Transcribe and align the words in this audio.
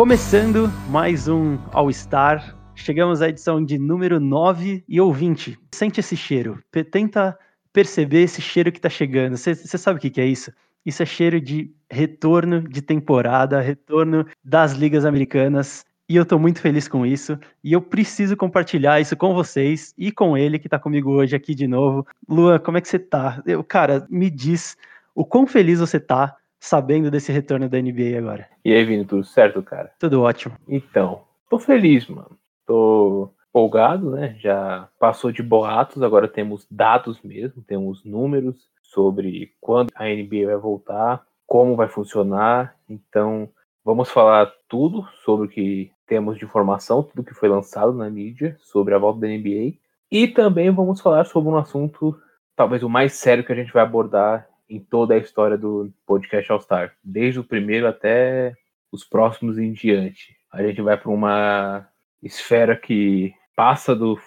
Começando 0.00 0.72
mais 0.88 1.28
um 1.28 1.58
All-Star. 1.72 2.56
Chegamos 2.74 3.20
à 3.20 3.28
edição 3.28 3.62
de 3.62 3.78
número 3.78 4.18
9 4.18 4.82
e 4.88 4.98
ouvinte. 4.98 5.58
Sente 5.70 6.00
esse 6.00 6.16
cheiro. 6.16 6.58
Tenta 6.90 7.38
perceber 7.70 8.22
esse 8.22 8.40
cheiro 8.40 8.72
que 8.72 8.80
tá 8.80 8.88
chegando. 8.88 9.36
Você 9.36 9.54
sabe 9.54 9.98
o 9.98 10.00
que, 10.00 10.08
que 10.08 10.18
é 10.18 10.24
isso? 10.24 10.50
Isso 10.86 11.02
é 11.02 11.06
cheiro 11.06 11.38
de 11.38 11.70
retorno 11.90 12.66
de 12.66 12.80
temporada, 12.80 13.60
retorno 13.60 14.26
das 14.42 14.72
ligas 14.72 15.04
americanas. 15.04 15.84
E 16.08 16.16
eu 16.16 16.24
tô 16.24 16.38
muito 16.38 16.62
feliz 16.62 16.88
com 16.88 17.04
isso. 17.04 17.38
E 17.62 17.74
eu 17.74 17.82
preciso 17.82 18.38
compartilhar 18.38 19.02
isso 19.02 19.14
com 19.18 19.34
vocês 19.34 19.92
e 19.98 20.10
com 20.10 20.34
ele 20.34 20.58
que 20.58 20.66
tá 20.70 20.78
comigo 20.78 21.10
hoje 21.10 21.36
aqui 21.36 21.54
de 21.54 21.68
novo. 21.68 22.06
Luan, 22.26 22.58
como 22.58 22.78
é 22.78 22.80
que 22.80 22.88
você 22.88 22.98
tá? 22.98 23.42
Eu, 23.44 23.62
cara, 23.62 24.06
me 24.08 24.30
diz 24.30 24.78
o 25.14 25.26
quão 25.26 25.46
feliz 25.46 25.78
você 25.78 26.00
tá 26.00 26.36
sabendo 26.60 27.10
desse 27.10 27.32
retorno 27.32 27.68
da 27.68 27.80
NBA 27.80 28.18
agora. 28.18 28.46
E 28.62 28.72
aí, 28.72 28.84
Vini, 28.84 29.04
tudo 29.06 29.24
certo, 29.24 29.62
cara? 29.62 29.90
Tudo 29.98 30.22
ótimo. 30.22 30.54
Então, 30.68 31.22
tô 31.48 31.58
feliz, 31.58 32.06
mano. 32.06 32.38
Tô 32.66 33.32
empolgado, 33.48 34.10
né? 34.10 34.36
Já 34.38 34.88
passou 34.98 35.32
de 35.32 35.42
boatos, 35.42 36.02
agora 36.02 36.28
temos 36.28 36.66
dados 36.70 37.20
mesmo, 37.22 37.62
temos 37.62 38.04
números 38.04 38.68
sobre 38.82 39.52
quando 39.60 39.90
a 39.94 40.04
NBA 40.04 40.46
vai 40.46 40.56
voltar, 40.56 41.24
como 41.46 41.74
vai 41.74 41.88
funcionar. 41.88 42.76
Então, 42.88 43.48
vamos 43.84 44.10
falar 44.10 44.52
tudo 44.68 45.08
sobre 45.24 45.46
o 45.46 45.50
que 45.50 45.90
temos 46.06 46.38
de 46.38 46.44
informação, 46.44 47.02
tudo 47.02 47.24
que 47.24 47.34
foi 47.34 47.48
lançado 47.48 47.92
na 47.92 48.10
mídia 48.10 48.56
sobre 48.60 48.94
a 48.94 48.98
volta 48.98 49.20
da 49.20 49.28
NBA. 49.28 49.74
E 50.10 50.28
também 50.28 50.70
vamos 50.70 51.00
falar 51.00 51.24
sobre 51.24 51.50
um 51.50 51.56
assunto, 51.56 52.16
talvez 52.54 52.82
o 52.82 52.88
mais 52.88 53.14
sério 53.14 53.44
que 53.44 53.52
a 53.52 53.56
gente 53.56 53.72
vai 53.72 53.82
abordar 53.82 54.49
em 54.70 54.78
toda 54.78 55.14
a 55.14 55.18
história 55.18 55.58
do 55.58 55.92
podcast 56.06 56.50
All 56.52 56.60
Star, 56.60 56.94
desde 57.02 57.40
o 57.40 57.44
primeiro 57.44 57.88
até 57.88 58.54
os 58.92 59.04
próximos 59.04 59.58
em 59.58 59.72
diante. 59.72 60.36
A 60.52 60.62
gente 60.62 60.80
vai 60.80 60.96
para 60.96 61.10
uma 61.10 61.88
esfera 62.22 62.76
que 62.76 63.34
passa 63.56 63.94
do 63.94 64.18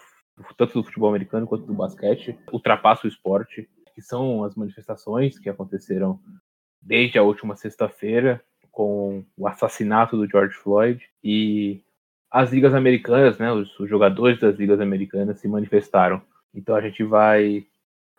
tanto 0.57 0.73
do 0.73 0.83
futebol 0.83 1.09
americano 1.09 1.47
quanto 1.47 1.65
do 1.65 1.73
basquete, 1.73 2.37
ultrapassa 2.51 3.05
o 3.05 3.09
esporte, 3.09 3.69
que 3.95 4.01
são 4.01 4.43
as 4.43 4.55
manifestações 4.55 5.39
que 5.39 5.49
aconteceram 5.49 6.19
desde 6.81 7.17
a 7.17 7.23
última 7.23 7.55
sexta-feira 7.55 8.43
com 8.71 9.23
o 9.37 9.47
assassinato 9.47 10.17
do 10.17 10.27
George 10.27 10.55
Floyd 10.55 11.01
e 11.23 11.81
as 12.29 12.51
ligas 12.51 12.73
americanas, 12.73 13.37
né, 13.37 13.51
os, 13.51 13.79
os 13.79 13.87
jogadores 13.87 14.39
das 14.39 14.57
ligas 14.57 14.81
americanas 14.81 15.39
se 15.39 15.47
manifestaram. 15.47 16.21
Então 16.53 16.75
a 16.75 16.81
gente 16.81 17.03
vai 17.03 17.65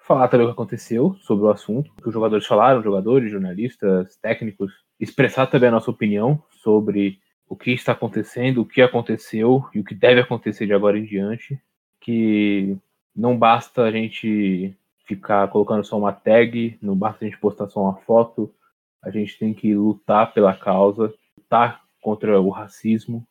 falar 0.04 0.28
também 0.28 0.46
o 0.46 0.50
que 0.50 0.54
aconteceu 0.54 1.16
sobre 1.20 1.46
o 1.46 1.50
assunto, 1.50 1.90
o 1.90 2.02
que 2.02 2.08
os 2.08 2.14
jogadores 2.14 2.46
falaram, 2.46 2.82
jogadores, 2.82 3.30
jornalistas, 3.30 4.16
técnicos, 4.16 4.72
expressar 5.00 5.46
também 5.46 5.68
a 5.70 5.72
nossa 5.72 5.90
opinião 5.90 6.42
sobre 6.50 7.18
o 7.48 7.56
que 7.56 7.72
está 7.72 7.92
acontecendo, 7.92 8.60
o 8.60 8.66
que 8.66 8.82
aconteceu 8.82 9.66
e 9.74 9.80
o 9.80 9.84
que 9.84 9.94
deve 9.94 10.20
acontecer 10.20 10.66
de 10.66 10.74
agora 10.74 10.98
em 10.98 11.04
diante, 11.04 11.58
que 12.00 12.76
não 13.16 13.36
basta 13.36 13.82
a 13.82 13.90
gente 13.90 14.76
ficar 15.06 15.48
colocando 15.48 15.84
só 15.84 15.98
uma 15.98 16.12
tag, 16.12 16.78
não 16.82 16.96
basta 16.96 17.24
a 17.24 17.28
gente 17.28 17.40
postar 17.40 17.68
só 17.68 17.82
uma 17.82 17.96
foto, 17.96 18.54
a 19.02 19.10
gente 19.10 19.38
tem 19.38 19.54
que 19.54 19.74
lutar 19.74 20.32
pela 20.34 20.54
causa, 20.54 21.14
lutar 21.36 21.82
contra 22.00 22.38
o 22.40 22.50
racismo 22.50 23.26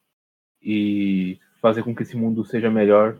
e 0.62 1.40
fazer 1.62 1.84
com 1.84 1.96
que 1.96 2.02
esse 2.02 2.18
mundo 2.18 2.44
seja 2.44 2.70
melhor, 2.70 3.18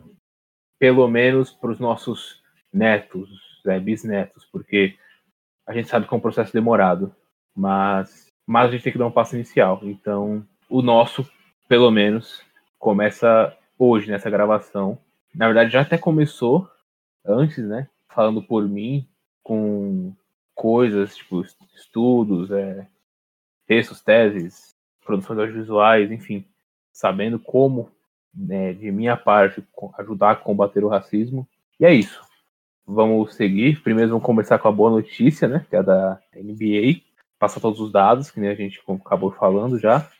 pelo 0.78 1.06
menos 1.06 1.52
para 1.52 1.70
os 1.70 1.78
nossos 1.78 2.42
netos, 2.72 3.43
né, 3.64 3.80
bisnetos, 3.80 4.44
porque 4.44 4.96
a 5.66 5.72
gente 5.72 5.88
sabe 5.88 6.06
que 6.06 6.12
é 6.12 6.16
um 6.16 6.20
processo 6.20 6.52
demorado, 6.52 7.14
mas, 7.56 8.30
mas 8.46 8.68
a 8.68 8.72
gente 8.72 8.82
tem 8.82 8.92
que 8.92 8.98
dar 8.98 9.06
um 9.06 9.12
passo 9.12 9.34
inicial. 9.34 9.80
Então, 9.82 10.46
o 10.68 10.82
nosso, 10.82 11.28
pelo 11.68 11.90
menos, 11.90 12.42
começa 12.78 13.56
hoje 13.78 14.10
nessa 14.10 14.28
gravação. 14.28 14.98
Na 15.34 15.46
verdade, 15.46 15.70
já 15.72 15.80
até 15.80 15.96
começou 15.96 16.68
antes, 17.24 17.64
né? 17.66 17.88
Falando 18.08 18.42
por 18.42 18.68
mim, 18.68 19.08
com 19.42 20.14
coisas, 20.54 21.16
tipo, 21.16 21.42
estudos, 21.74 22.50
é, 22.50 22.86
textos, 23.66 24.00
teses, 24.02 24.74
produções 25.04 25.38
audiovisuais, 25.38 26.12
enfim, 26.12 26.46
sabendo 26.92 27.38
como, 27.38 27.90
né, 28.32 28.72
de 28.72 28.92
minha 28.92 29.16
parte, 29.16 29.66
ajudar 29.98 30.32
a 30.32 30.36
combater 30.36 30.84
o 30.84 30.88
racismo. 30.88 31.48
E 31.80 31.84
é 31.84 31.92
isso 31.92 32.22
vamos 32.86 33.34
seguir. 33.34 33.82
Primeiro 33.82 34.10
vamos 34.10 34.24
conversar 34.24 34.58
com 34.58 34.68
a 34.68 34.72
boa 34.72 34.90
notícia, 34.90 35.48
né? 35.48 35.66
Que 35.68 35.76
é 35.76 35.78
a 35.78 35.82
da 35.82 36.20
NBA. 36.34 37.02
Passar 37.38 37.60
todos 37.60 37.80
os 37.80 37.90
dados, 37.90 38.30
que 38.30 38.40
nem 38.40 38.50
a 38.50 38.54
gente 38.54 38.80
acabou 39.04 39.30
falando 39.32 39.78
já. 39.78 40.10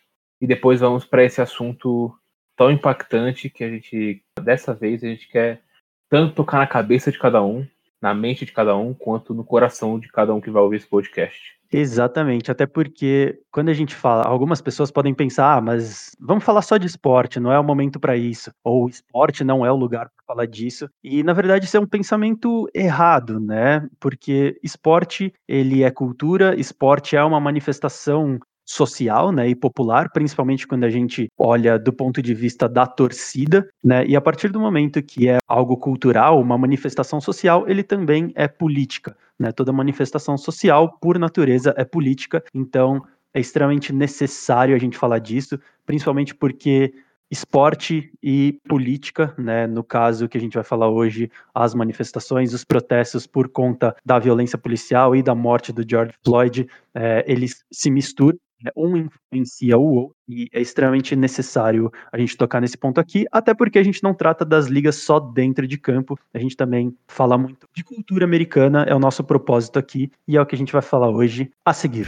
E 0.41 0.47
depois 0.47 0.81
vamos 0.81 1.05
para 1.05 1.25
esse 1.25 1.41
assunto 1.41 2.15
tão 2.57 2.71
impactante 2.71 3.51
que 3.51 3.65
a 3.65 3.71
gente, 3.71 4.23
dessa 4.41 4.75
vez, 4.75 5.03
a 5.03 5.09
gente 5.09 5.29
quer 5.29 5.63
tanto 6.09 6.35
tocar 6.35 6.59
na 6.59 6.67
cabeça 6.67 7.11
de 7.11 7.19
cada 7.19 7.43
um, 7.43 7.67
na 8.04 8.12
mente 8.12 8.44
de 8.44 8.53
cada 8.53 8.76
um, 8.76 8.92
quanto 8.92 9.32
no 9.32 9.42
coração 9.42 9.98
de 9.98 10.09
cada 10.09 10.34
um 10.34 10.41
que 10.41 10.50
vai 10.50 10.62
ouvir 10.62 10.76
esse 10.76 10.87
podcast. 10.87 11.54
Exatamente, 11.72 12.50
até 12.50 12.66
porque 12.66 13.41
quando 13.50 13.70
a 13.70 13.72
gente 13.72 13.94
fala, 13.94 14.25
algumas 14.25 14.60
pessoas 14.60 14.91
podem 14.91 15.15
pensar, 15.15 15.56
ah, 15.56 15.60
mas 15.62 16.15
vamos 16.20 16.44
falar 16.44 16.60
só 16.60 16.76
de 16.76 16.87
esporte, 16.87 17.41
não 17.41 17.50
é 17.50 17.59
o 17.59 17.65
momento 17.65 17.98
para 17.98 18.15
isso, 18.15 18.53
ou 18.62 18.91
esporte 18.91 19.42
não 19.42 19.65
é 19.65 19.72
o 19.72 19.76
lugar 19.76 20.10
para 20.10 20.34
falar 20.34 20.47
disso. 20.47 20.87
E 21.03 21.22
na 21.22 21.32
verdade 21.32 21.65
isso 21.65 21.78
é 21.78 21.81
um 21.81 21.87
pensamento 21.87 22.69
errado, 22.75 23.41
né? 23.41 23.88
Porque 23.98 24.60
esporte, 24.62 25.32
ele 25.48 25.82
é 25.82 25.91
cultura, 25.91 26.54
esporte 26.60 27.16
é 27.16 27.25
uma 27.25 27.41
manifestação 27.41 28.38
social, 28.65 29.31
né, 29.31 29.49
e 29.49 29.55
popular, 29.55 30.11
principalmente 30.13 30.67
quando 30.67 30.85
a 30.85 30.91
gente 30.91 31.29
olha 31.39 31.79
do 31.79 31.93
ponto 31.93 32.23
de 32.23 32.35
vista 32.35 32.69
da 32.69 32.87
torcida, 32.87 33.69
né, 33.83 34.07
e 34.07 34.17
a 34.17 34.21
partir 34.21 34.49
do 34.49 34.61
momento 34.61 35.03
que 35.03 35.29
é 35.29 35.39
algo 35.47 35.77
cultural, 35.77 36.41
uma 36.41 36.57
manifestação 36.57 37.21
social, 37.21 37.69
ele 37.69 37.83
também 37.83 38.33
é 38.35 38.49
política, 38.49 39.17
né, 39.39 39.53
toda 39.53 39.73
manifestação 39.73 40.37
social, 40.39 40.99
por 41.01 41.19
natureza, 41.19 41.75
é 41.77 41.85
política, 41.85 42.43
então 42.55 43.03
é 43.33 43.41
extremamente 43.41 43.93
necessário 43.93 44.75
a 44.75 44.79
gente 44.79 44.97
falar 44.97 45.19
disso, 45.19 45.59
principalmente 45.85 46.35
porque 46.35 46.95
esporte 47.31 48.13
e 48.23 48.61
política, 48.69 49.35
né, 49.37 49.67
no 49.67 49.83
caso 49.83 50.29
que 50.29 50.39
a 50.39 50.41
gente 50.41 50.55
vai 50.55 50.63
falar 50.63 50.89
hoje, 50.89 51.31
as 51.53 51.75
manifestações, 51.75 52.55
os 52.55 52.65
protestos 52.65 53.27
por 53.27 53.49
conta 53.49 53.97
da 54.05 54.19
violência 54.19 54.57
policial 54.57 55.17
e 55.17 55.23
da 55.23 55.35
morte 55.35 55.73
do 55.73 55.85
George 55.89 56.15
Floyd, 56.25 56.69
é, 56.95 57.25
eles 57.27 57.65
se 57.73 57.91
misturam 57.91 58.39
um 58.77 58.97
influencia 58.97 59.77
o 59.79 59.95
outro, 59.95 60.17
e 60.29 60.49
é 60.53 60.61
extremamente 60.61 61.15
necessário 61.15 61.91
a 62.13 62.19
gente 62.19 62.37
tocar 62.37 62.61
nesse 62.61 62.79
ponto 62.79 63.01
aqui, 63.01 63.27
até 63.31 63.53
porque 63.55 63.79
a 63.79 63.83
gente 63.83 64.03
não 64.03 64.15
trata 64.15 64.45
das 64.45 64.67
ligas 64.67 64.97
só 64.97 65.19
dentro 65.21 65.67
de 65.67 65.79
campo, 65.79 66.19
a 66.33 66.39
gente 66.39 66.57
também 66.57 66.97
fala 67.07 67.37
muito 67.37 67.69
de 67.75 67.85
cultura 67.85 68.25
americana, 68.25 68.85
é 68.85 68.95
o 68.95 68.99
nosso 68.99 69.23
propósito 69.25 69.79
aqui, 69.79 70.11
e 70.27 70.37
é 70.37 70.41
o 70.41 70.47
que 70.47 70.55
a 70.55 70.59
gente 70.59 70.73
vai 70.73 70.83
falar 70.83 71.11
hoje 71.11 71.51
a 71.65 71.73
seguir. 71.73 72.07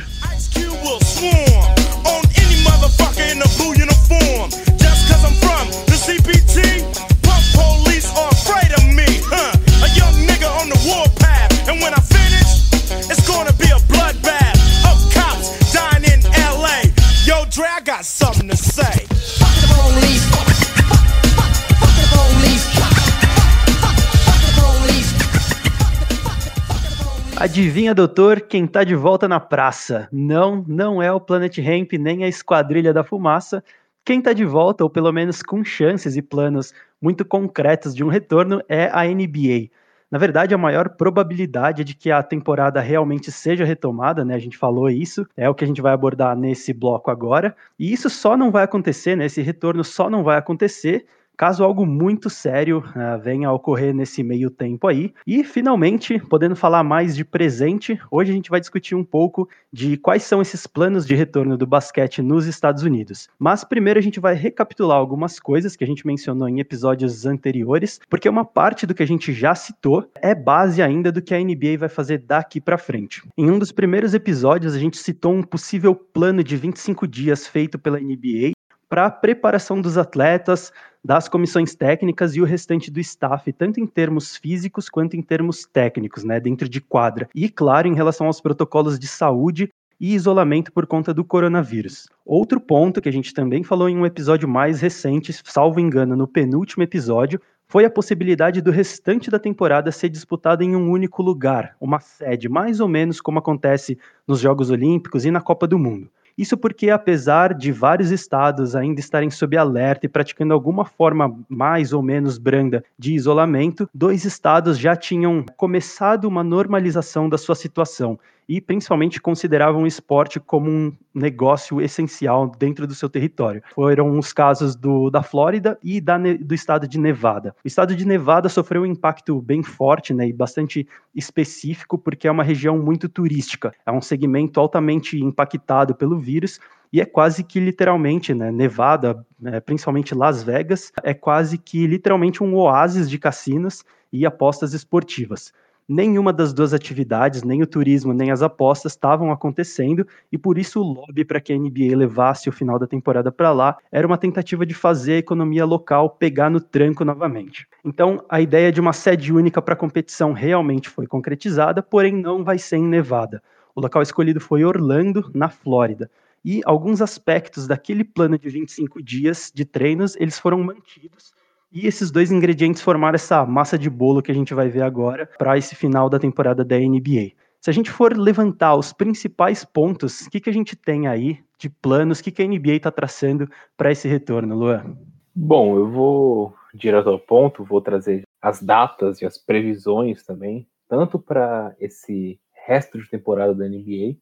Adivinha, 27.36 27.94
doutor, 27.94 28.40
quem 28.40 28.66
tá 28.66 28.82
de 28.82 28.96
volta 28.96 29.28
na 29.28 29.38
praça? 29.38 30.08
Não, 30.10 30.64
não 30.66 31.00
é 31.00 31.12
o 31.12 31.20
Planet 31.20 31.58
Ramp 31.58 31.92
nem 31.92 32.24
a 32.24 32.28
Esquadrilha 32.28 32.92
da 32.92 33.04
Fumaça. 33.04 33.62
Quem 34.04 34.20
tá 34.20 34.32
de 34.32 34.44
volta, 34.44 34.82
ou 34.82 34.90
pelo 34.90 35.12
menos 35.12 35.40
com 35.40 35.62
chances 35.62 36.16
e 36.16 36.22
planos 36.22 36.74
muito 37.00 37.24
concretos 37.24 37.94
de 37.94 38.02
um 38.02 38.08
retorno, 38.08 38.60
é 38.68 38.90
a 38.92 39.04
NBA. 39.04 39.70
Na 40.10 40.18
verdade, 40.18 40.54
a 40.54 40.58
maior 40.58 40.90
probabilidade 40.90 41.82
de 41.82 41.94
que 41.94 42.10
a 42.12 42.22
temporada 42.22 42.80
realmente 42.80 43.32
seja 43.32 43.64
retomada, 43.64 44.24
né? 44.24 44.34
A 44.34 44.38
gente 44.38 44.56
falou 44.56 44.88
isso, 44.88 45.26
é 45.36 45.48
o 45.48 45.54
que 45.54 45.64
a 45.64 45.66
gente 45.66 45.82
vai 45.82 45.92
abordar 45.92 46.36
nesse 46.36 46.72
bloco 46.72 47.10
agora. 47.10 47.56
E 47.78 47.92
isso 47.92 48.08
só 48.08 48.36
não 48.36 48.50
vai 48.52 48.62
acontecer, 48.64 49.16
né? 49.16 49.26
Esse 49.26 49.42
retorno 49.42 49.82
só 49.82 50.08
não 50.08 50.22
vai 50.22 50.38
acontecer 50.38 51.06
caso 51.36 51.62
algo 51.62 51.84
muito 51.84 52.30
sério 52.30 52.78
uh, 52.78 53.20
venha 53.20 53.48
a 53.48 53.52
ocorrer 53.52 53.94
nesse 53.94 54.22
meio 54.22 54.50
tempo 54.50 54.88
aí. 54.88 55.12
E 55.26 55.44
finalmente, 55.44 56.18
podendo 56.18 56.56
falar 56.56 56.82
mais 56.82 57.14
de 57.14 57.24
presente, 57.24 58.00
hoje 58.10 58.32
a 58.32 58.34
gente 58.34 58.50
vai 58.50 58.60
discutir 58.60 58.94
um 58.94 59.04
pouco 59.04 59.48
de 59.72 59.96
quais 59.96 60.22
são 60.22 60.40
esses 60.40 60.66
planos 60.66 61.06
de 61.06 61.14
retorno 61.14 61.56
do 61.56 61.66
basquete 61.66 62.22
nos 62.22 62.46
Estados 62.46 62.82
Unidos. 62.82 63.28
Mas 63.38 63.64
primeiro 63.64 63.98
a 63.98 64.02
gente 64.02 64.18
vai 64.18 64.34
recapitular 64.34 64.96
algumas 64.96 65.38
coisas 65.38 65.76
que 65.76 65.84
a 65.84 65.86
gente 65.86 66.06
mencionou 66.06 66.48
em 66.48 66.60
episódios 66.60 67.26
anteriores, 67.26 68.00
porque 68.08 68.28
uma 68.28 68.44
parte 68.44 68.86
do 68.86 68.94
que 68.94 69.02
a 69.02 69.06
gente 69.06 69.32
já 69.32 69.54
citou 69.54 70.10
é 70.16 70.34
base 70.34 70.80
ainda 70.80 71.12
do 71.12 71.20
que 71.20 71.34
a 71.34 71.38
NBA 71.38 71.78
vai 71.78 71.88
fazer 71.88 72.18
daqui 72.18 72.60
para 72.60 72.78
frente. 72.78 73.22
Em 73.36 73.50
um 73.50 73.58
dos 73.58 73.72
primeiros 73.72 74.14
episódios 74.14 74.74
a 74.74 74.78
gente 74.78 74.96
citou 74.96 75.34
um 75.34 75.42
possível 75.42 75.94
plano 75.94 76.42
de 76.42 76.56
25 76.56 77.06
dias 77.06 77.46
feito 77.46 77.78
pela 77.78 78.00
NBA 78.00 78.55
para 78.88 79.06
a 79.06 79.10
preparação 79.10 79.80
dos 79.80 79.98
atletas, 79.98 80.72
das 81.04 81.28
comissões 81.28 81.74
técnicas 81.74 82.34
e 82.34 82.40
o 82.40 82.44
restante 82.44 82.90
do 82.90 83.00
staff, 83.00 83.52
tanto 83.52 83.80
em 83.80 83.86
termos 83.86 84.36
físicos 84.36 84.88
quanto 84.88 85.16
em 85.16 85.22
termos 85.22 85.64
técnicos, 85.64 86.24
né, 86.24 86.40
dentro 86.40 86.68
de 86.68 86.80
quadra. 86.80 87.28
E, 87.34 87.48
claro, 87.48 87.86
em 87.86 87.94
relação 87.94 88.26
aos 88.26 88.40
protocolos 88.40 88.98
de 88.98 89.06
saúde 89.06 89.70
e 90.00 90.14
isolamento 90.14 90.72
por 90.72 90.86
conta 90.86 91.14
do 91.14 91.24
coronavírus. 91.24 92.08
Outro 92.24 92.60
ponto 92.60 93.00
que 93.00 93.08
a 93.08 93.12
gente 93.12 93.32
também 93.32 93.62
falou 93.62 93.88
em 93.88 93.96
um 93.96 94.04
episódio 94.04 94.48
mais 94.48 94.80
recente, 94.80 95.32
salvo 95.44 95.80
engano, 95.80 96.16
no 96.16 96.28
penúltimo 96.28 96.82
episódio, 96.82 97.40
foi 97.68 97.84
a 97.84 97.90
possibilidade 97.90 98.60
do 98.60 98.70
restante 98.70 99.30
da 99.30 99.38
temporada 99.38 99.90
ser 99.90 100.08
disputada 100.08 100.62
em 100.62 100.76
um 100.76 100.90
único 100.90 101.22
lugar, 101.22 101.76
uma 101.80 101.98
sede, 101.98 102.48
mais 102.48 102.78
ou 102.78 102.88
menos 102.88 103.20
como 103.20 103.38
acontece 103.38 103.98
nos 104.26 104.38
Jogos 104.38 104.70
Olímpicos 104.70 105.24
e 105.24 105.30
na 105.30 105.40
Copa 105.40 105.66
do 105.66 105.78
Mundo. 105.78 106.08
Isso 106.36 106.56
porque, 106.56 106.90
apesar 106.90 107.54
de 107.54 107.72
vários 107.72 108.10
estados 108.10 108.76
ainda 108.76 109.00
estarem 109.00 109.30
sob 109.30 109.56
alerta 109.56 110.04
e 110.04 110.08
praticando 110.08 110.52
alguma 110.52 110.84
forma 110.84 111.34
mais 111.48 111.94
ou 111.94 112.02
menos 112.02 112.36
branda 112.36 112.84
de 112.98 113.14
isolamento, 113.14 113.88
dois 113.94 114.24
estados 114.24 114.78
já 114.78 114.94
tinham 114.94 115.44
começado 115.56 116.26
uma 116.26 116.44
normalização 116.44 117.28
da 117.28 117.38
sua 117.38 117.54
situação 117.54 118.18
e 118.48 118.60
principalmente 118.60 119.20
consideravam 119.20 119.82
o 119.82 119.86
esporte 119.86 120.38
como 120.38 120.70
um 120.70 120.92
negócio 121.14 121.80
essencial 121.80 122.50
dentro 122.58 122.86
do 122.86 122.94
seu 122.94 123.08
território. 123.08 123.62
Foram 123.74 124.18
os 124.18 124.32
casos 124.32 124.76
do, 124.76 125.10
da 125.10 125.22
Flórida 125.22 125.78
e 125.82 126.00
da, 126.00 126.16
do 126.18 126.54
estado 126.54 126.86
de 126.86 126.98
Nevada. 126.98 127.54
O 127.64 127.68
estado 127.68 127.94
de 127.94 128.06
Nevada 128.06 128.48
sofreu 128.48 128.82
um 128.82 128.86
impacto 128.86 129.40
bem 129.40 129.62
forte 129.62 130.14
né, 130.14 130.28
e 130.28 130.32
bastante 130.32 130.86
específico, 131.14 131.98
porque 131.98 132.28
é 132.28 132.30
uma 132.30 132.44
região 132.44 132.78
muito 132.78 133.08
turística, 133.08 133.72
é 133.84 133.90
um 133.90 134.00
segmento 134.00 134.60
altamente 134.60 135.18
impactado 135.18 135.94
pelo 135.94 136.18
vírus 136.18 136.60
e 136.92 137.00
é 137.00 137.04
quase 137.04 137.42
que 137.42 137.58
literalmente, 137.58 138.32
né, 138.32 138.50
Nevada, 138.52 139.24
né, 139.40 139.60
principalmente 139.60 140.14
Las 140.14 140.42
Vegas, 140.42 140.92
é 141.02 141.12
quase 141.12 141.58
que 141.58 141.86
literalmente 141.86 142.42
um 142.42 142.54
oásis 142.54 143.10
de 143.10 143.18
cassinos 143.18 143.84
e 144.12 144.24
apostas 144.24 144.72
esportivas 144.72 145.52
nenhuma 145.88 146.32
das 146.32 146.52
duas 146.52 146.74
atividades, 146.74 147.42
nem 147.42 147.62
o 147.62 147.66
turismo, 147.66 148.12
nem 148.12 148.30
as 148.30 148.42
apostas 148.42 148.92
estavam 148.92 149.30
acontecendo, 149.30 150.06
e 150.30 150.38
por 150.38 150.58
isso 150.58 150.80
o 150.80 150.84
lobby 150.84 151.24
para 151.24 151.40
que 151.40 151.52
a 151.52 151.58
NBA 151.58 151.96
levasse 151.96 152.48
o 152.48 152.52
final 152.52 152.78
da 152.78 152.86
temporada 152.86 153.30
para 153.30 153.52
lá 153.52 153.76
era 153.90 154.06
uma 154.06 154.18
tentativa 154.18 154.66
de 154.66 154.74
fazer 154.74 155.14
a 155.14 155.18
economia 155.18 155.64
local 155.64 156.10
pegar 156.10 156.50
no 156.50 156.60
tranco 156.60 157.04
novamente. 157.04 157.66
Então, 157.84 158.24
a 158.28 158.40
ideia 158.40 158.72
de 158.72 158.80
uma 158.80 158.92
sede 158.92 159.32
única 159.32 159.62
para 159.62 159.74
a 159.74 159.78
competição 159.78 160.32
realmente 160.32 160.88
foi 160.88 161.06
concretizada, 161.06 161.82
porém 161.82 162.12
não 162.12 162.42
vai 162.42 162.58
ser 162.58 162.76
em 162.76 162.86
Nevada. 162.86 163.42
O 163.74 163.80
local 163.80 164.02
escolhido 164.02 164.40
foi 164.40 164.64
Orlando, 164.64 165.30
na 165.34 165.48
Flórida. 165.48 166.10
E 166.44 166.62
alguns 166.64 167.02
aspectos 167.02 167.66
daquele 167.66 168.04
plano 168.04 168.38
de 168.38 168.48
25 168.48 169.02
dias 169.02 169.50
de 169.54 169.64
treinos, 169.64 170.16
eles 170.16 170.38
foram 170.38 170.62
mantidos, 170.62 171.34
e 171.72 171.86
esses 171.86 172.10
dois 172.10 172.30
ingredientes 172.30 172.82
formaram 172.82 173.16
essa 173.16 173.44
massa 173.44 173.78
de 173.78 173.90
bolo 173.90 174.22
que 174.22 174.30
a 174.30 174.34
gente 174.34 174.54
vai 174.54 174.68
ver 174.68 174.82
agora 174.82 175.28
para 175.38 175.58
esse 175.58 175.74
final 175.74 176.08
da 176.08 176.18
temporada 176.18 176.64
da 176.64 176.78
NBA. 176.78 177.32
Se 177.60 177.70
a 177.70 177.72
gente 177.72 177.90
for 177.90 178.16
levantar 178.16 178.76
os 178.76 178.92
principais 178.92 179.64
pontos, 179.64 180.22
o 180.22 180.30
que, 180.30 180.40
que 180.40 180.50
a 180.50 180.52
gente 180.52 180.76
tem 180.76 181.08
aí 181.08 181.40
de 181.58 181.68
planos, 181.68 182.20
o 182.20 182.24
que, 182.24 182.30
que 182.30 182.42
a 182.42 182.46
NBA 182.46 182.74
está 182.74 182.90
traçando 182.90 183.48
para 183.76 183.90
esse 183.90 184.06
retorno, 184.06 184.54
Luan? 184.54 184.96
Bom, 185.34 185.76
eu 185.76 185.90
vou 185.90 186.54
direto 186.74 187.08
ao 187.08 187.18
ponto, 187.18 187.64
vou 187.64 187.80
trazer 187.80 188.22
as 188.40 188.62
datas 188.62 189.20
e 189.20 189.26
as 189.26 189.36
previsões 189.36 190.24
também, 190.24 190.68
tanto 190.88 191.18
para 191.18 191.74
esse 191.80 192.38
resto 192.66 192.98
de 192.98 193.08
temporada 193.08 193.54
da 193.54 193.68
NBA, 193.68 194.16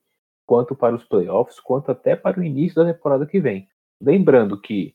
quanto 0.46 0.74
para 0.74 0.94
os 0.94 1.04
playoffs, 1.04 1.60
quanto 1.60 1.90
até 1.90 2.16
para 2.16 2.40
o 2.40 2.44
início 2.44 2.76
da 2.76 2.92
temporada 2.92 3.26
que 3.26 3.40
vem. 3.40 3.68
Lembrando 4.00 4.60
que 4.60 4.94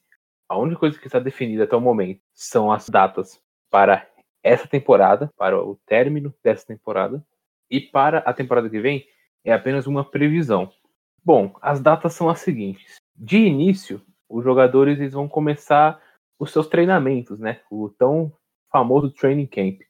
a 0.50 0.58
única 0.58 0.80
coisa 0.80 1.00
que 1.00 1.06
está 1.06 1.20
definida 1.20 1.64
até 1.66 1.76
o 1.76 1.82
momento 1.82 2.20
são 2.34 2.72
as 2.72 2.90
datas 2.90 3.40
para 3.70 4.10
essa 4.44 4.68
temporada, 4.68 5.32
para 5.38 5.58
o 5.58 5.76
término 5.86 6.34
dessa 6.44 6.66
temporada, 6.66 7.24
e 7.70 7.80
para 7.80 8.18
a 8.20 8.34
temporada 8.34 8.70
que 8.70 8.82
vem 8.82 9.06
é 9.46 9.54
apenas 9.54 9.86
uma 9.86 10.04
previsão. 10.04 10.72
Bom, 11.24 11.56
as 11.62 11.80
datas 11.80 12.14
são 12.14 12.30
as 12.30 12.40
seguintes. 12.40 12.96
De 13.16 13.38
início, 13.38 14.02
os 14.28 14.44
jogadores 14.44 15.00
eles 15.00 15.14
vão 15.14 15.28
começar 15.28 16.02
os 16.40 16.52
seus 16.52 16.68
treinamentos, 16.68 17.40
né? 17.40 17.62
O 17.70 17.90
tão 17.90 18.32
famoso 18.72 19.12
training 19.12 19.46
camp. 19.46 19.82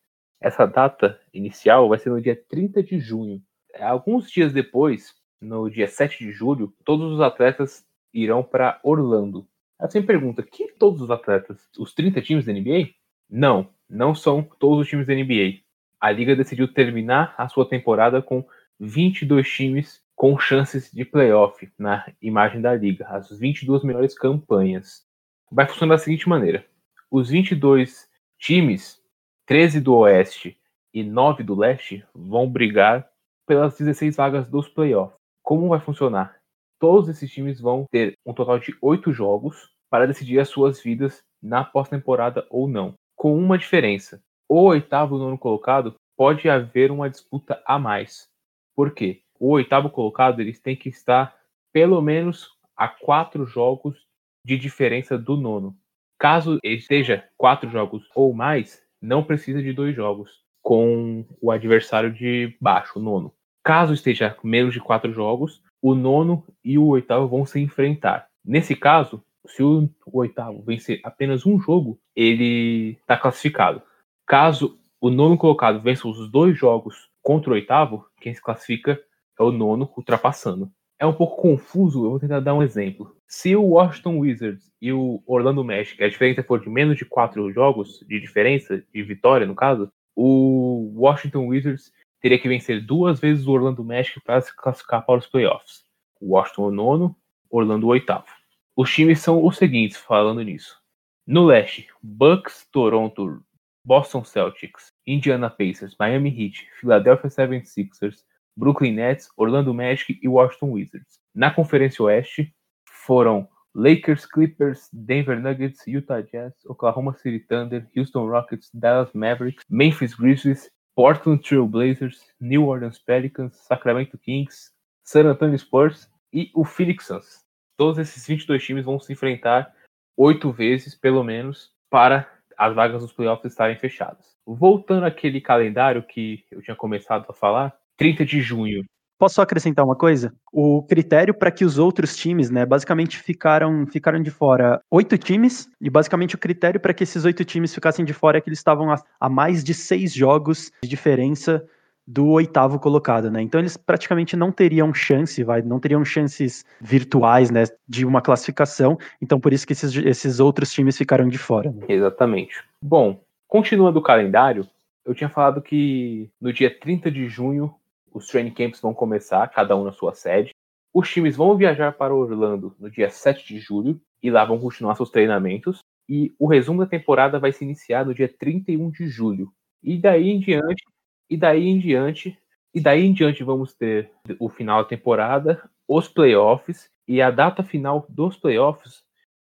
Essa 0.42 0.66
data 0.66 1.20
inicial 1.34 1.88
vai 1.88 2.00
ser 2.00 2.10
no 2.10 2.22
dia 2.22 2.36
30 2.50 2.84
de 2.84 3.00
junho. 3.00 3.42
Alguns 3.80 4.30
dias 4.30 4.52
depois, 4.52 5.16
no 5.40 5.70
dia 5.70 5.88
7 5.88 6.26
de 6.26 6.32
julho, 6.32 6.74
todos 6.84 7.14
os 7.14 7.22
atletas 7.22 7.86
irão 8.14 8.44
para 8.44 8.80
Orlando. 8.84 9.48
Aí 9.80 9.90
você 9.90 10.00
me 10.02 10.06
pergunta, 10.06 10.44
que 10.44 10.74
todos 10.74 11.02
os 11.02 11.10
atletas? 11.10 11.70
Os 11.78 11.94
30 11.94 12.22
times 12.22 12.46
da 12.46 12.52
NBA? 12.52 12.90
Não, 13.30 13.70
não 13.90 14.14
são 14.14 14.44
todos 14.60 14.80
os 14.82 14.88
times 14.88 15.08
da 15.08 15.16
NBA. 15.16 15.62
A 16.00 16.12
liga 16.12 16.36
decidiu 16.36 16.68
terminar 16.68 17.34
a 17.38 17.48
sua 17.48 17.68
temporada 17.68 18.22
com 18.22 18.46
22 18.80 19.48
times 19.50 20.02
com 20.16 20.38
chances 20.38 20.92
de 20.92 21.06
playoff 21.06 21.72
na 21.78 22.06
imagem 22.22 22.62
da 22.62 22.76
liga, 22.76 23.08
as 23.08 23.30
22 23.30 23.84
melhores 23.84 24.14
campanhas. 24.14 25.06
Vai 25.50 25.66
funcionar 25.66 25.96
da 25.96 25.98
seguinte 25.98 26.28
maneira: 26.28 26.66
os 27.10 27.30
22 27.30 28.10
times, 28.38 29.02
13 29.46 29.80
do 29.80 29.96
Oeste 29.96 30.58
e 30.94 31.04
9 31.04 31.44
do 31.44 31.56
Leste, 31.56 32.06
vão 32.14 32.50
brigar 32.50 33.10
pelas 33.48 33.78
16 33.78 34.18
vagas 34.18 34.50
dos 34.50 34.68
playoffs. 34.68 35.18
Como 35.42 35.70
vai 35.70 35.80
funcionar? 35.80 36.39
Todos 36.80 37.10
esses 37.10 37.32
times 37.32 37.60
vão 37.60 37.86
ter 37.92 38.14
um 38.26 38.34
total 38.34 38.58
de 38.58 38.76
oito 38.82 39.12
jogos 39.12 39.70
para 39.90 40.08
decidir 40.08 40.40
as 40.40 40.50
suas 40.50 40.82
vidas 40.82 41.22
na 41.42 41.64
pós-temporada 41.64 42.46
ou 42.50 42.68
não. 42.68 42.94
Com 43.16 43.38
uma 43.38 43.58
diferença: 43.58 44.22
o 44.48 44.64
oitavo 44.64 45.18
e 45.18 45.20
nono 45.20 45.38
colocado 45.38 45.96
pode 46.18 46.50
haver 46.50 46.92
uma 46.92 47.10
disputa 47.10 47.62
a 47.66 47.78
mais. 47.78 48.28
Por 48.76 48.94
quê? 48.94 49.22
O 49.40 49.50
oitavo 49.52 49.90
colocado 49.90 50.42
eles 50.42 50.60
têm 50.60 50.76
que 50.76 50.90
estar 50.90 51.38
pelo 51.72 52.02
menos 52.02 52.50
a 52.76 52.88
quatro 52.88 53.46
jogos 53.46 54.08
de 54.46 54.58
diferença 54.58 55.18
do 55.18 55.38
nono. 55.38 55.78
Caso 56.18 56.60
esteja 56.64 57.26
quatro 57.38 57.70
jogos 57.70 58.10
ou 58.14 58.34
mais, 58.34 58.82
não 59.02 59.24
precisa 59.24 59.62
de 59.62 59.72
dois 59.72 59.96
jogos 59.96 60.44
com 60.62 61.26
o 61.42 61.52
adversário 61.52 62.12
de 62.12 62.58
baixo, 62.60 63.00
o 63.00 63.02
nono. 63.02 63.34
Caso 63.64 63.94
esteja 63.94 64.36
menos 64.44 64.74
de 64.74 64.82
quatro 64.82 65.14
jogos, 65.14 65.62
o 65.82 65.96
nono 65.96 66.46
e 66.64 66.78
o 66.78 66.88
oitavo 66.88 67.28
vão 67.28 67.46
se 67.46 67.60
enfrentar. 67.60 68.28
Nesse 68.44 68.76
caso, 68.76 69.24
se 69.46 69.64
o, 69.64 69.90
oitavo 70.12 70.62
vencer 70.62 71.00
apenas 71.04 71.46
um 71.46 71.60
jogo, 71.60 72.00
ele 72.16 72.98
está 73.02 73.18
classificado. 73.18 73.82
Caso 74.26 74.78
o 75.02 75.10
nono 75.10 75.38
colocado 75.38 75.82
vença 75.82 76.08
os 76.08 76.30
dois 76.30 76.58
jogos 76.58 77.10
contra 77.22 77.52
o 77.52 77.54
oitavo, 77.54 78.06
quem 78.20 78.34
se 78.34 78.42
classifica 78.42 79.00
é 79.40 79.44
o 79.44 79.52
nono, 79.52 79.90
ultrapassando. 79.96 80.72
É 81.00 81.06
um 81.06 81.14
pouco 81.14 81.42
confuso, 81.42 82.06
eu 82.06 82.10
vou 82.10 82.20
tentar 82.20 82.42
dar 82.42 82.54
um 82.54 82.64
exemplo. 82.64 83.16
Se 83.26 83.56
o 83.56 83.64
Washington 83.64 84.18
Wizards 84.18 84.70
e 84.82 84.92
o 84.92 85.24
Orlando 85.26 85.64
Magic, 85.64 86.04
a 86.04 86.10
diferença 86.10 86.44
for 86.44 86.60
de 86.60 86.70
menos 86.70 86.98
de 86.98 87.06
quatro 87.06 87.50
jogos 87.54 88.04
de 88.08 88.20
diferença, 88.20 88.84
de 88.94 89.04
vitória 89.04 89.48
no 89.48 89.56
caso, 89.56 89.90
o 90.16 90.92
Washington 90.96 91.48
Wizards 91.48 91.94
teria 92.22 92.40
que 92.40 92.48
vencer 92.48 92.86
duas 92.86 93.20
vezes 93.20 93.48
o 93.48 93.52
Orlando 93.52 93.84
Magic 93.84 94.20
para 94.22 94.42
se 94.42 94.56
classificar 94.56 95.06
para 95.06 95.20
os 95.20 95.28
playoffs. 95.28 95.84
O 96.20 96.34
Washington 96.34 96.64
o 96.64 96.72
nono, 96.72 97.16
Orlando 97.50 97.88
o 97.88 97.90
oitavo. 97.90 98.28
Os 98.76 98.94
times 98.94 99.20
são 99.20 99.46
os 99.46 99.58
seguintes, 99.58 99.98
falando 99.98 100.42
nisso. 100.42 100.78
No 101.26 101.46
leste, 101.46 101.88
Bucks, 102.02 102.68
Toronto, 102.72 103.44
Boston 103.86 104.24
Celtics, 104.24 104.92
Indiana 105.06 105.50
Pacers, 105.50 105.96
Miami 106.00 106.30
Heat, 106.30 106.68
Philadelphia 106.80 107.30
76ers, 107.30 108.24
Brooklyn 108.56 108.94
Nets, 108.94 109.30
Orlando 109.38 109.74
Magic 109.74 110.20
e 110.22 110.28
Washington 110.28 110.72
Wizards. 110.72 111.20
Na 111.34 111.52
Conferência 111.52 112.04
Oeste, 112.04 112.54
foram 112.86 113.48
Lakers, 113.74 114.26
Clippers, 114.26 114.90
Denver 114.92 115.40
Nuggets, 115.40 115.86
Utah 115.88 116.22
Jazz, 116.22 116.54
Oklahoma 116.66 117.14
City 117.14 117.40
Thunder, 117.40 117.88
Houston 117.96 118.28
Rockets, 118.28 118.70
Dallas 118.74 119.14
Mavericks, 119.14 119.64
Memphis 119.70 120.14
Grizzlies, 120.14 120.70
Portland 121.00 121.42
Trail 121.42 121.66
Blazers, 121.66 122.26
New 122.42 122.68
Orleans 122.68 123.00
Pelicans, 123.00 123.56
Sacramento 123.56 124.18
Kings, 124.18 124.74
San 125.02 125.30
Antonio 125.30 125.58
Spurs 125.58 126.12
e 126.34 126.52
o 126.54 126.66
Phoenix 126.66 127.06
Suns. 127.06 127.46
Todos 127.78 127.98
esses 128.00 128.28
22 128.28 128.62
times 128.62 128.84
vão 128.84 129.00
se 129.00 129.14
enfrentar 129.14 129.74
oito 130.18 130.52
vezes, 130.52 130.96
pelo 130.96 131.24
menos, 131.24 131.72
para 131.90 132.30
as 132.58 132.76
vagas 132.76 133.02
dos 133.02 133.14
playoffs 133.14 133.50
estarem 133.50 133.78
fechadas. 133.78 134.36
Voltando 134.46 135.06
àquele 135.06 135.40
calendário 135.40 136.04
que 136.04 136.44
eu 136.52 136.62
tinha 136.62 136.76
começado 136.76 137.26
a 137.30 137.34
falar, 137.34 137.80
30 137.96 138.26
de 138.26 138.42
junho 138.42 138.84
Posso 139.20 139.36
só 139.36 139.42
acrescentar 139.42 139.84
uma 139.84 139.98
coisa? 139.98 140.34
O 140.50 140.82
critério 140.84 141.34
para 141.34 141.52
que 141.52 141.66
os 141.66 141.78
outros 141.78 142.16
times, 142.16 142.50
né, 142.50 142.66
basicamente 142.66 143.20
ficaram, 143.20 143.86
ficaram 143.86 144.22
de 144.22 144.32
fora 144.32 144.82
oito 144.90 145.18
times, 145.18 145.70
e 145.82 145.90
basicamente 145.90 146.36
o 146.36 146.38
critério 146.38 146.80
para 146.80 146.94
que 146.94 147.04
esses 147.04 147.26
oito 147.26 147.44
times 147.44 147.76
ficassem 147.76 148.06
de 148.06 148.14
fora 148.14 148.38
é 148.38 148.42
que 148.42 148.48
eles 148.48 148.60
estavam 148.60 148.90
a, 148.90 148.96
a 149.20 149.28
mais 149.28 149.62
de 149.62 149.74
seis 149.74 150.14
jogos 150.14 150.72
de 150.82 150.88
diferença 150.88 151.62
do 152.08 152.30
oitavo 152.30 152.80
colocado, 152.80 153.30
né? 153.30 153.42
Então 153.42 153.60
eles 153.60 153.76
praticamente 153.76 154.38
não 154.38 154.54
teriam 154.54 154.94
chance, 154.94 155.44
vai, 155.44 155.62
não 155.62 155.82
teriam 155.82 156.04
chances 156.06 156.66
virtuais, 156.80 157.52
né, 157.52 157.66
de 157.88 158.06
uma 158.06 158.22
classificação. 158.22 158.98
Então 159.22 159.38
por 159.38 159.52
isso 159.52 159.68
que 159.68 159.74
esses, 159.74 159.94
esses 159.98 160.40
outros 160.40 160.72
times 160.72 160.98
ficaram 160.98 161.28
de 161.28 161.38
fora. 161.38 161.72
Né? 161.72 161.86
Exatamente. 161.90 162.64
Bom, 162.82 163.22
continuando 163.50 164.00
o 164.00 164.02
calendário, 164.02 164.66
eu 165.06 165.14
tinha 165.14 165.30
falado 165.30 165.62
que 165.62 166.30
no 166.40 166.54
dia 166.54 166.74
30 166.74 167.12
de 167.12 167.28
junho 167.28 167.76
os 168.14 168.28
training 168.28 168.54
camps 168.54 168.82
vão 168.82 168.94
começar, 168.94 169.48
cada 169.50 169.76
um 169.76 169.84
na 169.84 169.92
sua 169.92 170.14
sede. 170.14 170.52
Os 170.94 171.10
times 171.10 171.36
vão 171.36 171.56
viajar 171.56 171.94
para 171.94 172.14
Orlando 172.14 172.76
no 172.80 172.90
dia 172.90 173.10
7 173.10 173.46
de 173.46 173.60
julho 173.60 174.02
e 174.22 174.30
lá 174.32 174.44
vão 174.44 174.60
continuar 174.60 174.96
seus 174.96 175.10
treinamentos. 175.10 175.80
E 176.08 176.34
o 176.40 176.48
resumo 176.48 176.80
da 176.80 176.88
temporada 176.88 177.40
vai 177.40 177.52
se 177.52 177.64
iniciar 177.64 178.06
no 178.06 178.14
dia 178.14 178.28
31 178.28 178.90
de 178.90 179.08
julho. 179.08 179.52
E 179.84 179.98
daí 179.98 180.30
em 180.30 180.40
diante 180.40 180.84
e 181.30 181.38
daí 181.38 181.68
em 181.68 181.78
diante, 181.78 182.38
e 182.74 182.82
daí 182.82 183.06
em 183.06 183.14
diante 183.14 183.44
vamos 183.44 183.74
ter 183.74 184.12
o 184.40 184.50
final 184.50 184.82
da 184.82 184.90
temporada, 184.90 185.70
os 185.88 186.08
playoffs 186.08 186.90
e 187.08 187.22
a 187.22 187.30
data 187.30 187.64
final 187.64 188.06
dos 188.10 188.36
playoffs, 188.36 189.04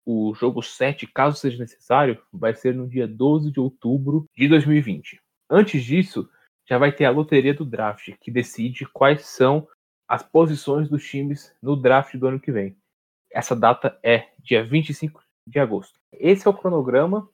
o 0.04 0.34
jogo 0.34 0.62
7, 0.62 1.06
caso 1.06 1.38
seja 1.38 1.58
necessário, 1.58 2.20
vai 2.32 2.54
ser 2.54 2.74
no 2.74 2.86
dia 2.86 3.06
12 3.08 3.50
de 3.50 3.60
outubro 3.60 4.26
de 4.36 4.48
2020. 4.48 5.20
Antes 5.48 5.82
disso, 5.82 6.28
já 6.70 6.78
vai 6.78 6.92
ter 6.92 7.04
a 7.04 7.10
loteria 7.10 7.52
do 7.52 7.64
draft, 7.64 8.14
que 8.20 8.30
decide 8.30 8.86
quais 8.86 9.26
são 9.26 9.66
as 10.08 10.22
posições 10.22 10.88
dos 10.88 11.04
times 11.04 11.52
no 11.60 11.74
draft 11.74 12.14
do 12.14 12.28
ano 12.28 12.38
que 12.38 12.52
vem. 12.52 12.76
Essa 13.32 13.56
data 13.56 13.98
é 14.04 14.28
dia 14.38 14.64
25 14.64 15.20
de 15.44 15.58
agosto. 15.58 15.98
Esse 16.12 16.46
é 16.46 16.50
o 16.50 16.54
cronograma 16.54 17.28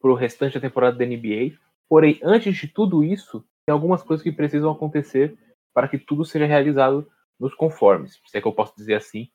para 0.00 0.10
o 0.10 0.14
restante 0.14 0.54
da 0.54 0.60
temporada 0.60 0.96
da 0.96 1.04
NBA. 1.04 1.58
Porém, 1.86 2.18
antes 2.22 2.56
de 2.56 2.66
tudo 2.66 3.04
isso, 3.04 3.44
tem 3.66 3.74
algumas 3.74 4.02
coisas 4.02 4.24
que 4.24 4.32
precisam 4.32 4.70
acontecer 4.70 5.36
para 5.74 5.86
que 5.86 5.98
tudo 5.98 6.24
seja 6.24 6.46
realizado 6.46 7.06
nos 7.38 7.54
conformes, 7.54 8.18
se 8.26 8.38
é 8.38 8.40
que 8.40 8.48
eu 8.48 8.52
posso 8.52 8.74
dizer 8.74 8.94
assim, 8.94 9.28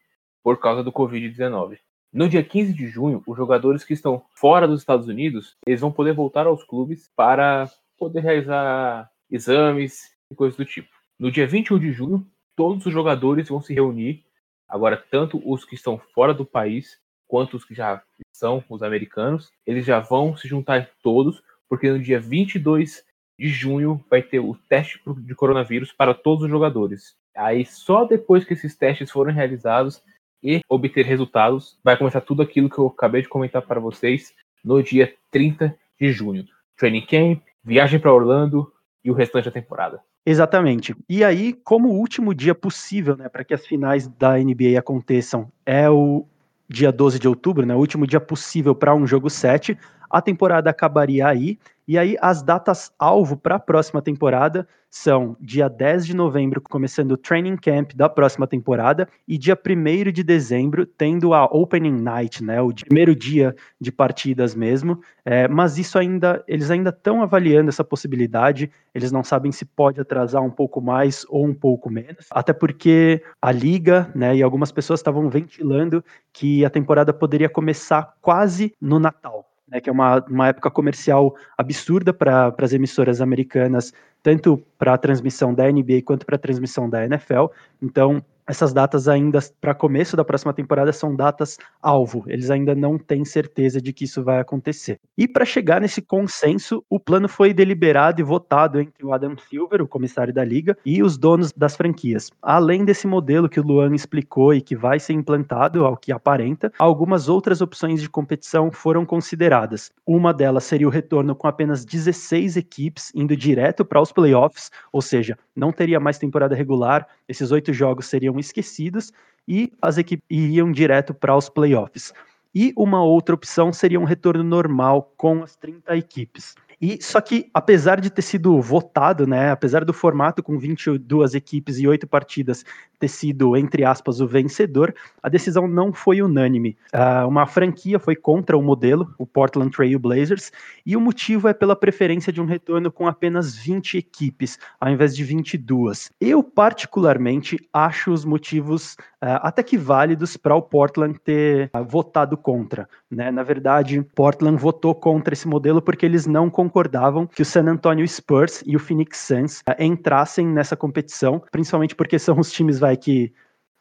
por 0.43 0.59
causa 0.59 0.83
do 0.83 0.91
Covid-19. 0.91 1.77
No 2.11 2.27
dia 2.27 2.43
15 2.43 2.73
de 2.73 2.87
junho, 2.87 3.23
os 3.25 3.37
jogadores 3.37 3.83
que 3.83 3.93
estão 3.93 4.25
fora 4.35 4.67
dos 4.67 4.81
Estados 4.81 5.07
Unidos, 5.07 5.55
eles 5.65 5.79
vão 5.79 5.91
poder 5.91 6.13
voltar 6.13 6.47
aos 6.47 6.63
clubes 6.63 7.09
para 7.15 7.69
poder 7.97 8.21
realizar 8.21 9.12
exames 9.33 10.11
e 10.31 10.35
coisas 10.35 10.55
do 10.55 10.63
tipo. 10.63 10.87
No 11.19 11.31
dia 11.31 11.47
21 11.47 11.79
de 11.79 11.91
junho, 11.91 12.25
todos 12.55 12.85
os 12.85 12.93
jogadores 12.93 13.49
vão 13.49 13.61
se 13.61 13.73
reunir, 13.73 14.23
agora 14.69 14.95
tanto 14.95 15.41
os 15.43 15.65
que 15.65 15.75
estão 15.75 15.99
fora 16.13 16.33
do 16.33 16.45
país 16.45 16.99
quanto 17.27 17.57
os 17.57 17.65
que 17.65 17.73
já 17.73 18.03
são 18.31 18.63
os 18.69 18.83
americanos, 18.83 19.51
eles 19.65 19.85
já 19.85 19.99
vão 19.99 20.37
se 20.37 20.47
juntar 20.47 20.87
todos, 21.01 21.41
porque 21.67 21.89
no 21.89 21.99
dia 21.99 22.19
22 22.19 23.03
de 23.39 23.47
junho 23.47 24.03
vai 24.07 24.21
ter 24.21 24.39
o 24.39 24.55
teste 24.69 25.01
de 25.17 25.33
coronavírus 25.33 25.91
para 25.91 26.13
todos 26.13 26.43
os 26.43 26.49
jogadores. 26.49 27.15
Aí 27.35 27.65
só 27.65 28.05
depois 28.05 28.45
que 28.45 28.53
esses 28.53 28.75
testes 28.75 29.09
forem 29.09 29.33
realizados 29.33 30.03
e 30.43 30.61
obter 30.69 31.05
resultados, 31.05 31.79
vai 31.83 31.97
começar 31.97 32.21
tudo 32.21 32.43
aquilo 32.43 32.69
que 32.69 32.77
eu 32.77 32.87
acabei 32.87 33.23
de 33.23 33.29
comentar 33.29 33.63
para 33.63 33.79
vocês 33.79 34.33
no 34.63 34.83
dia 34.83 35.11
30 35.31 35.75
de 35.99 36.11
junho. 36.11 36.45
Training 36.77 37.05
camp, 37.05 37.41
viagem 37.63 37.99
para 37.99 38.13
Orlando 38.13 38.71
e 39.03 39.11
o 39.11 39.13
restante 39.13 39.45
da 39.45 39.51
temporada. 39.51 39.99
Exatamente. 40.25 40.95
E 41.09 41.23
aí, 41.23 41.53
como 41.53 41.89
o 41.89 41.97
último 41.97 42.33
dia 42.33 42.55
possível, 42.55 43.17
né, 43.17 43.27
para 43.27 43.43
que 43.43 43.53
as 43.53 43.65
finais 43.65 44.07
da 44.07 44.37
NBA 44.37 44.79
aconteçam 44.79 45.51
é 45.65 45.89
o 45.89 46.25
dia 46.69 46.91
12 46.91 47.19
de 47.19 47.27
outubro, 47.27 47.65
né, 47.65 47.75
o 47.75 47.79
último 47.79 48.07
dia 48.07 48.19
possível 48.19 48.73
para 48.73 48.95
um 48.95 49.05
jogo 49.05 49.29
7, 49.29 49.77
a 50.13 50.21
temporada 50.21 50.69
acabaria 50.69 51.27
aí 51.27 51.57
e 51.85 51.97
aí, 51.97 52.15
as 52.21 52.41
datas 52.41 52.93
alvo 52.97 53.35
para 53.35 53.55
a 53.55 53.59
próxima 53.59 54.01
temporada 54.01 54.65
são 54.89 55.35
dia 55.41 55.67
10 55.67 56.05
de 56.05 56.15
novembro, 56.15 56.61
começando 56.61 57.11
o 57.11 57.17
training 57.17 57.57
camp 57.57 57.91
da 57.93 58.07
próxima 58.07 58.47
temporada, 58.47 59.09
e 59.27 59.37
dia 59.37 59.57
1 59.57 60.11
de 60.13 60.23
dezembro, 60.23 60.85
tendo 60.85 61.33
a 61.33 61.43
opening 61.43 62.01
night, 62.01 62.41
né? 62.41 62.61
O 62.61 62.73
primeiro 62.73 63.13
dia 63.13 63.53
de 63.81 63.91
partidas 63.91 64.55
mesmo. 64.55 65.01
É, 65.25 65.45
mas 65.49 65.77
isso 65.77 65.99
ainda, 65.99 66.41
eles 66.47 66.71
ainda 66.71 66.89
estão 66.89 67.21
avaliando 67.21 67.67
essa 67.67 67.83
possibilidade, 67.83 68.71
eles 68.95 69.11
não 69.11 69.23
sabem 69.23 69.51
se 69.51 69.65
pode 69.65 69.99
atrasar 69.99 70.41
um 70.41 70.51
pouco 70.51 70.79
mais 70.79 71.25
ou 71.27 71.45
um 71.45 71.53
pouco 71.53 71.89
menos, 71.89 72.27
até 72.31 72.53
porque 72.53 73.21
a 73.41 73.51
liga, 73.51 74.09
né, 74.15 74.35
e 74.37 74.43
algumas 74.43 74.71
pessoas 74.71 75.01
estavam 75.01 75.29
ventilando 75.29 76.03
que 76.31 76.63
a 76.63 76.69
temporada 76.69 77.13
poderia 77.13 77.49
começar 77.49 78.15
quase 78.21 78.73
no 78.79 78.99
Natal 78.99 79.52
né, 79.73 79.81
que 79.81 79.89
é 79.89 79.91
uma, 79.91 80.23
uma 80.29 80.47
época 80.49 80.69
comercial 80.69 81.35
absurda 81.57 82.13
para 82.13 82.53
as 82.59 82.73
emissoras 82.73 83.19
americanas, 83.19 83.91
tanto 84.21 84.63
para 84.77 84.93
a 84.93 84.97
transmissão 84.97 85.53
da 85.53 85.69
NBA 85.69 86.03
quanto 86.05 86.25
para 86.25 86.35
a 86.35 86.39
transmissão 86.39 86.87
da 86.87 87.03
NFL. 87.03 87.47
Então, 87.81 88.23
essas 88.47 88.73
datas 88.73 89.07
ainda 89.07 89.39
para 89.59 89.73
começo 89.73 90.15
da 90.15 90.25
próxima 90.25 90.53
temporada 90.53 90.91
são 90.91 91.15
datas 91.15 91.57
alvo. 91.81 92.23
Eles 92.27 92.49
ainda 92.49 92.75
não 92.75 92.97
têm 92.97 93.23
certeza 93.23 93.81
de 93.81 93.93
que 93.93 94.05
isso 94.05 94.23
vai 94.23 94.39
acontecer. 94.39 94.99
E 95.17 95.27
para 95.27 95.45
chegar 95.45 95.79
nesse 95.81 96.01
consenso, 96.01 96.83
o 96.89 96.99
plano 96.99 97.29
foi 97.29 97.53
deliberado 97.53 98.21
e 98.21 98.23
votado 98.23 98.79
entre 98.79 99.05
o 99.05 99.13
Adam 99.13 99.35
Silver, 99.37 99.81
o 99.81 99.87
comissário 99.87 100.33
da 100.33 100.43
liga, 100.43 100.77
e 100.85 101.01
os 101.01 101.17
donos 101.17 101.51
das 101.51 101.75
franquias. 101.75 102.29
Além 102.41 102.83
desse 102.83 103.07
modelo 103.07 103.49
que 103.49 103.59
o 103.59 103.63
Luan 103.63 103.93
explicou 103.95 104.53
e 104.53 104.61
que 104.61 104.75
vai 104.75 104.99
ser 104.99 105.13
implantado, 105.13 105.85
ao 105.85 105.97
que 105.97 106.11
aparenta, 106.11 106.71
algumas 106.77 107.29
outras 107.29 107.61
opções 107.61 108.01
de 108.01 108.09
competição 108.09 108.71
foram 108.71 109.05
consideradas. 109.05 109.91
Uma 110.05 110.33
delas 110.33 110.63
seria 110.63 110.87
o 110.87 110.91
retorno 110.91 111.35
com 111.35 111.47
apenas 111.47 111.85
16 111.85 112.57
equipes 112.57 113.11
indo 113.15 113.35
direto 113.35 113.85
para 113.85 114.01
os 114.01 114.11
playoffs, 114.11 114.69
ou 114.91 115.01
seja, 115.01 115.37
não 115.55 115.71
teria 115.71 115.99
mais 115.99 116.17
temporada 116.17 116.55
regular, 116.55 117.07
esses 117.27 117.51
oito 117.51 117.71
jogos 117.73 118.07
seriam 118.07 118.39
esquecidos 118.39 119.11
e 119.47 119.71
as 119.81 119.97
equipes 119.97 120.25
iriam 120.29 120.71
direto 120.71 121.13
para 121.13 121.35
os 121.35 121.49
playoffs. 121.49 122.13
E 122.55 122.71
uma 122.77 123.03
outra 123.03 123.33
opção 123.33 123.73
seria 123.73 123.99
um 123.99 124.03
retorno 124.03 124.43
normal 124.43 125.13
com 125.17 125.41
as 125.43 125.55
30 125.55 125.97
equipes. 125.97 126.55
E 126.85 127.01
só 127.01 127.21
que, 127.21 127.49
apesar 127.53 128.01
de 128.01 128.09
ter 128.09 128.21
sido 128.21 128.59
votado, 128.59 129.25
né, 129.25 129.51
apesar 129.51 129.85
do 129.85 129.93
formato 129.93 130.43
com 130.43 130.57
22 130.57 131.33
equipes 131.33 131.79
e 131.79 131.87
8 131.87 132.05
partidas 132.05 132.65
ter 132.99 133.07
sido, 133.07 133.55
entre 133.55 133.85
aspas, 133.85 134.19
o 134.19 134.27
vencedor, 134.27 134.93
a 135.21 135.29
decisão 135.29 135.65
não 135.65 135.93
foi 135.93 136.21
unânime. 136.21 136.75
Uh, 136.93 137.25
uma 137.25 137.45
franquia 137.45 137.99
foi 137.99 138.17
contra 138.17 138.57
o 138.57 138.61
modelo, 138.61 139.13
o 139.17 139.25
Portland 139.25 139.71
Trail 139.71 139.97
Blazers, 139.97 140.51
e 140.85 140.97
o 140.97 141.01
motivo 141.01 141.47
é 141.47 141.53
pela 141.53 141.73
preferência 141.73 142.33
de 142.33 142.41
um 142.41 142.45
retorno 142.45 142.91
com 142.91 143.07
apenas 143.07 143.55
20 143.55 143.97
equipes, 143.97 144.59
ao 144.79 144.89
invés 144.89 145.15
de 145.15 145.23
22. 145.23 146.11
Eu, 146.19 146.43
particularmente, 146.43 147.57
acho 147.71 148.11
os 148.11 148.25
motivos 148.25 148.93
uh, 149.21 149.39
até 149.41 149.63
que 149.63 149.77
válidos 149.77 150.35
para 150.35 150.55
o 150.55 150.61
Portland 150.61 151.17
ter 151.19 151.71
uh, 151.73 151.83
votado 151.83 152.35
contra. 152.35 152.89
Né? 153.09 153.31
Na 153.31 153.43
verdade, 153.43 154.01
Portland 154.15 154.57
votou 154.57 154.93
contra 154.93 155.33
esse 155.33 155.47
modelo 155.47 155.81
porque 155.81 156.05
eles 156.05 156.25
não 156.25 156.49
concordavam 156.73 157.27
que 157.27 157.43
o 157.43 157.45
San 157.45 157.69
Antonio 157.69 158.07
Spurs 158.07 158.63
e 158.65 158.75
o 158.75 158.79
Phoenix 158.79 159.19
Suns 159.19 159.61
entrassem 159.77 160.47
nessa 160.47 160.75
competição, 160.75 161.39
principalmente 161.51 161.95
porque 161.95 162.17
são 162.17 162.39
os 162.39 162.51
times 162.51 162.79
vai, 162.79 162.97
que 162.97 163.31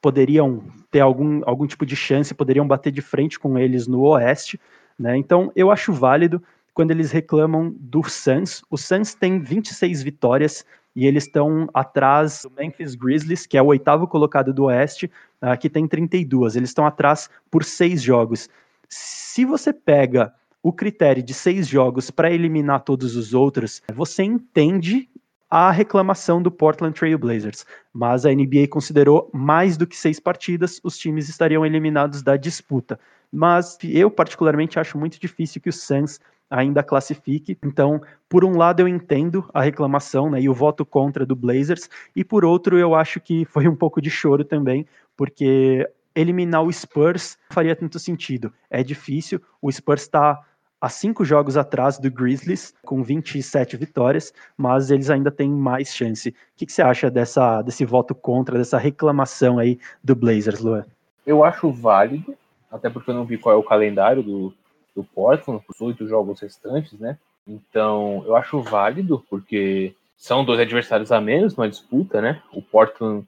poderiam 0.02 0.62
ter 0.90 1.00
algum, 1.00 1.40
algum 1.46 1.66
tipo 1.66 1.86
de 1.86 1.96
chance, 1.96 2.34
poderiam 2.34 2.66
bater 2.68 2.92
de 2.92 3.00
frente 3.00 3.38
com 3.38 3.58
eles 3.58 3.86
no 3.86 4.02
Oeste. 4.02 4.60
Né? 4.98 5.16
Então, 5.16 5.50
eu 5.56 5.70
acho 5.70 5.90
válido 5.90 6.42
quando 6.74 6.90
eles 6.90 7.10
reclamam 7.10 7.74
do 7.80 8.02
Suns. 8.02 8.62
O 8.68 8.76
Suns 8.76 9.14
tem 9.14 9.40
26 9.40 10.02
vitórias 10.02 10.66
e 10.94 11.06
eles 11.06 11.24
estão 11.24 11.70
atrás 11.72 12.42
do 12.42 12.50
Memphis 12.50 12.94
Grizzlies, 12.94 13.46
que 13.46 13.56
é 13.56 13.62
o 13.62 13.66
oitavo 13.66 14.06
colocado 14.06 14.52
do 14.52 14.64
Oeste, 14.64 15.10
uh, 15.40 15.56
que 15.58 15.70
tem 15.70 15.88
32. 15.88 16.56
Eles 16.56 16.68
estão 16.68 16.84
atrás 16.84 17.30
por 17.50 17.64
seis 17.64 18.02
jogos. 18.02 18.50
Se 18.86 19.46
você 19.46 19.72
pega 19.72 20.34
o 20.62 20.72
critério 20.72 21.22
de 21.22 21.34
seis 21.34 21.66
jogos 21.66 22.10
para 22.10 22.30
eliminar 22.30 22.80
todos 22.84 23.16
os 23.16 23.34
outros, 23.34 23.82
você 23.94 24.22
entende 24.22 25.08
a 25.50 25.70
reclamação 25.70 26.40
do 26.40 26.50
Portland 26.50 26.98
Trail 26.98 27.18
Blazers, 27.18 27.66
mas 27.92 28.24
a 28.24 28.32
NBA 28.32 28.68
considerou 28.70 29.28
mais 29.34 29.76
do 29.76 29.86
que 29.86 29.96
seis 29.96 30.18
partidas, 30.18 30.80
os 30.82 30.96
times 30.96 31.28
estariam 31.28 31.66
eliminados 31.66 32.22
da 32.22 32.38
disputa. 32.38 32.98
Mas 33.30 33.76
eu 33.82 34.10
particularmente 34.10 34.78
acho 34.78 34.96
muito 34.96 35.20
difícil 35.20 35.60
que 35.60 35.68
o 35.68 35.72
Suns 35.72 36.18
ainda 36.48 36.82
classifique. 36.82 37.58
Então, 37.62 38.00
por 38.28 38.44
um 38.44 38.56
lado 38.56 38.80
eu 38.80 38.88
entendo 38.88 39.48
a 39.52 39.62
reclamação, 39.62 40.30
né, 40.30 40.40
e 40.40 40.48
o 40.48 40.54
voto 40.54 40.84
contra 40.84 41.26
do 41.26 41.34
Blazers, 41.34 41.88
e 42.14 42.22
por 42.22 42.44
outro 42.44 42.78
eu 42.78 42.94
acho 42.94 43.20
que 43.20 43.44
foi 43.46 43.66
um 43.66 43.76
pouco 43.76 44.00
de 44.00 44.10
choro 44.10 44.44
também, 44.44 44.86
porque 45.16 45.86
eliminar 46.14 46.62
o 46.62 46.72
Spurs 46.72 47.38
faria 47.50 47.74
tanto 47.74 47.98
sentido. 47.98 48.52
É 48.70 48.82
difícil, 48.82 49.40
o 49.60 49.72
Spurs 49.72 50.02
está 50.02 50.38
a 50.82 50.88
cinco 50.88 51.24
jogos 51.24 51.56
atrás 51.56 51.96
do 51.96 52.10
Grizzlies, 52.10 52.74
com 52.84 53.04
27 53.04 53.76
vitórias, 53.76 54.34
mas 54.56 54.90
eles 54.90 55.10
ainda 55.10 55.30
têm 55.30 55.48
mais 55.48 55.94
chance. 55.94 56.30
O 56.30 56.34
que, 56.56 56.66
que 56.66 56.72
você 56.72 56.82
acha 56.82 57.08
dessa, 57.08 57.62
desse 57.62 57.84
voto 57.84 58.16
contra, 58.16 58.58
dessa 58.58 58.78
reclamação 58.78 59.60
aí 59.60 59.78
do 60.02 60.16
Blazers, 60.16 60.58
Luan? 60.58 60.84
Eu 61.24 61.44
acho 61.44 61.70
válido, 61.70 62.36
até 62.68 62.90
porque 62.90 63.12
eu 63.12 63.14
não 63.14 63.24
vi 63.24 63.38
qual 63.38 63.54
é 63.54 63.58
o 63.58 63.62
calendário 63.62 64.24
do, 64.24 64.52
do 64.92 65.04
Portland, 65.04 65.62
os 65.68 65.80
oito 65.80 66.04
jogos 66.08 66.40
restantes, 66.40 66.98
né? 66.98 67.16
Então, 67.46 68.24
eu 68.26 68.34
acho 68.34 68.60
válido, 68.60 69.24
porque 69.30 69.94
são 70.16 70.44
dois 70.44 70.58
adversários 70.58 71.12
a 71.12 71.20
menos 71.20 71.56
na 71.56 71.68
disputa, 71.68 72.20
né? 72.20 72.42
O 72.52 72.60
Portland 72.60 73.24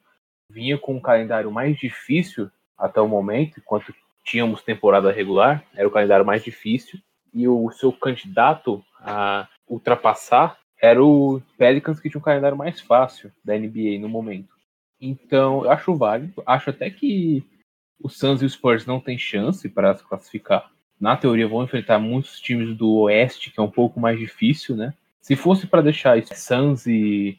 vinha 0.51 0.77
com 0.77 0.97
um 0.97 1.01
calendário 1.01 1.53
mais 1.53 1.79
difícil 1.79 2.51
até 2.77 3.01
o 3.01 3.07
momento, 3.07 3.61
enquanto 3.61 3.95
tínhamos 4.25 4.61
temporada 4.61 5.13
regular, 5.13 5.63
era 5.73 5.87
o 5.87 5.91
calendário 5.93 6.27
mais 6.27 6.43
difícil, 6.43 6.99
e 7.35 7.49
o 7.49 7.71
seu 7.73 7.93
candidato 7.93 8.83
a 9.01 9.49
ultrapassar 9.69 10.59
era 10.81 11.03
o 11.03 11.43
Pelicans, 11.59 11.99
que 11.99 12.09
tinha 12.09 12.19
um 12.19 12.25
calendário 12.25 12.57
mais 12.57 12.81
fácil 12.81 13.33
da 13.45 13.59
NBA 13.59 13.99
no 14.01 14.09
momento. 14.09 14.55
Então, 15.01 15.65
eu 15.65 15.71
acho 15.71 15.95
válido. 15.95 16.43
Acho 16.47 16.71
até 16.71 16.89
que 16.91 17.45
o 18.01 18.09
Suns 18.09 18.43
e 18.43 18.45
o 18.45 18.51
Spurs 18.51 18.87
não 18.87 19.01
têm 19.01 19.19
chance 19.19 19.69
para 19.69 19.97
se 19.97 20.05
classificar. 20.05 20.71
Na 21.01 21.17
teoria, 21.17 21.49
vão 21.49 21.65
enfrentar 21.65 21.99
muitos 21.99 22.41
times 22.41 22.77
do 22.77 22.93
Oeste, 23.01 23.51
que 23.51 23.59
é 23.59 23.63
um 23.63 23.71
pouco 23.71 23.99
mais 23.99 24.19
difícil, 24.19 24.77
né? 24.77 24.95
Se 25.21 25.35
fosse 25.35 25.67
para 25.67 25.83
deixar 25.83 26.23
Suns 26.27 26.87
e, 26.87 27.39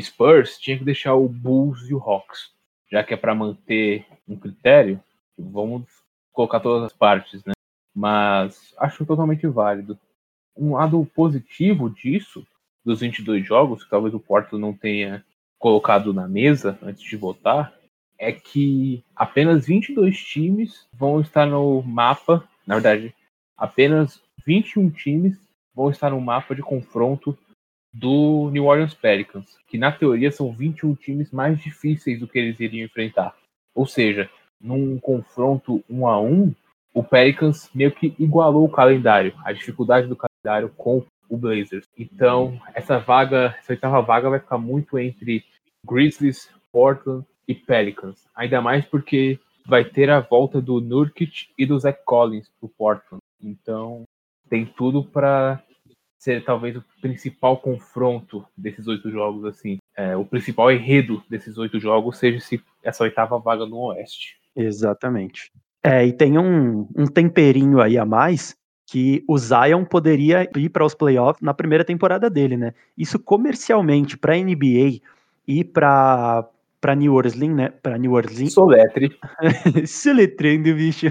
Spurs, 0.00 0.58
tinha 0.58 0.78
que 0.78 0.84
deixar 0.84 1.14
o 1.14 1.28
Bulls 1.28 1.88
e 1.88 1.94
o 1.94 1.98
Hawks. 1.98 2.50
Já 2.90 3.04
que 3.04 3.14
é 3.14 3.16
para 3.16 3.34
manter 3.34 4.06
um 4.26 4.36
critério, 4.36 5.00
vamos 5.38 5.84
colocar 6.32 6.60
todas 6.60 6.84
as 6.84 6.92
partes, 6.92 7.44
né? 7.44 7.52
Mas 7.94 8.74
acho 8.78 9.04
totalmente 9.04 9.46
válido. 9.46 9.98
Um 10.56 10.74
lado 10.74 11.04
positivo 11.14 11.90
disso, 11.90 12.46
dos 12.84 13.00
22 13.00 13.46
jogos, 13.46 13.84
que 13.84 13.90
talvez 13.90 14.14
o 14.14 14.20
Porto 14.20 14.58
não 14.58 14.72
tenha 14.72 15.24
colocado 15.58 16.12
na 16.12 16.26
mesa 16.26 16.78
antes 16.82 17.02
de 17.02 17.16
votar, 17.16 17.74
é 18.18 18.32
que 18.32 19.04
apenas 19.16 19.66
22 19.66 20.18
times 20.18 20.86
vão 20.92 21.20
estar 21.20 21.46
no 21.46 21.82
mapa, 21.82 22.46
na 22.66 22.74
verdade, 22.74 23.14
apenas 23.56 24.22
21 24.46 24.90
times 24.90 25.38
vão 25.74 25.90
estar 25.90 26.10
no 26.10 26.20
mapa 26.20 26.54
de 26.54 26.62
confronto 26.62 27.36
do 27.92 28.50
New 28.50 28.66
Orleans 28.66 28.94
Pelicans, 28.94 29.58
que 29.66 29.78
na 29.78 29.90
teoria 29.90 30.30
são 30.30 30.52
21 30.52 30.94
times 30.94 31.30
mais 31.30 31.60
difíceis 31.60 32.20
do 32.20 32.28
que 32.28 32.38
eles 32.38 32.60
iriam 32.60 32.84
enfrentar. 32.84 33.34
Ou 33.74 33.86
seja, 33.86 34.30
num 34.60 34.98
confronto 34.98 35.82
um 35.88 36.06
a 36.06 36.20
um, 36.20 36.54
o 36.92 37.02
Pelicans 37.02 37.70
meio 37.74 37.92
que 37.92 38.14
igualou 38.18 38.64
o 38.64 38.70
calendário, 38.70 39.34
a 39.44 39.52
dificuldade 39.52 40.06
do 40.06 40.16
calendário 40.16 40.68
com 40.76 41.04
o 41.28 41.36
Blazers. 41.36 41.86
Então, 41.96 42.60
essa 42.74 42.98
vaga, 42.98 43.54
essa 43.58 43.72
oitava 43.72 44.02
vaga 44.02 44.28
vai 44.28 44.40
ficar 44.40 44.58
muito 44.58 44.98
entre 44.98 45.44
Grizzlies, 45.86 46.50
Portland 46.72 47.24
e 47.46 47.54
Pelicans. 47.54 48.26
Ainda 48.34 48.60
mais 48.60 48.84
porque 48.84 49.38
vai 49.66 49.84
ter 49.84 50.10
a 50.10 50.20
volta 50.20 50.60
do 50.60 50.80
Nurkic 50.80 51.48
e 51.56 51.64
do 51.64 51.78
Zach 51.78 52.00
Collins 52.04 52.50
pro 52.58 52.68
Portland. 52.68 53.22
Então, 53.40 54.02
tem 54.48 54.66
tudo 54.66 55.04
para 55.04 55.62
ser 56.18 56.44
talvez 56.44 56.76
o 56.76 56.84
principal 57.00 57.56
confronto 57.56 58.44
desses 58.56 58.86
oito 58.86 59.10
jogos, 59.10 59.44
assim. 59.44 59.78
É, 59.96 60.16
o 60.16 60.24
principal 60.24 60.70
enredo 60.70 61.22
desses 61.30 61.56
oito 61.56 61.78
jogos 61.78 62.18
seja 62.18 62.40
se 62.40 62.62
essa 62.82 63.04
oitava 63.04 63.38
vaga 63.38 63.64
no 63.64 63.78
Oeste. 63.78 64.38
Exatamente. 64.54 65.50
É, 65.82 66.06
e 66.06 66.12
tem 66.12 66.38
um, 66.38 66.86
um 66.94 67.06
temperinho 67.06 67.80
aí 67.80 67.96
a 67.96 68.04
mais 68.04 68.54
que 68.86 69.24
o 69.28 69.38
Zion 69.38 69.84
poderia 69.84 70.48
ir 70.56 70.68
para 70.68 70.84
os 70.84 70.94
playoffs 70.94 71.40
na 71.40 71.54
primeira 71.54 71.84
temporada 71.84 72.28
dele, 72.28 72.56
né? 72.56 72.74
Isso 72.98 73.18
comercialmente 73.18 74.18
para 74.18 74.34
a 74.34 74.38
NBA 74.38 75.00
e 75.46 75.64
para 75.64 76.48
para 76.80 76.94
New 76.94 77.14
Orleans, 77.14 77.54
né? 77.54 77.68
Para 77.68 77.98
New 77.98 78.12
Orleans. 78.12 78.54
Soletre. 78.54 79.10
Soletrando, 79.86 80.72
bicho. 80.74 81.06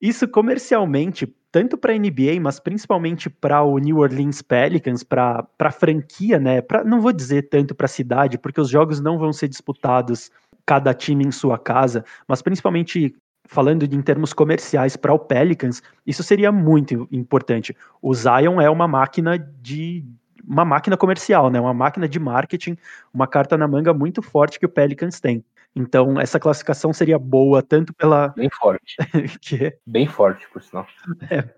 Isso 0.00 0.28
comercialmente, 0.28 1.26
tanto 1.50 1.76
para 1.76 1.92
a 1.92 1.98
NBA, 1.98 2.38
mas 2.40 2.60
principalmente 2.60 3.30
para 3.30 3.62
o 3.62 3.78
New 3.78 3.98
Orleans 3.98 4.42
Pelicans, 4.42 5.02
para 5.02 5.44
a 5.58 5.70
franquia, 5.72 6.38
né? 6.38 6.60
Pra, 6.60 6.84
não 6.84 7.00
vou 7.00 7.12
dizer 7.12 7.48
tanto 7.48 7.74
para 7.74 7.86
a 7.86 7.88
cidade, 7.88 8.38
porque 8.38 8.60
os 8.60 8.68
jogos 8.68 9.00
não 9.00 9.18
vão 9.18 9.32
ser 9.32 9.48
disputados 9.48 10.30
cada 10.68 10.92
time 10.92 11.24
em 11.24 11.30
sua 11.30 11.58
casa, 11.58 12.04
mas 12.28 12.42
principalmente 12.42 13.16
falando 13.46 13.88
de, 13.88 13.96
em 13.96 14.02
termos 14.02 14.34
comerciais 14.34 14.98
para 14.98 15.14
o 15.14 15.18
Pelicans, 15.18 15.82
isso 16.06 16.22
seria 16.22 16.52
muito 16.52 17.08
importante. 17.10 17.74
O 18.02 18.12
Zion 18.12 18.60
é 18.60 18.68
uma 18.68 18.86
máquina 18.86 19.38
de 19.38 20.04
uma 20.46 20.66
máquina 20.66 20.94
comercial, 20.94 21.50
né? 21.50 21.58
Uma 21.58 21.72
máquina 21.72 22.06
de 22.06 22.18
marketing, 22.18 22.76
uma 23.12 23.26
carta 23.26 23.56
na 23.56 23.66
manga 23.66 23.94
muito 23.94 24.20
forte 24.20 24.58
que 24.58 24.66
o 24.66 24.68
Pelicans 24.68 25.20
tem. 25.20 25.42
Então, 25.74 26.20
essa 26.20 26.38
classificação 26.38 26.92
seria 26.92 27.18
boa 27.18 27.62
tanto 27.62 27.94
pela. 27.94 28.28
Bem 28.28 28.50
forte. 28.50 28.96
que... 29.40 29.74
Bem 29.86 30.06
forte, 30.06 30.46
por 30.52 30.62
sinal. 30.62 30.86
É. 31.30 31.48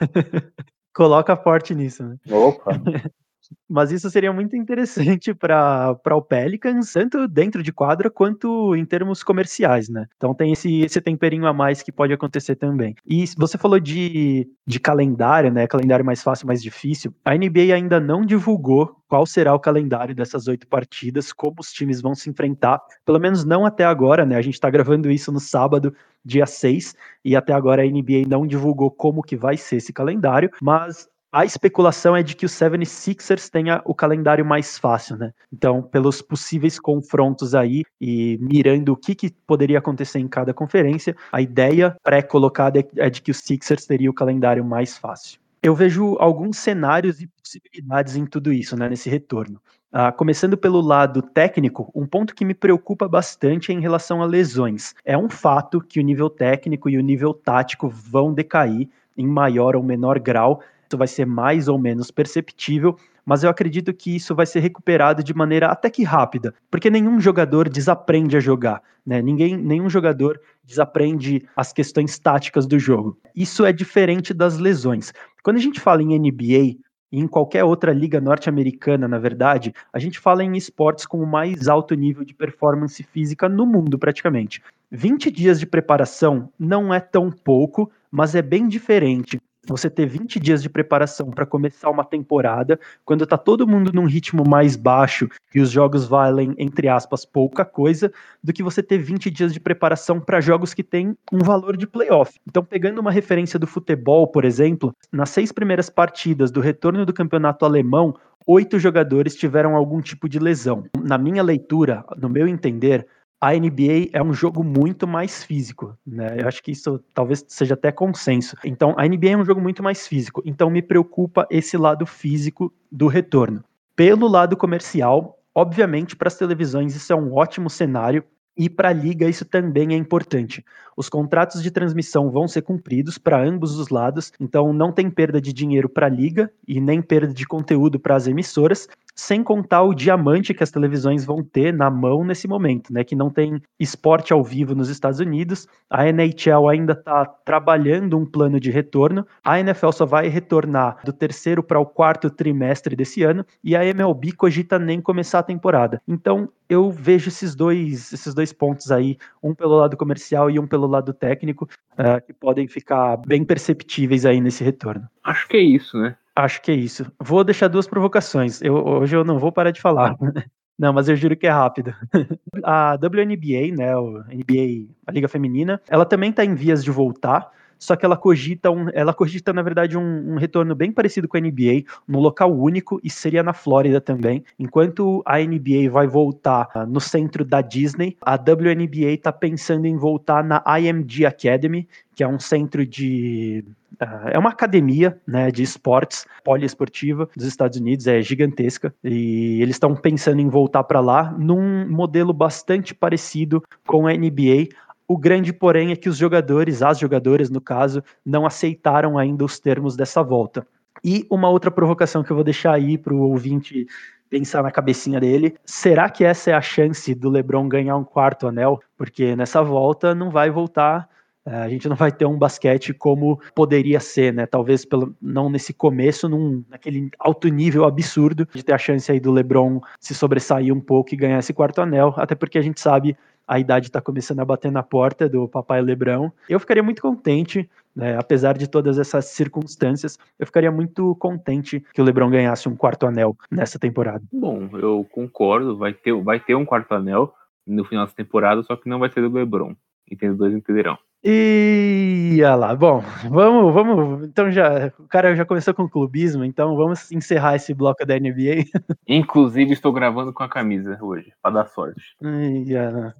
Coloca 0.92 1.36
forte 1.36 1.72
nisso, 1.72 2.02
né? 2.02 2.16
Opa! 2.28 2.72
Mas 3.68 3.90
isso 3.92 4.10
seria 4.10 4.32
muito 4.32 4.56
interessante 4.56 5.34
para 5.34 5.96
o 6.12 6.22
Pelicans, 6.22 6.92
tanto 6.92 7.26
dentro 7.28 7.62
de 7.62 7.72
quadra 7.72 8.10
quanto 8.10 8.74
em 8.74 8.84
termos 8.84 9.22
comerciais, 9.22 9.88
né? 9.88 10.06
Então 10.16 10.34
tem 10.34 10.52
esse, 10.52 10.80
esse 10.80 11.00
temperinho 11.00 11.46
a 11.46 11.52
mais 11.52 11.82
que 11.82 11.92
pode 11.92 12.12
acontecer 12.12 12.56
também. 12.56 12.94
E 13.06 13.24
você 13.36 13.58
falou 13.58 13.78
de, 13.78 14.48
de 14.66 14.80
calendário, 14.80 15.52
né? 15.52 15.66
Calendário 15.66 16.04
mais 16.04 16.22
fácil, 16.22 16.46
mais 16.46 16.62
difícil. 16.62 17.14
A 17.24 17.34
NBA 17.36 17.74
ainda 17.74 18.00
não 18.00 18.24
divulgou 18.24 18.96
qual 19.08 19.24
será 19.24 19.54
o 19.54 19.60
calendário 19.60 20.14
dessas 20.14 20.48
oito 20.48 20.66
partidas, 20.66 21.32
como 21.32 21.56
os 21.60 21.72
times 21.72 22.00
vão 22.00 22.14
se 22.14 22.28
enfrentar, 22.28 22.80
pelo 23.04 23.20
menos 23.20 23.44
não 23.44 23.64
até 23.64 23.84
agora, 23.84 24.26
né? 24.26 24.36
A 24.36 24.42
gente 24.42 24.54
está 24.54 24.68
gravando 24.68 25.10
isso 25.10 25.30
no 25.30 25.40
sábado, 25.40 25.94
dia 26.24 26.46
6, 26.46 26.94
e 27.24 27.36
até 27.36 27.52
agora 27.52 27.82
a 27.82 27.86
NBA 27.86 28.26
não 28.28 28.46
divulgou 28.46 28.90
como 28.90 29.22
que 29.22 29.36
vai 29.36 29.56
ser 29.56 29.76
esse 29.76 29.92
calendário, 29.92 30.50
mas 30.60 31.08
a 31.36 31.44
especulação 31.44 32.16
é 32.16 32.22
de 32.22 32.34
que 32.34 32.46
o 32.46 32.48
76ers 32.48 33.50
tenha 33.50 33.82
o 33.84 33.94
calendário 33.94 34.42
mais 34.42 34.78
fácil, 34.78 35.18
né? 35.18 35.34
Então, 35.52 35.82
pelos 35.82 36.22
possíveis 36.22 36.80
confrontos 36.80 37.54
aí 37.54 37.82
e 38.00 38.38
mirando 38.40 38.94
o 38.94 38.96
que, 38.96 39.14
que 39.14 39.30
poderia 39.46 39.78
acontecer 39.78 40.18
em 40.18 40.28
cada 40.28 40.54
conferência, 40.54 41.14
a 41.30 41.42
ideia 41.42 41.94
pré-colocada 42.02 42.82
é 42.96 43.10
de 43.10 43.20
que 43.20 43.30
o 43.30 43.34
Sixers 43.34 43.84
teria 43.84 44.08
o 44.08 44.14
calendário 44.14 44.64
mais 44.64 44.96
fácil. 44.96 45.38
Eu 45.62 45.74
vejo 45.74 46.16
alguns 46.18 46.56
cenários 46.56 47.20
e 47.20 47.26
possibilidades 47.26 48.16
em 48.16 48.24
tudo 48.24 48.50
isso, 48.50 48.74
né, 48.74 48.88
nesse 48.88 49.10
retorno. 49.10 49.60
Uh, 49.92 50.16
começando 50.16 50.56
pelo 50.56 50.80
lado 50.80 51.20
técnico, 51.20 51.92
um 51.94 52.06
ponto 52.06 52.34
que 52.34 52.46
me 52.46 52.54
preocupa 52.54 53.06
bastante 53.06 53.70
é 53.70 53.74
em 53.74 53.80
relação 53.80 54.22
a 54.22 54.26
lesões. 54.26 54.94
É 55.04 55.18
um 55.18 55.28
fato 55.28 55.82
que 55.82 56.00
o 56.00 56.02
nível 56.02 56.30
técnico 56.30 56.88
e 56.88 56.96
o 56.96 57.02
nível 57.02 57.34
tático 57.34 57.90
vão 57.90 58.32
decair 58.32 58.88
em 59.18 59.26
maior 59.26 59.76
ou 59.76 59.82
menor 59.82 60.18
grau 60.18 60.62
isso 60.88 60.96
vai 60.96 61.06
ser 61.06 61.26
mais 61.26 61.68
ou 61.68 61.78
menos 61.78 62.10
perceptível, 62.10 62.96
mas 63.24 63.42
eu 63.42 63.50
acredito 63.50 63.92
que 63.92 64.14
isso 64.14 64.34
vai 64.34 64.46
ser 64.46 64.60
recuperado 64.60 65.22
de 65.22 65.34
maneira 65.34 65.66
até 65.66 65.90
que 65.90 66.04
rápida, 66.04 66.54
porque 66.70 66.88
nenhum 66.88 67.20
jogador 67.20 67.68
desaprende 67.68 68.36
a 68.36 68.40
jogar, 68.40 68.80
né? 69.04 69.20
Ninguém, 69.20 69.56
nenhum 69.56 69.90
jogador 69.90 70.40
desaprende 70.64 71.44
as 71.56 71.72
questões 71.72 72.18
táticas 72.18 72.66
do 72.66 72.78
jogo. 72.78 73.18
Isso 73.34 73.64
é 73.64 73.72
diferente 73.72 74.32
das 74.32 74.58
lesões. 74.58 75.12
Quando 75.42 75.56
a 75.56 75.60
gente 75.60 75.80
fala 75.80 76.02
em 76.02 76.18
NBA, 76.18 76.76
e 77.12 77.20
em 77.20 77.26
qualquer 77.28 77.64
outra 77.64 77.92
liga 77.92 78.20
norte-americana, 78.20 79.06
na 79.06 79.18
verdade, 79.18 79.72
a 79.92 79.98
gente 79.98 80.18
fala 80.18 80.42
em 80.42 80.56
esportes 80.56 81.06
com 81.06 81.18
o 81.18 81.26
mais 81.26 81.68
alto 81.68 81.94
nível 81.94 82.24
de 82.24 82.34
performance 82.34 83.00
física 83.02 83.48
no 83.48 83.64
mundo, 83.64 83.98
praticamente. 83.98 84.60
20 84.90 85.30
dias 85.30 85.58
de 85.58 85.66
preparação 85.66 86.48
não 86.58 86.92
é 86.92 87.00
tão 87.00 87.30
pouco, 87.30 87.90
mas 88.10 88.34
é 88.34 88.42
bem 88.42 88.68
diferente 88.68 89.40
você 89.72 89.90
ter 89.90 90.06
20 90.06 90.38
dias 90.38 90.62
de 90.62 90.68
preparação 90.68 91.30
para 91.30 91.46
começar 91.46 91.90
uma 91.90 92.04
temporada, 92.04 92.78
quando 93.04 93.24
está 93.24 93.36
todo 93.36 93.66
mundo 93.66 93.92
num 93.92 94.06
ritmo 94.06 94.44
mais 94.46 94.76
baixo 94.76 95.28
e 95.54 95.60
os 95.60 95.70
jogos 95.70 96.06
valem, 96.06 96.54
entre 96.58 96.88
aspas, 96.88 97.24
pouca 97.24 97.64
coisa, 97.64 98.12
do 98.42 98.52
que 98.52 98.62
você 98.62 98.82
ter 98.82 98.98
20 98.98 99.30
dias 99.30 99.52
de 99.52 99.60
preparação 99.60 100.20
para 100.20 100.40
jogos 100.40 100.74
que 100.74 100.82
têm 100.82 101.16
um 101.32 101.38
valor 101.38 101.76
de 101.76 101.86
playoff. 101.86 102.38
Então, 102.46 102.64
pegando 102.64 103.00
uma 103.00 103.10
referência 103.10 103.58
do 103.58 103.66
futebol, 103.66 104.26
por 104.26 104.44
exemplo, 104.44 104.94
nas 105.12 105.30
seis 105.30 105.52
primeiras 105.52 105.90
partidas 105.90 106.50
do 106.50 106.60
retorno 106.60 107.06
do 107.06 107.12
campeonato 107.12 107.64
alemão, 107.64 108.14
oito 108.46 108.78
jogadores 108.78 109.34
tiveram 109.34 109.74
algum 109.74 110.00
tipo 110.00 110.28
de 110.28 110.38
lesão. 110.38 110.84
Na 111.02 111.18
minha 111.18 111.42
leitura, 111.42 112.04
no 112.16 112.28
meu 112.28 112.46
entender, 112.46 113.06
a 113.40 113.52
NBA 113.52 114.10
é 114.12 114.22
um 114.22 114.32
jogo 114.32 114.64
muito 114.64 115.06
mais 115.06 115.44
físico, 115.44 115.96
né? 116.06 116.40
Eu 116.40 116.48
acho 116.48 116.62
que 116.62 116.70
isso 116.72 116.98
talvez 117.12 117.44
seja 117.48 117.74
até 117.74 117.92
consenso. 117.92 118.56
Então, 118.64 118.94
a 118.96 119.06
NBA 119.06 119.30
é 119.30 119.36
um 119.36 119.44
jogo 119.44 119.60
muito 119.60 119.82
mais 119.82 120.06
físico. 120.06 120.42
Então, 120.44 120.70
me 120.70 120.82
preocupa 120.82 121.46
esse 121.50 121.76
lado 121.76 122.06
físico 122.06 122.72
do 122.90 123.06
retorno. 123.06 123.62
Pelo 123.94 124.26
lado 124.26 124.56
comercial, 124.56 125.38
obviamente, 125.54 126.16
para 126.16 126.28
as 126.28 126.36
televisões 126.36 126.94
isso 126.94 127.12
é 127.12 127.16
um 127.16 127.34
ótimo 127.34 127.68
cenário 127.68 128.24
e 128.56 128.70
para 128.70 128.88
a 128.88 128.92
liga 128.92 129.28
isso 129.28 129.44
também 129.44 129.92
é 129.92 129.96
importante. 129.96 130.64
Os 130.96 131.08
contratos 131.08 131.62
de 131.62 131.70
transmissão 131.70 132.30
vão 132.30 132.48
ser 132.48 132.62
cumpridos 132.62 133.18
para 133.18 133.42
ambos 133.42 133.78
os 133.78 133.88
lados, 133.90 134.32
então 134.40 134.72
não 134.72 134.90
tem 134.90 135.10
perda 135.10 135.40
de 135.40 135.52
dinheiro 135.52 135.88
para 135.88 136.06
a 136.06 136.10
liga 136.10 136.50
e 136.66 136.80
nem 136.80 137.02
perda 137.02 137.32
de 137.34 137.46
conteúdo 137.46 137.98
para 138.00 138.16
as 138.16 138.26
emissoras. 138.26 138.88
sem 139.16 139.42
contar 139.42 139.82
o 139.82 139.94
diamante 139.94 140.52
que 140.52 140.62
as 140.62 140.70
televisões 140.70 141.24
vão 141.24 141.42
ter 141.42 141.72
na 141.72 141.90
mão 141.90 142.22
nesse 142.22 142.46
momento, 142.46 142.92
né? 142.92 143.02
Que 143.02 143.16
não 143.16 143.30
tem 143.30 143.62
esporte 143.80 144.32
ao 144.32 144.44
vivo 144.44 144.74
nos 144.74 144.90
Estados 144.90 145.18
Unidos, 145.20 145.66
a 145.88 146.06
NHL 146.06 146.68
ainda 146.68 146.92
está 146.92 147.24
trabalhando 147.24 148.18
um 148.18 148.26
plano 148.26 148.60
de 148.60 148.70
retorno, 148.70 149.26
a 149.42 149.58
NFL 149.58 149.90
só 149.92 150.04
vai 150.04 150.28
retornar 150.28 150.98
do 151.02 151.12
terceiro 151.14 151.62
para 151.62 151.80
o 151.80 151.86
quarto 151.86 152.28
trimestre 152.28 152.94
desse 152.94 153.22
ano 153.22 153.44
e 153.64 153.74
a 153.74 153.84
MLB 153.84 154.32
cogita 154.32 154.78
nem 154.78 155.00
começar 155.00 155.38
a 155.38 155.42
temporada. 155.42 156.00
Então 156.06 156.50
eu 156.68 156.90
vejo 156.90 157.28
esses 157.28 157.54
dois, 157.54 158.12
esses 158.12 158.34
dois 158.34 158.52
pontos 158.52 158.90
aí, 158.90 159.16
um 159.42 159.54
pelo 159.54 159.76
lado 159.76 159.96
comercial 159.96 160.50
e 160.50 160.58
um 160.58 160.66
pelo 160.66 160.85
lado 160.86 161.12
técnico, 161.12 161.68
uh, 161.92 162.24
que 162.24 162.32
podem 162.32 162.68
ficar 162.68 163.16
bem 163.18 163.44
perceptíveis 163.44 164.24
aí 164.24 164.40
nesse 164.40 164.62
retorno. 164.64 165.06
Acho 165.24 165.48
que 165.48 165.56
é 165.56 165.60
isso, 165.60 165.98
né? 165.98 166.16
Acho 166.34 166.60
que 166.60 166.70
é 166.70 166.74
isso. 166.74 167.10
Vou 167.18 167.42
deixar 167.42 167.68
duas 167.68 167.86
provocações. 167.86 168.60
Eu, 168.60 168.74
hoje 168.74 169.16
eu 169.16 169.24
não 169.24 169.38
vou 169.38 169.50
parar 169.50 169.70
de 169.70 169.80
falar. 169.80 170.16
Não, 170.78 170.92
mas 170.92 171.08
eu 171.08 171.16
juro 171.16 171.34
que 171.34 171.46
é 171.46 171.50
rápido. 171.50 171.94
a 172.62 172.96
WNBA, 172.96 173.74
né, 173.74 173.96
o 173.96 174.18
NBA, 174.24 174.92
a 175.06 175.10
Liga 175.10 175.26
Feminina, 175.26 175.80
ela 175.88 176.04
também 176.04 176.28
está 176.28 176.44
em 176.44 176.54
vias 176.54 176.84
de 176.84 176.90
voltar 176.90 177.50
só 177.78 177.96
que 177.96 178.04
ela 178.04 178.16
cogita, 178.16 178.70
um, 178.70 178.88
ela 178.92 179.12
cogita 179.12 179.52
na 179.52 179.62
verdade, 179.62 179.96
um, 179.96 180.32
um, 180.32 180.36
retorno 180.36 180.74
bem 180.74 180.90
parecido 180.92 181.28
com 181.28 181.36
a 181.36 181.40
NBA, 181.40 181.84
no 182.06 182.20
local 182.20 182.52
único, 182.56 183.00
e 183.02 183.10
seria 183.10 183.42
na 183.42 183.52
Flórida 183.52 184.00
também. 184.00 184.44
Enquanto 184.58 185.22
a 185.26 185.38
NBA 185.38 185.90
vai 185.90 186.06
voltar 186.06 186.68
uh, 186.74 186.86
no 186.86 187.00
centro 187.00 187.44
da 187.44 187.60
Disney, 187.60 188.16
a 188.20 188.34
WNBA 188.34 189.12
está 189.12 189.32
pensando 189.32 189.86
em 189.86 189.96
voltar 189.96 190.42
na 190.42 190.62
IMG 190.78 191.26
Academy, 191.26 191.88
que 192.14 192.24
é 192.24 192.28
um 192.28 192.38
centro 192.38 192.86
de. 192.86 193.64
Uh, 194.00 194.28
é 194.32 194.38
uma 194.38 194.50
academia 194.50 195.18
né, 195.26 195.50
de 195.50 195.62
esportes 195.62 196.26
poliesportiva 196.44 197.28
dos 197.36 197.46
Estados 197.46 197.78
Unidos, 197.78 198.06
é 198.06 198.20
gigantesca, 198.20 198.94
e 199.02 199.60
eles 199.62 199.76
estão 199.76 199.94
pensando 199.94 200.40
em 200.40 200.48
voltar 200.48 200.84
para 200.84 201.00
lá 201.00 201.34
num 201.38 201.88
modelo 201.88 202.32
bastante 202.32 202.94
parecido 202.94 203.62
com 203.86 204.06
a 204.06 204.12
NBA, 204.12 204.68
o 205.08 205.16
grande, 205.16 205.52
porém, 205.52 205.92
é 205.92 205.96
que 205.96 206.08
os 206.08 206.16
jogadores, 206.16 206.82
as 206.82 206.98
jogadoras 206.98 207.50
no 207.50 207.60
caso, 207.60 208.02
não 208.24 208.44
aceitaram 208.44 209.18
ainda 209.18 209.44
os 209.44 209.58
termos 209.58 209.96
dessa 209.96 210.22
volta. 210.22 210.66
E 211.04 211.26
uma 211.30 211.48
outra 211.48 211.70
provocação 211.70 212.24
que 212.24 212.30
eu 212.30 212.36
vou 212.36 212.44
deixar 212.44 212.72
aí 212.72 212.98
para 212.98 213.14
o 213.14 213.20
ouvinte 213.20 213.86
pensar 214.28 214.62
na 214.62 214.70
cabecinha 214.70 215.20
dele. 215.20 215.54
Será 215.64 216.10
que 216.10 216.24
essa 216.24 216.50
é 216.50 216.54
a 216.54 216.60
chance 216.60 217.14
do 217.14 217.30
LeBron 217.30 217.68
ganhar 217.68 217.96
um 217.96 218.04
quarto 218.04 218.48
anel? 218.48 218.80
Porque 218.96 219.36
nessa 219.36 219.62
volta 219.62 220.14
não 220.14 220.30
vai 220.30 220.50
voltar. 220.50 221.08
Eh, 221.46 221.54
a 221.54 221.68
gente 221.68 221.88
não 221.88 221.94
vai 221.94 222.10
ter 222.10 222.26
um 222.26 222.36
basquete 222.36 222.92
como 222.92 223.40
poderia 223.54 224.00
ser, 224.00 224.34
né? 224.34 224.46
Talvez 224.46 224.84
pelo, 224.84 225.14
não 225.22 225.48
nesse 225.48 225.72
começo, 225.72 226.28
num, 226.28 226.64
naquele 226.68 227.08
alto 227.18 227.46
nível 227.48 227.84
absurdo 227.84 228.48
de 228.52 228.64
ter 228.64 228.72
a 228.72 228.78
chance 228.78 229.10
aí 229.12 229.20
do 229.20 229.30
LeBron 229.30 229.80
se 230.00 230.14
sobressair 230.14 230.74
um 230.74 230.80
pouco 230.80 231.14
e 231.14 231.16
ganhar 231.16 231.38
esse 231.38 231.52
quarto 231.52 231.80
anel, 231.80 232.12
até 232.16 232.34
porque 232.34 232.58
a 232.58 232.62
gente 232.62 232.80
sabe 232.80 233.16
a 233.46 233.58
idade 233.58 233.86
está 233.86 234.00
começando 234.00 234.40
a 234.40 234.44
bater 234.44 234.72
na 234.72 234.82
porta 234.82 235.28
do 235.28 235.48
papai 235.48 235.80
Lebrão. 235.80 236.32
Eu 236.48 236.58
ficaria 236.58 236.82
muito 236.82 237.00
contente, 237.00 237.68
né, 237.94 238.16
apesar 238.18 238.58
de 238.58 238.68
todas 238.68 238.98
essas 238.98 239.26
circunstâncias, 239.26 240.18
eu 240.38 240.46
ficaria 240.46 240.70
muito 240.70 241.14
contente 241.16 241.84
que 241.94 242.00
o 242.00 242.04
Lebrão 242.04 242.28
ganhasse 242.28 242.68
um 242.68 242.76
quarto 242.76 243.06
anel 243.06 243.36
nessa 243.50 243.78
temporada. 243.78 244.22
Bom, 244.32 244.68
eu 244.74 245.06
concordo, 245.10 245.76
vai 245.76 245.92
ter, 245.92 246.12
vai 246.22 246.40
ter 246.40 246.54
um 246.54 246.64
quarto 246.64 246.92
anel 246.92 247.32
no 247.66 247.84
final 247.84 248.06
da 248.06 248.12
temporada, 248.12 248.62
só 248.62 248.76
que 248.76 248.88
não 248.88 248.98
vai 248.98 249.10
ser 249.10 249.20
do 249.20 249.32
Lebron. 249.32 249.74
Entendedores 250.10 250.54
entenderão. 250.54 250.98
E 251.28 252.36
olha 252.40 252.54
lá, 252.54 252.76
bom, 252.76 253.02
vamos, 253.28 253.74
vamos. 253.74 254.28
Então 254.28 254.48
já 254.48 254.92
o 254.96 255.08
cara 255.08 255.34
já 255.34 255.44
começou 255.44 255.74
com 255.74 255.88
clubismo, 255.88 256.44
então 256.44 256.76
vamos 256.76 257.10
encerrar 257.10 257.56
esse 257.56 257.74
bloco 257.74 258.06
da 258.06 258.14
NBA. 258.14 258.62
Inclusive, 259.08 259.72
estou 259.72 259.92
gravando 259.92 260.32
com 260.32 260.44
a 260.44 260.48
camisa 260.48 260.96
hoje, 261.02 261.32
para 261.42 261.50
dar 261.50 261.66
sorte. 261.66 262.14
E, 262.22 262.76
ah, 262.76 263.12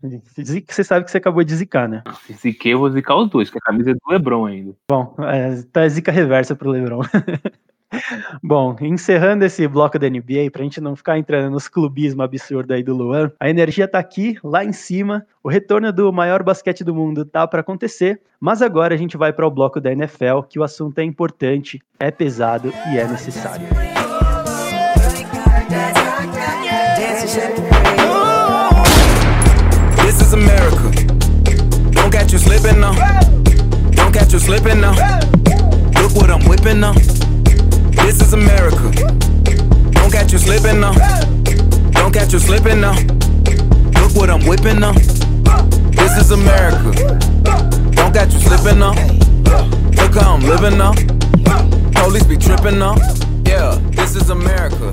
você 0.68 0.84
sabe 0.84 1.04
que 1.04 1.10
você 1.10 1.18
acabou 1.18 1.42
de 1.42 1.56
zicar, 1.56 1.88
né? 1.88 2.04
Se 2.22 2.34
ziquei, 2.34 2.74
eu 2.74 2.78
vou 2.78 2.90
zicar 2.90 3.16
os 3.16 3.28
dois, 3.28 3.50
que 3.50 3.58
a 3.58 3.60
camisa 3.60 3.90
é 3.90 3.94
do 3.94 4.00
Lebron 4.08 4.46
ainda. 4.46 4.72
Bom, 4.88 5.12
é, 5.18 5.60
tá 5.72 5.88
zica 5.88 6.12
reversa 6.12 6.54
pro 6.54 6.70
Lebron. 6.70 7.00
Bom, 8.42 8.76
encerrando 8.80 9.44
esse 9.44 9.66
bloco 9.68 9.98
da 9.98 10.08
NBA, 10.08 10.50
pra 10.52 10.62
gente 10.62 10.80
não 10.80 10.96
ficar 10.96 11.18
entrando 11.18 11.50
nos 11.52 11.68
clubismo 11.68 12.22
absurdo 12.22 12.72
aí 12.72 12.82
do 12.82 12.94
Luan, 12.94 13.30
a 13.38 13.48
energia 13.48 13.86
tá 13.86 13.98
aqui, 13.98 14.36
lá 14.42 14.64
em 14.64 14.72
cima, 14.72 15.26
o 15.42 15.48
retorno 15.48 15.92
do 15.92 16.12
maior 16.12 16.42
basquete 16.42 16.82
do 16.82 16.94
mundo 16.94 17.24
tá 17.24 17.46
para 17.46 17.60
acontecer, 17.60 18.20
mas 18.40 18.60
agora 18.60 18.94
a 18.94 18.98
gente 18.98 19.16
vai 19.16 19.32
para 19.32 19.46
o 19.46 19.50
bloco 19.50 19.80
da 19.80 19.92
NFL, 19.92 20.42
que 20.48 20.58
o 20.58 20.64
assunto 20.64 20.98
é 20.98 21.04
importante, 21.04 21.80
é 21.98 22.10
pesado 22.10 22.72
e 22.92 22.98
é 22.98 23.06
necessário. 23.06 23.66
This 30.02 30.20
is 30.20 30.32
America. 30.34 30.90
Don't 31.92 32.10
catch 32.10 32.32
you 32.32 32.38
slipping 32.38 32.80
now. 32.80 32.94
Don't 33.92 34.12
catch 34.12 34.32
you 34.32 34.38
slipping 34.38 34.80
now. 34.80 34.94
Look 36.00 36.14
what 36.16 36.30
I'm 36.30 36.48
whipping 36.48 36.80
now. 36.80 36.94
This 38.06 38.20
is 38.20 38.32
America. 38.34 38.92
Don't 39.90 40.12
catch 40.12 40.30
you 40.30 40.38
slipping 40.38 40.78
now. 40.78 40.92
Don't 41.90 42.12
catch 42.12 42.32
you 42.32 42.38
slipping 42.38 42.80
now. 42.80 42.94
Look 44.00 44.14
what 44.14 44.30
I'm 44.30 44.46
whipping 44.46 44.78
now. 44.78 44.92
This 45.90 46.16
is 46.16 46.30
America. 46.30 46.92
Don't 47.96 48.14
catch 48.14 48.32
you 48.32 48.38
slipping 48.38 48.78
now. 48.78 48.94
Look 49.98 50.14
how 50.14 50.36
I'm 50.36 50.44
living 50.44 50.78
now. 50.78 50.92
Police 52.00 52.22
be 52.22 52.36
tripping 52.36 52.78
now. 52.78 52.94
Yeah, 53.44 53.74
this 53.90 54.14
is 54.14 54.30
America. 54.30 54.92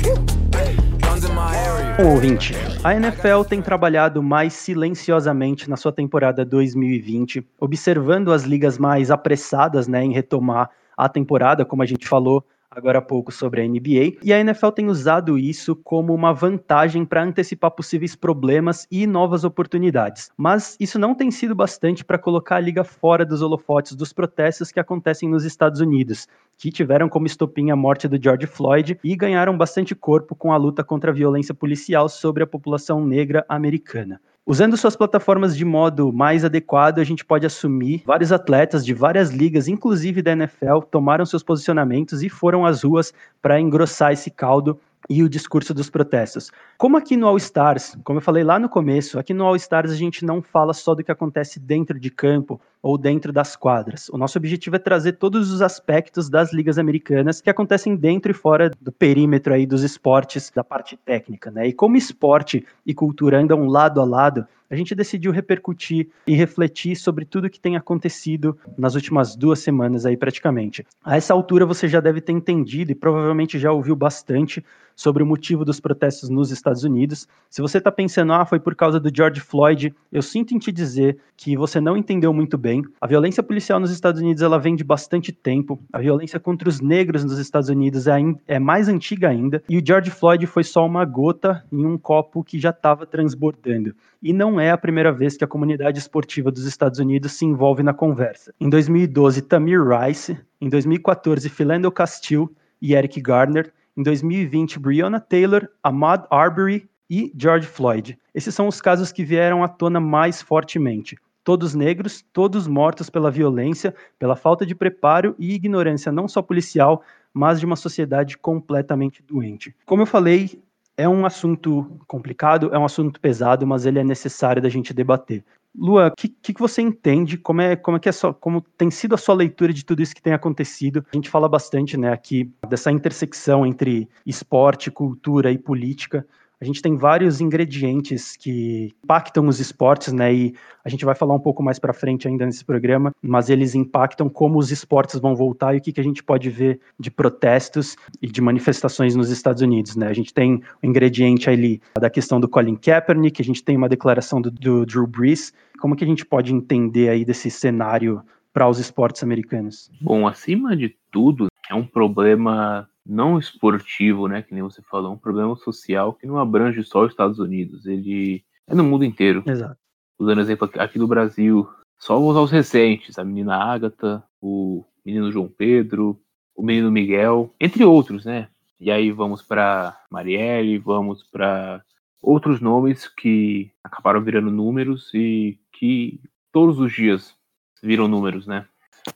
Ouvinte, 2.00 2.56
a 2.84 2.96
NFL 2.96 3.44
tem 3.48 3.62
trabalhado 3.62 4.24
mais 4.24 4.54
silenciosamente 4.54 5.70
na 5.70 5.78
sua 5.78 5.92
temporada 5.92 6.44
2020, 6.44 7.46
observando 7.60 8.32
as 8.34 8.42
ligas 8.42 8.80
mais 8.80 9.12
apressadas 9.12 9.88
né, 9.88 10.04
em 10.04 10.12
retomar 10.12 10.72
a 10.98 11.08
temporada, 11.08 11.64
como 11.64 11.84
a 11.84 11.86
gente 11.86 12.08
falou, 12.08 12.44
agora 12.76 13.00
há 13.00 13.02
pouco 13.02 13.32
sobre 13.32 13.62
a 13.62 13.68
NBA, 13.68 14.18
e 14.24 14.34
a 14.34 14.40
NFL 14.40 14.70
tem 14.70 14.88
usado 14.88 15.38
isso 15.38 15.76
como 15.76 16.14
uma 16.14 16.34
vantagem 16.34 17.06
para 17.06 17.24
antecipar 17.24 17.72
possíveis 17.72 18.16
problemas 18.16 18.88
e 18.92 19.06
novas 19.06 19.44
oportunidades. 19.44 20.32
Mas 20.36 20.76
isso 20.80 20.98
não 20.98 21.14
tem 21.14 21.30
sido 21.32 21.56
bastante 21.56 22.04
para 22.04 22.18
colocar 22.18 22.56
a 22.56 22.60
liga 22.60 22.84
fora 22.84 23.26
dos 23.26 23.42
holofotes 23.42 23.96
dos 23.96 24.12
protestos 24.12 24.72
que 24.72 24.80
acontecem 24.80 25.30
nos 25.30 25.46
Estados 25.46 25.80
Unidos, 25.80 26.28
que 26.58 26.72
tiveram 26.72 27.08
como 27.08 27.28
estopim 27.28 27.70
a 27.72 27.76
morte 27.76 28.08
do 28.08 28.22
George 28.22 28.48
Floyd 28.48 29.00
e 29.04 29.16
ganharam 29.16 29.58
bastante 29.58 29.96
corpo 29.96 30.36
com 30.36 30.52
a 30.52 30.58
luta 30.58 30.84
contra 30.84 31.12
a 31.12 31.14
violência 31.14 31.54
policial 31.54 32.10
sobre 32.10 32.44
a 32.44 32.48
população 32.48 33.06
negra 33.06 33.46
americana. 33.48 34.20
Usando 34.46 34.76
suas 34.76 34.94
plataformas 34.94 35.56
de 35.56 35.64
modo 35.64 36.12
mais 36.12 36.44
adequado, 36.44 37.00
a 37.00 37.04
gente 37.06 37.24
pode 37.24 37.46
assumir 37.46 38.04
vários 38.06 38.30
atletas 38.30 38.86
de 38.86 38.94
várias 38.94 39.30
ligas, 39.30 39.70
inclusive 39.70 40.22
da 40.22 40.34
NFL, 40.34 40.80
tomaram 40.92 41.26
seus 41.26 41.42
posicionamentos 41.42 42.22
e 42.22 42.28
foram 42.28 42.66
às 42.66 42.84
ruas 42.84 43.14
para 43.42 43.58
engrossar 43.58 44.12
esse 44.12 44.30
caldo 44.30 44.78
e 45.10 45.24
o 45.24 45.30
discurso 45.30 45.74
dos 45.74 45.90
protestos. 45.90 46.52
Como 46.78 46.98
aqui 46.98 47.16
no 47.16 47.26
All 47.26 47.38
Stars, 47.38 47.98
como 48.04 48.18
eu 48.18 48.22
falei 48.22 48.44
lá 48.44 48.60
no 48.60 48.68
começo, 48.68 49.18
aqui 49.18 49.34
no 49.34 49.46
All 49.46 49.56
Stars 49.56 49.92
a 49.92 49.96
gente 49.96 50.26
não 50.26 50.42
fala 50.42 50.74
só 50.74 50.94
do 50.94 51.06
que 51.06 51.12
acontece 51.12 51.58
dentro 51.58 51.98
de 51.98 52.10
campo 52.10 52.60
ou 52.84 52.98
dentro 52.98 53.32
das 53.32 53.56
quadras. 53.56 54.10
O 54.10 54.18
nosso 54.18 54.38
objetivo 54.38 54.76
é 54.76 54.80
trazer 54.80 55.14
todos 55.14 55.52
os 55.52 55.62
aspectos 55.62 56.30
das 56.30 56.52
ligas 56.52 56.78
americanas 56.78 57.40
que 57.40 57.50
acontecem 57.50 57.96
dentro 57.96 58.30
e 58.30 58.36
fora 58.36 58.70
do 58.82 58.92
perímetro 58.92 59.54
aí 59.54 59.66
dos 59.66 59.84
esportes, 59.84 60.52
da 60.54 60.66
parte 60.66 60.98
técnica, 60.98 61.50
né? 61.50 61.66
E 61.66 61.74
como 61.74 61.96
esporte 61.96 62.66
e 62.86 62.94
cultura 62.94 63.40
andam 63.40 63.66
lado 63.68 64.02
a 64.02 64.04
lado, 64.04 64.46
a 64.74 64.76
gente 64.76 64.96
decidiu 64.96 65.32
repercutir 65.32 66.10
e 66.26 66.34
refletir 66.34 66.96
sobre 66.96 67.26
tudo 67.26 67.50
que 67.50 67.60
tem 67.60 67.76
acontecido 67.76 68.58
nas 68.76 68.96
últimas 68.96 69.36
duas 69.36 69.60
semanas 69.60 70.04
aí 70.04 70.18
praticamente. 70.18 70.84
A 71.04 71.16
essa 71.16 71.34
altura 71.34 71.66
você 71.66 71.88
já 71.88 72.00
deve 72.00 72.20
ter 72.20 72.32
entendido 72.32 72.92
e 72.92 72.96
provavelmente 72.96 73.60
já 73.60 73.72
ouviu 73.72 73.96
bastante 73.96 74.66
sobre 74.96 75.22
o 75.22 75.26
motivo 75.26 75.64
dos 75.64 75.80
protestos 75.80 76.30
nos 76.30 76.52
Estados 76.52 76.84
Unidos. 76.84 77.28
Se 77.50 77.62
você 77.62 77.78
está 77.78 77.92
pensando, 77.92 78.34
ah, 78.34 78.46
foi 78.46 78.60
por 78.60 78.76
causa 78.76 79.00
do 79.00 79.16
George 79.16 79.40
Floyd, 79.42 79.94
eu 80.12 80.22
sinto 80.22 80.56
em 80.56 80.60
te 80.60 80.72
dizer 80.72 81.20
que 81.38 81.56
você 81.56 81.80
não 81.80 81.96
entendeu 81.96 82.34
muito 82.34 82.58
bem. 82.58 82.73
A 83.02 83.08
violência 83.08 83.44
policial 83.44 83.80
nos 83.80 83.92
Estados 83.92 84.22
Unidos 84.22 84.42
ela 84.42 84.58
vem 84.58 84.76
de 84.76 84.84
bastante 84.84 85.32
tempo. 85.32 85.80
A 85.92 86.00
violência 86.00 86.40
contra 86.40 86.68
os 86.70 86.80
negros 86.80 87.24
nos 87.24 87.38
Estados 87.38 87.70
Unidos 87.70 88.08
é, 88.08 88.18
é 88.48 88.60
mais 88.60 88.88
antiga 88.88 89.30
ainda. 89.30 89.62
E 89.70 89.78
o 89.78 89.84
George 89.86 90.10
Floyd 90.10 90.46
foi 90.48 90.64
só 90.64 90.86
uma 90.86 91.06
gota 91.06 91.64
em 91.72 91.86
um 91.86 91.98
copo 91.98 92.44
que 92.44 92.60
já 92.60 92.70
estava 92.70 93.06
transbordando. 93.06 93.94
E 94.22 94.32
não 94.32 94.60
é 94.60 94.72
a 94.72 94.78
primeira 94.78 95.12
vez 95.12 95.36
que 95.36 95.44
a 95.44 95.48
comunidade 95.48 96.00
esportiva 96.00 96.50
dos 96.50 96.66
Estados 96.66 97.00
Unidos 97.00 97.34
se 97.34 97.46
envolve 97.46 97.84
na 97.84 97.94
conversa. 97.94 98.54
Em 98.60 98.70
2012, 98.70 99.42
Tamir 99.44 99.82
Rice. 99.86 100.38
Em 100.62 100.70
2014, 100.70 101.50
Philando 101.50 101.92
Castile 101.92 102.48
e 102.82 102.94
Eric 102.96 103.20
Garner 103.22 103.72
em 103.96 104.02
2020, 104.02 104.80
Breonna 104.80 105.20
Taylor, 105.20 105.70
Ahmaud 105.84 106.26
Arbery 106.30 106.90
e 107.10 107.32
George 107.38 107.68
Floyd. 107.68 108.18
Esses 108.34 108.56
são 108.56 108.68
os 108.68 108.82
casos 108.82 109.12
que 109.12 109.24
vieram 109.24 109.64
à 109.64 109.68
tona 109.68 110.00
mais 110.00 110.42
fortemente. 110.42 111.16
Todos 111.44 111.76
negros, 111.76 112.24
todos 112.32 112.68
mortos 112.68 113.10
pela 113.10 113.30
violência, 113.30 113.94
pela 114.18 114.36
falta 114.36 114.66
de 114.66 114.74
preparo 114.74 115.36
e 115.38 115.54
ignorância 115.54 116.12
não 116.12 116.28
só 116.28 116.42
policial, 116.42 117.04
mas 117.34 117.60
de 117.60 117.66
uma 117.66 117.76
sociedade 117.76 118.38
completamente 118.38 119.22
doente. 119.24 119.76
Como 119.86 120.02
eu 120.02 120.06
falei, 120.06 120.62
É 120.96 121.10
um 121.10 121.26
assunto 121.26 122.00
complicado, 122.06 122.70
é 122.72 122.78
um 122.78 122.86
assunto 122.86 123.20
pesado, 123.20 123.66
mas 123.66 123.86
ele 123.86 123.98
é 123.98 124.04
necessário 124.04 124.62
da 124.62 124.70
gente 124.70 124.94
debater. 124.94 125.44
Lua, 125.76 126.10
o 126.10 126.12
que, 126.16 126.30
que, 126.30 126.54
você 126.60 126.84
entende? 126.84 127.36
Como 127.36 127.62
é, 127.62 127.76
como 127.76 127.98
é 127.98 128.00
que 128.00 128.08
é 128.08 128.12
sua, 128.12 128.32
como 128.32 128.62
tem 128.62 128.92
sido 128.92 129.16
a 129.16 129.18
sua 129.18 129.34
leitura 129.34 129.74
de 129.74 129.84
tudo 129.84 130.04
isso 130.04 130.14
que 130.14 130.22
tem 130.22 130.34
acontecido? 130.34 131.04
A 131.12 131.16
gente 131.16 131.32
fala 131.32 131.50
bastante, 131.50 131.98
né, 131.98 132.14
aqui 132.14 132.52
dessa 132.70 132.92
intersecção 132.92 133.66
entre 133.66 134.08
esporte, 134.24 134.92
cultura 134.92 135.52
e 135.52 135.58
política 135.58 136.28
a 136.64 136.66
gente 136.66 136.82
tem 136.82 136.96
vários 136.96 137.42
ingredientes 137.42 138.38
que 138.38 138.96
impactam 139.04 139.46
os 139.48 139.60
esportes, 139.60 140.14
né? 140.14 140.34
E 140.34 140.56
a 140.84 140.88
gente 140.88 141.04
vai 141.04 141.14
falar 141.14 141.36
um 141.36 141.40
pouco 141.40 141.62
mais 141.62 141.78
para 141.78 141.92
frente 141.92 142.26
ainda 142.26 142.46
nesse 142.46 142.64
programa, 142.64 143.12
mas 143.22 143.50
eles 143.50 143.76
impactam 143.76 144.30
como 144.30 144.58
os 144.58 144.72
esportes 144.72 145.20
vão 145.20 145.36
voltar 145.36 145.76
e 145.76 145.80
o 145.80 145.82
que, 145.82 145.92
que 145.92 146.00
a 146.00 146.04
gente 146.04 146.24
pode 146.24 146.50
ver 146.50 146.80
de 146.98 147.12
protestos 147.12 147.98
e 148.22 148.28
de 148.28 148.40
manifestações 148.40 149.14
nos 149.14 149.30
Estados 149.30 149.62
Unidos, 149.62 149.98
né? 149.98 150.08
A 150.08 150.14
gente 150.14 150.34
tem 150.34 150.62
o 150.82 150.86
ingrediente 150.86 151.50
ali 151.50 151.82
da 152.00 152.10
questão 152.10 152.40
do 152.40 152.48
Colin 152.48 152.78
Kaepernick, 152.78 153.42
a 153.42 153.46
gente 153.46 153.62
tem 153.62 153.76
uma 153.76 153.90
declaração 153.90 154.42
do, 154.42 154.50
do 154.50 154.86
Drew 154.86 155.06
Brees. 155.06 155.54
Como 155.80 155.98
que 155.98 156.06
a 156.06 156.08
gente 156.08 156.26
pode 156.26 156.54
entender 156.54 157.10
aí 157.10 157.26
desse 157.26 157.52
cenário 157.52 158.24
para 158.54 158.70
os 158.70 158.80
esportes 158.80 159.22
americanos? 159.22 159.92
Bom, 160.00 160.26
acima 160.26 160.78
de 160.78 160.96
tudo, 161.12 161.48
é 161.70 161.76
um 161.76 161.86
problema 161.86 162.88
não 163.06 163.38
esportivo, 163.38 164.28
né, 164.28 164.42
que 164.42 164.54
nem 164.54 164.64
você 164.64 164.82
falou, 164.82 165.12
é 165.12 165.14
um 165.16 165.18
problema 165.18 165.56
social 165.56 166.14
que 166.14 166.26
não 166.26 166.38
abrange 166.38 166.84
só 166.84 167.04
os 167.04 167.12
Estados 167.12 167.40
Unidos, 167.40 167.86
ele 167.86 168.44
é 168.68 168.74
no 168.74 168.84
mundo 168.84 169.04
inteiro. 169.04 169.44
Exato. 169.46 169.78
Usando 170.18 170.42
exemplo 170.42 170.70
aqui 170.78 170.98
no 170.98 171.08
Brasil, 171.08 171.68
só 171.98 172.18
vou 172.18 172.30
usar 172.30 172.42
os 172.42 172.52
recentes, 172.52 173.18
a 173.20 173.24
menina 173.24 173.56
Ágata, 173.56 174.24
o 174.42 174.86
menino 175.06 175.32
João 175.32 175.48
Pedro, 175.48 176.20
o 176.56 176.64
menino 176.64 176.92
Miguel, 176.92 177.54
entre 177.60 177.84
outros, 177.84 178.26
né? 178.26 178.48
E 178.80 178.92
aí 178.92 179.12
vamos 179.12 179.42
para 179.42 179.98
Marielle, 180.10 180.78
vamos 180.78 181.24
para 181.24 181.84
outros 182.22 182.62
nomes 182.62 183.08
que 183.08 183.72
acabaram 183.84 184.22
virando 184.22 184.52
números 184.52 185.12
e 185.14 185.60
que 185.72 186.22
todos 186.52 186.80
os 186.80 186.92
dias 186.94 187.36
viram 187.82 188.08
números, 188.08 188.48
né? 188.48 188.66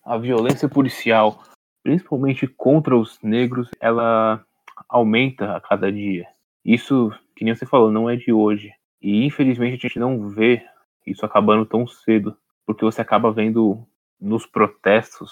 A 0.03 0.17
violência 0.17 0.67
policial 0.67 1.43
principalmente 1.87 2.45
contra 2.47 2.97
os 2.97 3.17
negros, 3.23 3.69
ela 3.79 4.43
aumenta 4.89 5.55
a 5.55 5.61
cada 5.61 5.89
dia. 5.89 6.27
Isso, 6.65 7.13
que 7.33 7.45
nem 7.45 7.55
você 7.55 7.65
falou, 7.65 7.89
não 7.89 8.09
é 8.09 8.17
de 8.17 8.33
hoje. 8.33 8.73
E 9.01 9.23
infelizmente 9.25 9.75
a 9.75 9.87
gente 9.87 9.97
não 9.97 10.27
vê 10.27 10.65
isso 11.05 11.25
acabando 11.25 11.65
tão 11.65 11.87
cedo, 11.87 12.35
porque 12.65 12.83
você 12.83 12.99
acaba 12.99 13.31
vendo 13.31 13.87
nos 14.19 14.45
protestos 14.45 15.31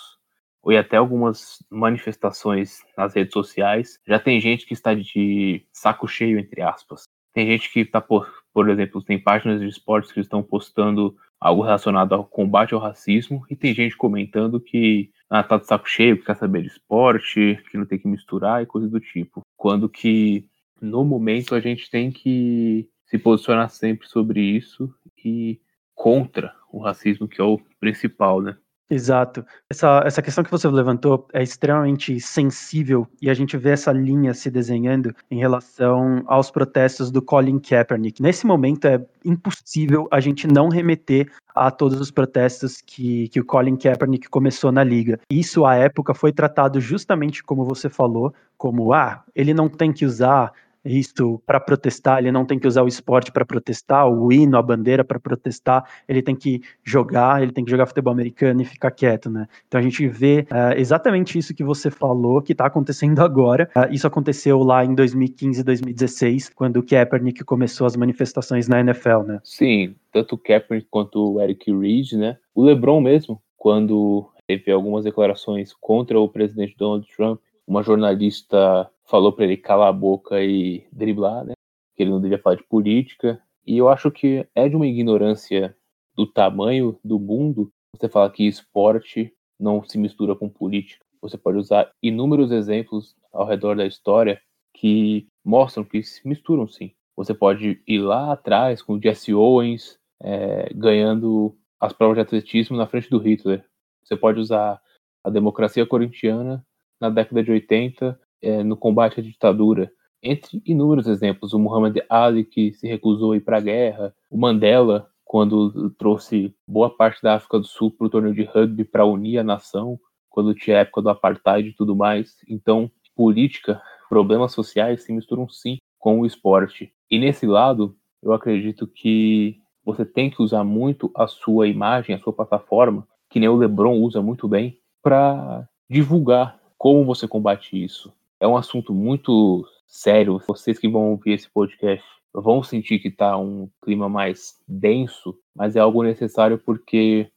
ou 0.64 0.72
até 0.78 0.96
algumas 0.96 1.62
manifestações 1.70 2.80
nas 2.98 3.14
redes 3.14 3.34
sociais, 3.34 4.00
já 4.08 4.18
tem 4.18 4.40
gente 4.40 4.66
que 4.66 4.74
está 4.74 4.94
de 4.94 5.62
saco 5.74 6.08
cheio, 6.08 6.40
entre 6.40 6.62
aspas. 6.62 7.04
Tem 7.34 7.46
gente 7.48 7.70
que 7.70 7.82
está, 7.82 8.00
por, 8.00 8.32
por 8.54 8.70
exemplo, 8.70 9.04
tem 9.04 9.22
páginas 9.22 9.60
de 9.60 9.68
esportes 9.68 10.14
que 10.14 10.22
estão 10.22 10.42
postando 10.42 11.18
algo 11.38 11.64
relacionado 11.64 12.16
ao 12.16 12.24
combate 12.24 12.74
ao 12.74 12.80
racismo, 12.80 13.46
e 13.50 13.58
tem 13.58 13.74
gente 13.74 13.98
comentando 13.98 14.58
que 14.58 15.12
ah, 15.30 15.44
tá 15.44 15.58
de 15.58 15.66
saco 15.66 15.90
cheio, 15.90 16.18
que 16.18 16.26
quer 16.26 16.36
saber 16.36 16.62
de 16.62 16.68
esporte, 16.68 17.62
que 17.70 17.78
não 17.78 17.86
tem 17.86 18.00
que 18.00 18.08
misturar 18.08 18.62
e 18.62 18.66
coisas 18.66 18.92
do 18.92 19.00
tipo. 19.00 19.42
Quando 19.58 19.90
que, 19.90 20.48
no 20.82 21.04
momento, 21.04 21.56
a 21.56 21.60
gente 21.60 21.90
tem 21.90 22.12
que 22.12 22.88
se 23.06 23.18
posicionar 23.18 23.70
sempre 23.70 24.08
sobre 24.08 24.42
isso 24.42 24.94
e 25.24 25.60
contra 25.94 26.54
o 26.72 26.80
racismo, 26.80 27.28
que 27.28 27.40
é 27.40 27.44
o 27.44 27.60
principal, 27.80 28.42
né? 28.42 28.58
Exato. 28.88 29.44
Essa, 29.68 30.04
essa 30.06 30.22
questão 30.22 30.44
que 30.44 30.52
você 30.52 30.68
levantou 30.68 31.28
é 31.34 31.42
extremamente 31.42 32.20
sensível 32.20 33.08
e 33.20 33.32
a 33.32 33.34
gente 33.34 33.58
vê 33.58 33.72
essa 33.72 33.92
linha 33.92 34.32
se 34.36 34.52
desenhando 34.52 35.14
em 35.30 35.40
relação 35.40 36.24
aos 36.28 36.52
protestos 36.52 37.10
do 37.10 37.20
Colin 37.20 37.58
Kaepernick. 37.58 38.22
Nesse 38.22 38.46
momento 38.46 38.86
é 38.86 39.04
impossível 39.24 40.08
a 40.12 40.20
gente 40.20 40.48
não 40.48 40.70
remeter 40.70 41.32
a 41.56 41.72
todos 41.72 42.00
os 42.00 42.12
protestos 42.12 42.80
que, 42.80 43.28
que 43.30 43.40
o 43.40 43.46
Colin 43.46 43.76
Kaepernick 43.76 44.30
começou 44.30 44.72
na 44.72 44.84
liga. 44.84 45.20
Isso, 45.32 45.66
à 45.66 45.76
época, 45.76 46.14
foi 46.14 46.32
tratado 46.32 46.80
justamente 46.80 47.44
como 47.44 47.66
você 47.66 47.90
falou, 47.90 48.34
como, 48.56 48.94
ah, 48.94 49.24
ele 49.34 49.54
não 49.54 49.68
tem 49.68 49.92
que 49.92 50.06
usar 50.06 50.52
isto 50.86 51.42
para 51.46 51.60
protestar, 51.60 52.20
ele 52.20 52.32
não 52.32 52.46
tem 52.46 52.60
que 52.60 52.68
usar 52.68 52.84
o 52.84 52.88
esporte 52.88 53.32
para 53.32 53.46
protestar, 53.46 54.08
o 54.08 54.32
hino, 54.32 54.58
a 54.58 54.62
bandeira 54.62 55.04
para 55.04 55.20
protestar, 55.20 55.84
ele 56.08 56.22
tem 56.22 56.36
que 56.36 56.62
jogar, 56.84 57.42
ele 57.42 57.52
tem 57.52 57.66
que 57.66 57.72
jogar 57.72 57.88
futebol 57.88 58.14
americano 58.14 58.62
e 58.62 58.66
ficar 58.66 58.92
quieto, 58.92 59.30
né? 59.30 59.48
Então 59.68 59.80
a 59.80 59.84
gente 59.84 60.08
vê 60.08 60.48
uh, 60.52 60.78
exatamente 60.78 61.38
isso 61.38 61.54
que 61.54 61.64
você 61.64 61.90
falou 61.90 62.42
que 62.42 62.52
está 62.52 62.68
acontecendo 62.68 63.20
agora. 63.24 63.70
Uh, 63.76 63.92
isso 63.92 64.06
aconteceu 64.06 64.60
lá 64.60 64.86
em 64.86 64.94
2015, 64.94 65.64
2016, 65.64 66.50
quando 66.50 66.78
o 66.78 66.84
Kaepernick 66.84 67.44
começou 67.44 67.88
as 67.88 67.96
manifestações 67.96 68.68
na 68.68 68.80
NFL, 68.80 69.24
né? 69.26 69.40
Sim, 69.44 69.96
tanto 70.12 70.36
o 70.36 70.38
Kaepernick 70.38 70.88
quanto 70.90 71.34
o 71.34 71.42
Eric 71.42 71.72
Reed, 71.72 72.14
né? 72.14 72.38
O 72.54 72.64
LeBron 72.64 73.02
mesmo, 73.02 73.42
quando 73.58 74.30
teve 74.48 74.72
algumas 74.72 75.04
declarações 75.04 75.74
contra 75.74 76.20
o 76.20 76.30
presidente 76.30 76.76
Donald 76.78 77.08
Trump, 77.16 77.40
uma 77.68 77.82
jornalista 77.82 78.90
falou 79.06 79.32
para 79.34 79.46
ele 79.46 79.58
calar 79.58 79.90
a 79.90 79.94
boca 79.94 80.44
e 80.44 80.88
driblar, 80.92 81.46
né? 81.46 81.54
Que 81.96 82.04
ele 82.04 82.12
não 82.12 82.22
devia 82.22 82.40
falar 82.40 82.56
de 82.56 82.64
política. 82.64 83.42
E 83.66 83.78
eu 83.78 83.90
acho 83.90 84.12
que 84.12 84.48
é 84.54 84.68
de 84.68 84.76
uma 84.76 84.88
ignorância 84.88 85.76
do 86.16 86.26
tamanho 86.26 86.98
do 87.04 87.20
mundo 87.20 87.72
você 87.96 88.10
falar 88.10 88.30
que 88.30 88.48
esporte 88.48 89.34
não 89.60 89.84
se 89.84 89.98
mistura 89.98 90.36
com 90.36 90.50
política. 90.50 91.06
Você 91.22 91.38
pode 91.38 91.58
usar 91.58 91.92
inúmeros 92.04 92.52
exemplos 92.52 93.16
ao 93.32 93.48
redor 93.48 93.76
da 93.76 93.86
história 93.86 94.40
que 94.74 95.28
mostram 95.44 95.84
que 95.84 96.04
se 96.04 96.28
misturam 96.28 96.68
sim. 96.68 96.92
Você 97.16 97.34
pode 97.34 97.82
ir 97.88 98.00
lá 98.00 98.34
atrás 98.34 98.82
com 98.82 98.94
o 98.94 99.02
Jesse 99.02 99.34
Owens 99.34 99.98
é, 100.22 100.74
ganhando 100.74 101.58
as 101.80 101.94
provas 101.94 102.16
de 102.16 102.22
atletismo 102.22 102.76
na 102.76 102.88
frente 102.88 103.10
do 103.10 103.18
Hitler. 103.18 103.66
Você 104.04 104.18
pode 104.18 104.40
usar 104.40 104.82
a 105.24 105.30
democracia 105.30 105.86
corintiana 105.86 106.66
na 107.00 107.10
década 107.10 107.44
de 107.44 107.52
80 107.52 108.20
é, 108.46 108.64
no 108.64 108.78
combate 108.78 109.20
à 109.20 109.24
ditadura. 109.24 109.92
Entre 110.22 110.62
inúmeros 110.66 111.08
exemplos, 111.08 111.54
o 111.54 111.60
Muhammad 111.60 111.98
Ali, 112.08 112.46
que 112.46 112.74
se 112.74 112.88
recusou 112.88 113.32
a 113.32 113.38
ir 113.38 113.42
para 113.42 113.58
a 113.58 113.62
guerra, 113.62 114.16
o 114.30 114.38
Mandela, 114.38 115.10
quando 115.24 115.90
trouxe 115.92 116.56
boa 116.68 116.90
parte 116.90 117.22
da 117.22 117.36
África 117.36 117.60
do 117.60 117.66
Sul 117.66 117.92
para 117.92 118.08
o 118.08 118.10
torneio 118.10 118.36
de 118.36 118.44
rugby 118.44 118.84
para 118.86 119.06
unir 119.06 119.40
a 119.40 119.44
nação, 119.44 120.00
quando 120.30 120.54
tinha 120.54 120.78
a 120.78 120.80
época 120.82 121.02
do 121.02 121.10
apartheid 121.10 121.70
e 121.70 121.74
tudo 121.74 121.96
mais. 121.96 122.38
Então, 122.48 122.90
política, 123.16 123.82
problemas 124.08 124.54
sociais 124.54 125.04
se 125.04 125.12
misturam 125.12 125.50
sim 125.50 125.78
com 125.98 126.20
o 126.20 126.26
esporte. 126.26 126.94
E 127.10 127.18
nesse 127.18 127.48
lado, 127.48 127.96
eu 128.22 128.32
acredito 128.32 128.86
que 128.86 129.58
você 129.84 130.06
tem 130.06 130.30
que 130.30 130.42
usar 130.42 130.64
muito 130.64 131.12
a 131.16 131.28
sua 131.28 131.68
imagem, 131.68 132.16
a 132.16 132.20
sua 132.20 132.34
plataforma, 132.34 133.08
que 133.30 133.40
nem 133.40 133.50
o 133.50 133.56
LeBron 133.56 134.00
usa 134.00 134.22
muito 134.22 134.48
bem, 134.48 134.80
para 135.02 135.68
divulgar 135.90 136.60
como 136.78 137.06
você 137.06 137.28
combate 137.28 137.82
isso. 137.84 138.14
É 138.46 138.48
um 138.48 138.56
assunto 138.56 138.94
muito 138.94 139.68
sério. 139.88 140.40
Vocês 140.48 140.78
que 140.78 140.88
vão 140.88 141.10
ouvir 141.10 141.32
esse 141.32 141.50
podcast 141.50 142.06
vão 142.32 142.62
sentir 142.62 143.00
que 143.00 143.08
está 143.08 143.36
um 143.36 143.68
clima 143.82 144.08
mais 144.08 144.62
denso, 144.68 145.36
mas 145.56 145.76
é 145.76 145.80
algo 145.80 146.04
necessário 146.04 146.60
porque 146.60 147.28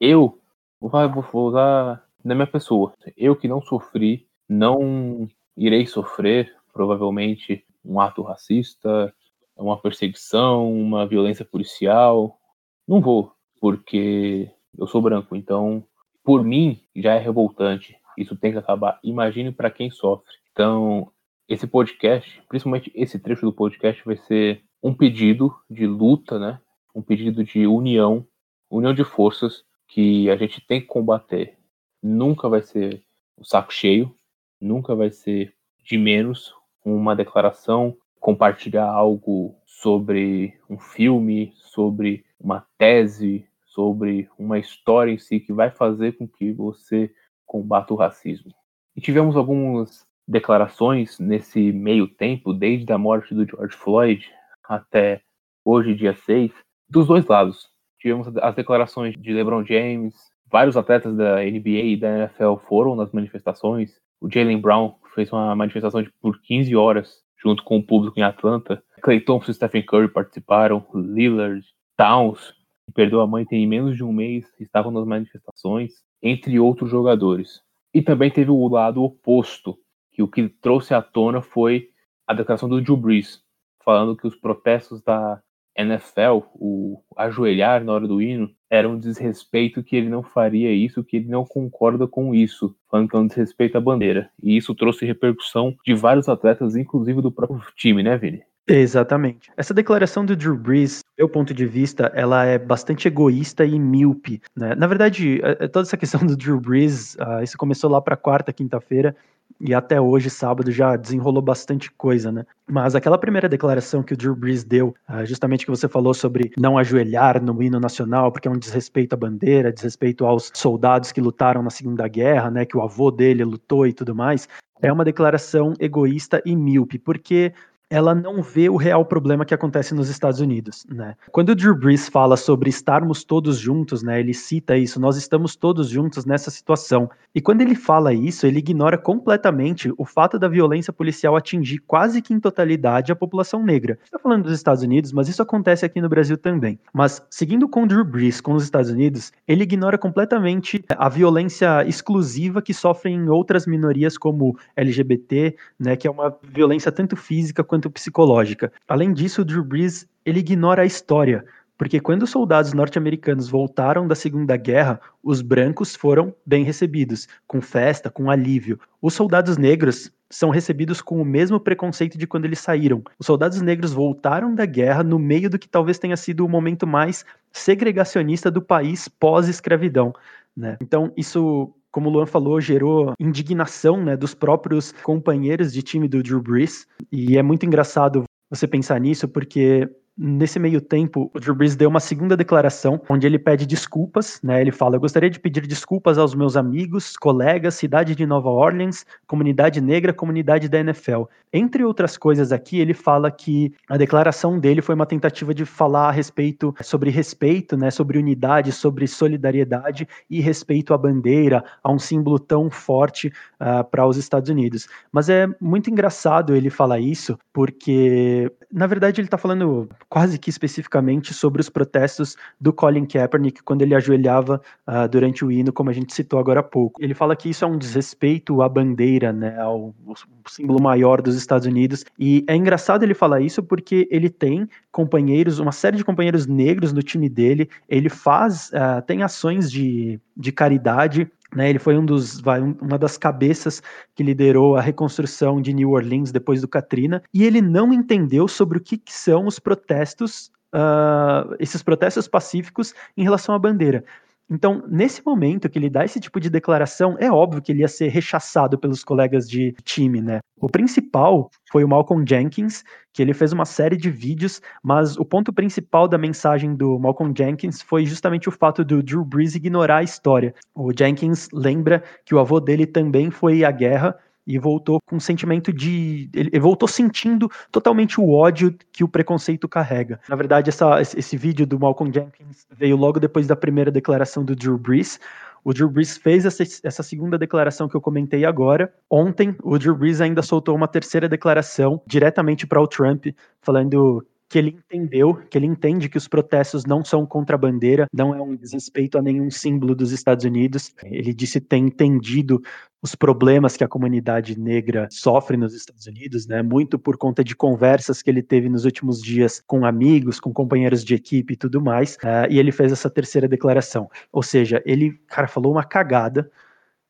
eu 0.00 0.40
vou 0.80 1.46
usar 1.46 2.04
na 2.24 2.34
minha 2.34 2.48
pessoa. 2.48 2.92
Eu 3.16 3.36
que 3.36 3.46
não 3.46 3.62
sofri, 3.62 4.26
não 4.48 5.28
irei 5.56 5.86
sofrer 5.86 6.52
provavelmente 6.72 7.64
um 7.84 8.00
ato 8.00 8.22
racista, 8.22 9.14
uma 9.56 9.80
perseguição, 9.80 10.68
uma 10.68 11.06
violência 11.06 11.44
policial. 11.44 12.40
Não 12.88 13.00
vou, 13.00 13.32
porque 13.60 14.50
eu 14.76 14.88
sou 14.88 15.00
branco. 15.00 15.36
Então, 15.36 15.84
por 16.24 16.42
mim, 16.42 16.80
já 16.96 17.14
é 17.14 17.18
revoltante. 17.18 17.96
Isso 18.16 18.36
tem 18.36 18.52
que 18.52 18.58
acabar. 18.58 18.98
Imagine 19.02 19.52
para 19.52 19.70
quem 19.70 19.90
sofre. 19.90 20.32
Então, 20.52 21.10
esse 21.48 21.66
podcast, 21.66 22.42
principalmente 22.48 22.90
esse 22.94 23.18
trecho 23.18 23.46
do 23.46 23.52
podcast, 23.52 24.02
vai 24.04 24.16
ser 24.16 24.62
um 24.82 24.94
pedido 24.94 25.54
de 25.70 25.86
luta, 25.86 26.38
né? 26.38 26.60
Um 26.94 27.02
pedido 27.02 27.44
de 27.44 27.66
união, 27.66 28.26
união 28.70 28.94
de 28.94 29.04
forças 29.04 29.64
que 29.88 30.28
a 30.30 30.36
gente 30.36 30.60
tem 30.66 30.80
que 30.80 30.86
combater. 30.86 31.56
Nunca 32.02 32.48
vai 32.48 32.62
ser 32.62 33.02
o 33.36 33.44
saco 33.44 33.72
cheio, 33.72 34.14
nunca 34.60 34.94
vai 34.94 35.10
ser 35.10 35.54
de 35.84 35.96
menos 35.96 36.54
uma 36.84 37.14
declaração, 37.14 37.96
compartilhar 38.18 38.88
algo 38.88 39.56
sobre 39.64 40.58
um 40.68 40.78
filme, 40.78 41.52
sobre 41.56 42.24
uma 42.40 42.66
tese, 42.78 43.46
sobre 43.66 44.28
uma 44.38 44.58
história 44.58 45.12
em 45.12 45.18
si 45.18 45.38
que 45.38 45.52
vai 45.52 45.70
fazer 45.70 46.16
com 46.16 46.26
que 46.26 46.52
você 46.52 47.12
combata 47.46 47.94
o 47.94 47.96
racismo. 47.96 48.52
E 48.96 49.00
tivemos 49.00 49.36
algumas 49.36 50.06
declarações 50.26 51.18
nesse 51.18 51.72
meio 51.72 52.08
tempo, 52.08 52.52
desde 52.52 52.92
a 52.92 52.98
morte 52.98 53.34
do 53.34 53.46
George 53.46 53.76
Floyd 53.76 54.28
até 54.64 55.22
hoje, 55.64 55.94
dia 55.94 56.14
6, 56.14 56.52
dos 56.88 57.06
dois 57.06 57.26
lados. 57.26 57.70
Tivemos 57.98 58.36
as 58.36 58.54
declarações 58.54 59.14
de 59.16 59.32
LeBron 59.32 59.64
James, 59.64 60.14
vários 60.50 60.76
atletas 60.76 61.16
da 61.16 61.36
NBA 61.36 61.82
e 61.82 61.96
da 61.96 62.18
NFL 62.18 62.56
foram 62.68 62.96
nas 62.96 63.12
manifestações. 63.12 64.00
O 64.20 64.30
Jalen 64.30 64.60
Brown 64.60 64.94
fez 65.14 65.32
uma 65.32 65.54
manifestação 65.54 66.02
de, 66.02 66.10
por 66.20 66.40
15 66.40 66.74
horas 66.74 67.22
junto 67.36 67.62
com 67.62 67.78
o 67.78 67.82
público 67.82 68.18
em 68.18 68.22
Atlanta. 68.22 68.82
Clay 69.02 69.20
Thompson 69.20 69.50
e 69.50 69.54
Stephen 69.54 69.84
Curry 69.84 70.08
participaram, 70.08 70.84
Lillard, 70.94 71.64
Towns, 71.96 72.54
que 72.86 72.92
perdeu 72.92 73.20
a 73.20 73.26
mãe 73.26 73.44
tem 73.44 73.66
menos 73.66 73.96
de 73.96 74.04
um 74.04 74.12
mês, 74.12 74.46
estavam 74.58 74.90
nas 74.90 75.06
manifestações, 75.06 75.92
entre 76.22 76.58
outros 76.58 76.90
jogadores. 76.90 77.60
E 77.92 78.02
também 78.02 78.30
teve 78.30 78.50
o 78.50 78.68
lado 78.68 79.02
oposto, 79.02 79.78
que 80.12 80.22
o 80.22 80.28
que 80.28 80.48
trouxe 80.48 80.94
à 80.94 81.02
tona 81.02 81.40
foi 81.40 81.88
a 82.26 82.34
declaração 82.34 82.68
do 82.68 82.80
Drew 82.80 82.96
Brees, 82.96 83.42
falando 83.84 84.16
que 84.16 84.26
os 84.26 84.34
protestos 84.34 85.02
da 85.02 85.40
NFL, 85.76 86.40
o 86.54 87.02
ajoelhar 87.16 87.84
na 87.84 87.92
hora 87.92 88.08
do 88.08 88.20
hino, 88.20 88.50
era 88.68 88.88
um 88.88 88.98
desrespeito 88.98 89.82
que 89.82 89.94
ele 89.94 90.08
não 90.08 90.22
faria 90.22 90.72
isso, 90.72 91.04
que 91.04 91.18
ele 91.18 91.28
não 91.28 91.44
concorda 91.44 92.06
com 92.06 92.34
isso, 92.34 92.74
falando 92.90 93.08
que 93.08 93.16
é 93.16 93.18
um 93.18 93.26
desrespeito 93.26 93.76
à 93.76 93.80
bandeira. 93.80 94.30
E 94.42 94.56
isso 94.56 94.74
trouxe 94.74 95.04
repercussão 95.04 95.76
de 95.84 95.94
vários 95.94 96.28
atletas, 96.28 96.74
inclusive 96.74 97.20
do 97.20 97.30
próprio 97.30 97.60
time, 97.76 98.02
né, 98.02 98.16
Vini? 98.16 98.42
Exatamente. 98.68 99.50
Essa 99.56 99.72
declaração 99.72 100.24
do 100.24 100.34
Drew 100.34 100.56
Brees, 100.56 100.98
do 100.98 101.22
meu 101.22 101.28
ponto 101.28 101.54
de 101.54 101.64
vista, 101.66 102.10
ela 102.14 102.44
é 102.44 102.58
bastante 102.58 103.06
egoísta 103.06 103.64
e 103.64 103.78
míope. 103.78 104.42
Né? 104.56 104.74
Na 104.74 104.88
verdade, 104.88 105.40
é, 105.42 105.64
é 105.64 105.68
toda 105.68 105.86
essa 105.86 105.96
questão 105.96 106.24
do 106.26 106.36
Drew 106.36 106.60
Brees, 106.60 107.14
uh, 107.14 107.42
isso 107.42 107.56
começou 107.56 107.88
lá 107.88 108.00
para 108.00 108.16
quarta, 108.16 108.52
quinta-feira, 108.52 109.14
e 109.60 109.72
até 109.72 110.00
hoje, 110.00 110.28
sábado, 110.28 110.70
já 110.72 110.96
desenrolou 110.96 111.40
bastante 111.40 111.90
coisa, 111.92 112.32
né? 112.32 112.44
Mas 112.68 112.96
aquela 112.96 113.16
primeira 113.16 113.48
declaração 113.48 114.02
que 114.02 114.12
o 114.12 114.16
Drew 114.16 114.34
Brees 114.34 114.64
deu, 114.64 114.94
uh, 115.08 115.24
justamente 115.24 115.64
que 115.64 115.70
você 115.70 115.88
falou 115.88 116.12
sobre 116.12 116.50
não 116.58 116.76
ajoelhar 116.76 117.40
no 117.40 117.62
hino 117.62 117.78
nacional, 117.78 118.32
porque 118.32 118.48
é 118.48 118.50
um 118.50 118.58
desrespeito 118.58 119.14
à 119.14 119.16
bandeira, 119.16 119.72
desrespeito 119.72 120.26
aos 120.26 120.50
soldados 120.52 121.12
que 121.12 121.20
lutaram 121.20 121.62
na 121.62 121.70
Segunda 121.70 122.06
Guerra, 122.08 122.50
né? 122.50 122.66
Que 122.66 122.76
o 122.76 122.82
avô 122.82 123.12
dele 123.12 123.44
lutou 123.44 123.86
e 123.86 123.92
tudo 123.92 124.12
mais, 124.12 124.48
é 124.82 124.92
uma 124.92 125.04
declaração 125.04 125.72
egoísta 125.78 126.42
e 126.44 126.54
míope, 126.56 126.98
porque 126.98 127.52
ela 127.88 128.14
não 128.14 128.42
vê 128.42 128.68
o 128.68 128.76
real 128.76 129.04
problema 129.04 129.44
que 129.44 129.54
acontece 129.54 129.94
nos 129.94 130.08
Estados 130.08 130.40
Unidos, 130.40 130.84
né? 130.88 131.14
Quando 131.30 131.50
o 131.50 131.54
Drew 131.54 131.76
Brees 131.76 132.08
fala 132.08 132.36
sobre 132.36 132.68
estarmos 132.68 133.22
todos 133.22 133.58
juntos, 133.58 134.02
né? 134.02 134.18
Ele 134.18 134.34
cita 134.34 134.76
isso, 134.76 135.00
nós 135.00 135.16
estamos 135.16 135.54
todos 135.54 135.88
juntos 135.88 136.24
nessa 136.24 136.50
situação. 136.50 137.08
E 137.34 137.40
quando 137.40 137.60
ele 137.60 137.76
fala 137.76 138.12
isso, 138.12 138.46
ele 138.46 138.58
ignora 138.58 138.98
completamente 138.98 139.92
o 139.96 140.04
fato 140.04 140.38
da 140.38 140.48
violência 140.48 140.92
policial 140.92 141.36
atingir 141.36 141.78
quase 141.86 142.20
que 142.20 142.34
em 142.34 142.40
totalidade 142.40 143.12
a 143.12 143.16
população 143.16 143.62
negra. 143.62 143.98
Está 144.02 144.18
falando 144.18 144.44
dos 144.44 144.54
Estados 144.54 144.82
Unidos, 144.82 145.12
mas 145.12 145.28
isso 145.28 145.42
acontece 145.42 145.84
aqui 145.86 146.00
no 146.00 146.08
Brasil 146.08 146.36
também. 146.36 146.80
Mas 146.92 147.24
seguindo 147.30 147.68
com 147.68 147.84
o 147.84 147.86
Drew 147.86 148.04
Brees 148.04 148.40
com 148.40 148.54
os 148.54 148.64
Estados 148.64 148.90
Unidos, 148.90 149.32
ele 149.46 149.62
ignora 149.62 149.96
completamente 149.96 150.84
a 150.96 151.08
violência 151.08 151.86
exclusiva 151.86 152.60
que 152.60 152.74
sofrem 152.74 153.28
outras 153.28 153.64
minorias 153.66 154.18
como 154.18 154.58
LGBT, 154.74 155.54
né? 155.78 155.94
Que 155.94 156.08
é 156.08 156.10
uma 156.10 156.36
violência 156.42 156.90
tanto 156.90 157.16
física 157.16 157.62
quanto 157.62 157.75
quanto 157.76 157.90
psicológica. 157.90 158.72
Além 158.88 159.12
disso, 159.12 159.42
o 159.42 159.44
Drew 159.44 159.62
Brees 159.62 160.08
ele 160.24 160.40
ignora 160.40 160.82
a 160.82 160.86
história, 160.86 161.44
porque 161.76 162.00
quando 162.00 162.22
os 162.22 162.30
soldados 162.30 162.72
norte-americanos 162.72 163.48
voltaram 163.50 164.08
da 164.08 164.14
Segunda 164.14 164.56
Guerra, 164.56 164.98
os 165.22 165.42
brancos 165.42 165.94
foram 165.94 166.34
bem 166.44 166.64
recebidos, 166.64 167.28
com 167.46 167.60
festa, 167.60 168.10
com 168.10 168.30
alívio. 168.30 168.80
Os 169.00 169.12
soldados 169.12 169.58
negros 169.58 170.10
são 170.30 170.48
recebidos 170.48 171.02
com 171.02 171.20
o 171.20 171.24
mesmo 171.24 171.60
preconceito 171.60 172.16
de 172.16 172.26
quando 172.26 172.46
eles 172.46 172.60
saíram. 172.60 173.02
Os 173.18 173.26
soldados 173.26 173.60
negros 173.60 173.92
voltaram 173.92 174.54
da 174.54 174.64
guerra 174.64 175.04
no 175.04 175.18
meio 175.18 175.50
do 175.50 175.58
que 175.58 175.68
talvez 175.68 175.98
tenha 175.98 176.16
sido 176.16 176.46
o 176.46 176.48
momento 176.48 176.86
mais 176.86 177.26
segregacionista 177.52 178.50
do 178.50 178.62
país 178.62 179.06
pós-escravidão. 179.06 180.14
Né? 180.56 180.78
Então, 180.80 181.12
isso 181.14 181.70
como 181.90 182.08
o 182.08 182.12
Luan 182.12 182.26
falou, 182.26 182.60
gerou 182.60 183.14
indignação 183.18 184.02
né, 184.02 184.16
dos 184.16 184.34
próprios 184.34 184.92
companheiros 185.02 185.72
de 185.72 185.82
time 185.82 186.08
do 186.08 186.22
Drew 186.22 186.42
Brees. 186.42 186.86
E 187.10 187.38
é 187.38 187.42
muito 187.42 187.64
engraçado 187.64 188.24
você 188.50 188.66
pensar 188.66 189.00
nisso, 189.00 189.28
porque 189.28 189.88
Nesse 190.18 190.58
meio 190.58 190.80
tempo, 190.80 191.30
o 191.34 191.38
Drew 191.38 191.54
Brees 191.54 191.76
deu 191.76 191.90
uma 191.90 192.00
segunda 192.00 192.34
declaração, 192.34 192.98
onde 193.06 193.26
ele 193.26 193.38
pede 193.38 193.66
desculpas, 193.66 194.40
né? 194.42 194.62
Ele 194.62 194.72
fala: 194.72 194.96
"Eu 194.96 195.00
gostaria 195.00 195.28
de 195.28 195.38
pedir 195.38 195.66
desculpas 195.66 196.16
aos 196.16 196.34
meus 196.34 196.56
amigos, 196.56 197.18
colegas, 197.18 197.74
cidade 197.74 198.14
de 198.14 198.24
Nova 198.24 198.48
Orleans, 198.48 199.04
comunidade 199.26 199.78
negra, 199.78 200.14
comunidade 200.14 200.70
da 200.70 200.78
NFL". 200.78 201.24
Entre 201.52 201.84
outras 201.84 202.16
coisas 202.16 202.50
aqui, 202.50 202.78
ele 202.80 202.94
fala 202.94 203.30
que 203.30 203.74
a 203.88 203.98
declaração 203.98 204.58
dele 204.58 204.80
foi 204.80 204.94
uma 204.94 205.04
tentativa 205.04 205.52
de 205.52 205.66
falar 205.66 206.08
a 206.08 206.12
respeito 206.12 206.74
sobre 206.82 207.10
respeito, 207.10 207.76
né, 207.76 207.90
sobre 207.90 208.18
unidade, 208.18 208.72
sobre 208.72 209.06
solidariedade 209.06 210.08
e 210.30 210.40
respeito 210.40 210.94
à 210.94 210.98
bandeira, 210.98 211.62
a 211.82 211.92
um 211.92 211.98
símbolo 211.98 212.38
tão 212.38 212.70
forte 212.70 213.28
uh, 213.60 213.84
para 213.90 214.06
os 214.06 214.16
Estados 214.16 214.48
Unidos. 214.48 214.88
Mas 215.12 215.28
é 215.28 215.46
muito 215.60 215.90
engraçado 215.90 216.54
ele 216.54 216.70
falar 216.70 217.00
isso, 217.00 217.38
porque 217.52 218.50
na 218.72 218.86
verdade 218.86 219.20
ele 219.20 219.26
está 219.26 219.38
falando 219.38 219.88
quase 220.08 220.38
que 220.38 220.50
especificamente 220.50 221.34
sobre 221.34 221.60
os 221.60 221.68
protestos 221.68 222.36
do 222.60 222.72
Colin 222.72 223.06
Kaepernick 223.06 223.62
quando 223.62 223.82
ele 223.82 223.94
ajoelhava 223.94 224.60
uh, 224.86 225.08
durante 225.08 225.44
o 225.44 225.50
hino, 225.50 225.72
como 225.72 225.90
a 225.90 225.92
gente 225.92 226.14
citou 226.14 226.38
agora 226.38 226.60
há 226.60 226.62
pouco. 226.62 227.02
Ele 227.02 227.14
fala 227.14 227.34
que 227.34 227.50
isso 227.50 227.64
é 227.64 227.68
um 227.68 227.78
desrespeito 227.78 228.62
à 228.62 228.68
bandeira, 228.68 229.32
né, 229.32 229.58
ao, 229.58 229.94
ao 230.06 230.14
símbolo 230.48 230.80
maior 230.80 231.20
dos 231.20 231.36
Estados 231.36 231.66
Unidos. 231.66 232.04
E 232.18 232.44
é 232.48 232.54
engraçado 232.54 233.02
ele 233.02 233.14
falar 233.14 233.40
isso 233.40 233.62
porque 233.62 234.08
ele 234.10 234.30
tem 234.30 234.68
companheiros, 234.92 235.58
uma 235.58 235.72
série 235.72 235.96
de 235.96 236.04
companheiros 236.04 236.46
negros 236.46 236.92
no 236.92 237.02
time 237.02 237.28
dele. 237.28 237.68
Ele 237.88 238.08
faz, 238.08 238.70
uh, 238.70 239.02
tem 239.06 239.22
ações 239.22 239.70
de, 239.70 240.20
de 240.36 240.52
caridade 240.52 241.30
né, 241.56 241.70
ele 241.70 241.78
foi 241.78 241.96
um 241.96 242.04
dos, 242.04 242.38
vai, 242.38 242.60
uma 242.60 242.98
das 242.98 243.16
cabeças 243.16 243.82
que 244.14 244.22
liderou 244.22 244.76
a 244.76 244.80
reconstrução 244.82 245.58
de 245.58 245.72
New 245.72 245.92
Orleans 245.92 246.30
depois 246.30 246.60
do 246.60 246.68
Katrina, 246.68 247.22
e 247.32 247.44
ele 247.44 247.62
não 247.62 247.94
entendeu 247.94 248.46
sobre 248.46 248.76
o 248.76 248.80
que, 248.80 248.98
que 248.98 249.12
são 249.12 249.46
os 249.46 249.58
protestos, 249.58 250.52
uh, 250.74 251.56
esses 251.58 251.82
protestos 251.82 252.28
pacíficos 252.28 252.94
em 253.16 253.22
relação 253.22 253.54
à 253.54 253.58
bandeira. 253.58 254.04
Então, 254.48 254.84
nesse 254.88 255.24
momento 255.26 255.68
que 255.68 255.76
ele 255.78 255.90
dá 255.90 256.04
esse 256.04 256.20
tipo 256.20 256.38
de 256.38 256.48
declaração, 256.48 257.16
é 257.18 257.30
óbvio 257.30 257.60
que 257.60 257.72
ele 257.72 257.80
ia 257.80 257.88
ser 257.88 258.08
rechaçado 258.08 258.78
pelos 258.78 259.02
colegas 259.02 259.48
de 259.48 259.72
time, 259.82 260.20
né? 260.20 260.38
O 260.60 260.68
principal 260.68 261.50
foi 261.70 261.82
o 261.82 261.88
Malcolm 261.88 262.24
Jenkins, 262.26 262.84
que 263.12 263.20
ele 263.20 263.34
fez 263.34 263.52
uma 263.52 263.64
série 263.64 263.96
de 263.96 264.08
vídeos, 264.08 264.62
mas 264.82 265.16
o 265.16 265.24
ponto 265.24 265.52
principal 265.52 266.06
da 266.06 266.16
mensagem 266.16 266.76
do 266.76 266.98
Malcolm 266.98 267.34
Jenkins 267.36 267.82
foi 267.82 268.06
justamente 268.06 268.48
o 268.48 268.52
fato 268.52 268.84
do 268.84 269.02
Drew 269.02 269.24
Brees 269.24 269.56
ignorar 269.56 269.98
a 269.98 270.02
história. 270.04 270.54
O 270.74 270.92
Jenkins 270.96 271.48
lembra 271.52 272.02
que 272.24 272.34
o 272.34 272.38
avô 272.38 272.60
dele 272.60 272.86
também 272.86 273.30
foi 273.30 273.64
à 273.64 273.70
guerra 273.72 274.16
e 274.46 274.58
voltou 274.58 275.00
com 275.04 275.16
um 275.16 275.20
sentimento 275.20 275.72
de. 275.72 276.30
Ele 276.32 276.60
voltou 276.60 276.88
sentindo 276.88 277.50
totalmente 277.72 278.20
o 278.20 278.30
ódio 278.30 278.74
que 278.92 279.02
o 279.02 279.08
preconceito 279.08 279.68
carrega. 279.68 280.20
Na 280.28 280.36
verdade, 280.36 280.68
essa, 280.68 281.00
esse 281.00 281.36
vídeo 281.36 281.66
do 281.66 281.78
Malcolm 281.78 282.12
Jenkins 282.12 282.66
veio 282.70 282.96
logo 282.96 283.18
depois 283.18 283.46
da 283.46 283.56
primeira 283.56 283.90
declaração 283.90 284.44
do 284.44 284.54
Drew 284.54 284.78
Brees. 284.78 285.18
O 285.64 285.74
Drew 285.74 285.90
Brees 285.90 286.16
fez 286.16 286.44
essa, 286.44 286.62
essa, 286.62 287.02
segunda 287.02 287.36
declaração 287.36 287.88
que 287.88 287.96
eu 287.96 288.00
comentei 288.00 288.44
agora. 288.44 288.92
Ontem, 289.10 289.56
o 289.64 289.76
Drew 289.76 289.96
Brees 289.96 290.20
ainda 290.20 290.40
soltou 290.40 290.76
uma 290.76 290.86
terceira 290.86 291.28
declaração 291.28 292.00
diretamente 292.06 292.68
para 292.68 292.80
o 292.80 292.86
Trump, 292.86 293.26
falando 293.60 294.24
que 294.48 294.58
ele 294.58 294.70
entendeu, 294.70 295.34
que 295.34 295.58
ele 295.58 295.66
entende 295.66 296.08
que 296.08 296.16
os 296.16 296.28
protestos 296.28 296.84
não 296.84 297.04
são 297.04 297.26
contra 297.26 297.56
a 297.56 297.58
bandeira, 297.58 298.06
não 298.12 298.34
é 298.34 298.40
um 298.40 298.54
desrespeito 298.54 299.18
a 299.18 299.22
nenhum 299.22 299.50
símbolo 299.50 299.94
dos 299.94 300.12
Estados 300.12 300.44
Unidos. 300.44 300.94
Ele 301.04 301.34
disse 301.34 301.60
ter 301.60 301.78
entendido 301.78 302.62
os 303.02 303.14
problemas 303.14 303.76
que 303.76 303.82
a 303.82 303.88
comunidade 303.88 304.58
negra 304.58 305.08
sofre 305.10 305.56
nos 305.56 305.74
Estados 305.74 306.06
Unidos, 306.06 306.46
né? 306.46 306.62
Muito 306.62 306.98
por 306.98 307.16
conta 307.16 307.42
de 307.42 307.56
conversas 307.56 308.22
que 308.22 308.30
ele 308.30 308.42
teve 308.42 308.68
nos 308.68 308.84
últimos 308.84 309.20
dias 309.20 309.62
com 309.66 309.84
amigos, 309.84 310.38
com 310.38 310.52
companheiros 310.52 311.04
de 311.04 311.14
equipe 311.14 311.54
e 311.54 311.56
tudo 311.56 311.80
mais. 311.80 312.14
Uh, 312.16 312.46
e 312.48 312.58
ele 312.58 312.70
fez 312.70 312.92
essa 312.92 313.10
terceira 313.10 313.48
declaração. 313.48 314.08
Ou 314.32 314.42
seja, 314.42 314.80
ele, 314.86 315.12
cara, 315.26 315.48
falou 315.48 315.72
uma 315.72 315.84
cagada 315.84 316.50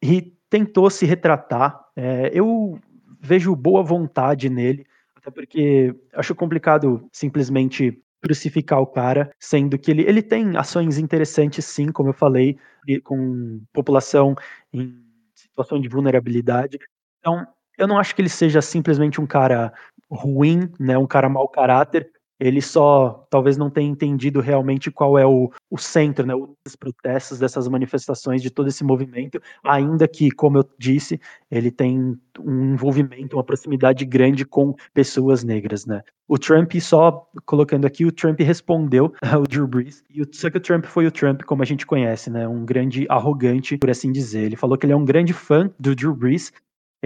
e 0.02 0.32
tentou 0.48 0.88
se 0.88 1.04
retratar. 1.04 1.84
É, 1.94 2.30
eu 2.32 2.78
vejo 3.20 3.54
boa 3.54 3.82
vontade 3.82 4.48
nele 4.48 4.86
até 5.26 5.30
porque 5.30 5.92
acho 6.14 6.34
complicado 6.34 7.08
simplesmente 7.12 8.00
crucificar 8.22 8.80
o 8.80 8.86
cara, 8.86 9.30
sendo 9.38 9.78
que 9.78 9.90
ele, 9.90 10.02
ele 10.02 10.22
tem 10.22 10.56
ações 10.56 10.98
interessantes, 10.98 11.64
sim, 11.64 11.88
como 11.88 12.10
eu 12.10 12.14
falei, 12.14 12.56
com 13.04 13.60
população 13.72 14.34
em 14.72 15.04
situação 15.34 15.80
de 15.80 15.88
vulnerabilidade. 15.88 16.78
Então, 17.18 17.46
eu 17.76 17.86
não 17.86 17.98
acho 17.98 18.14
que 18.14 18.22
ele 18.22 18.28
seja 18.28 18.62
simplesmente 18.62 19.20
um 19.20 19.26
cara 19.26 19.72
ruim, 20.10 20.70
né, 20.78 20.96
um 20.96 21.06
cara 21.06 21.28
mau 21.28 21.48
caráter, 21.48 22.10
ele 22.38 22.60
só 22.60 23.26
talvez 23.30 23.56
não 23.56 23.70
tenha 23.70 23.90
entendido 23.90 24.40
realmente 24.40 24.90
qual 24.90 25.18
é 25.18 25.26
o, 25.26 25.50
o 25.70 25.78
centro, 25.78 26.26
né, 26.26 26.34
os 26.34 26.76
protestos 26.76 27.38
dessas 27.38 27.68
manifestações, 27.68 28.42
de 28.42 28.50
todo 28.50 28.68
esse 28.68 28.84
movimento, 28.84 29.40
ainda 29.64 30.06
que, 30.06 30.30
como 30.30 30.58
eu 30.58 30.64
disse, 30.78 31.20
ele 31.50 31.70
tem 31.70 32.16
um 32.38 32.74
envolvimento, 32.74 33.36
uma 33.36 33.44
proximidade 33.44 34.04
grande 34.04 34.44
com 34.44 34.74
pessoas 34.92 35.42
negras, 35.42 35.86
né. 35.86 36.02
O 36.28 36.38
Trump, 36.38 36.74
só 36.80 37.24
colocando 37.44 37.86
aqui, 37.86 38.04
o 38.04 38.10
Trump 38.10 38.40
respondeu 38.40 39.12
ao 39.22 39.44
Drew 39.44 39.66
Brees, 39.66 40.02
e 40.10 40.22
o, 40.22 40.26
só 40.32 40.50
que 40.50 40.58
o 40.58 40.60
Trump 40.60 40.84
foi 40.84 41.06
o 41.06 41.12
Trump 41.12 41.42
como 41.44 41.62
a 41.62 41.66
gente 41.66 41.86
conhece, 41.86 42.30
né, 42.30 42.46
um 42.46 42.64
grande 42.64 43.06
arrogante, 43.08 43.78
por 43.78 43.90
assim 43.90 44.12
dizer. 44.12 44.44
Ele 44.44 44.56
falou 44.56 44.76
que 44.76 44.84
ele 44.84 44.92
é 44.92 44.96
um 44.96 45.04
grande 45.04 45.32
fã 45.32 45.70
do 45.78 45.94
Drew 45.94 46.14
Brees, 46.14 46.52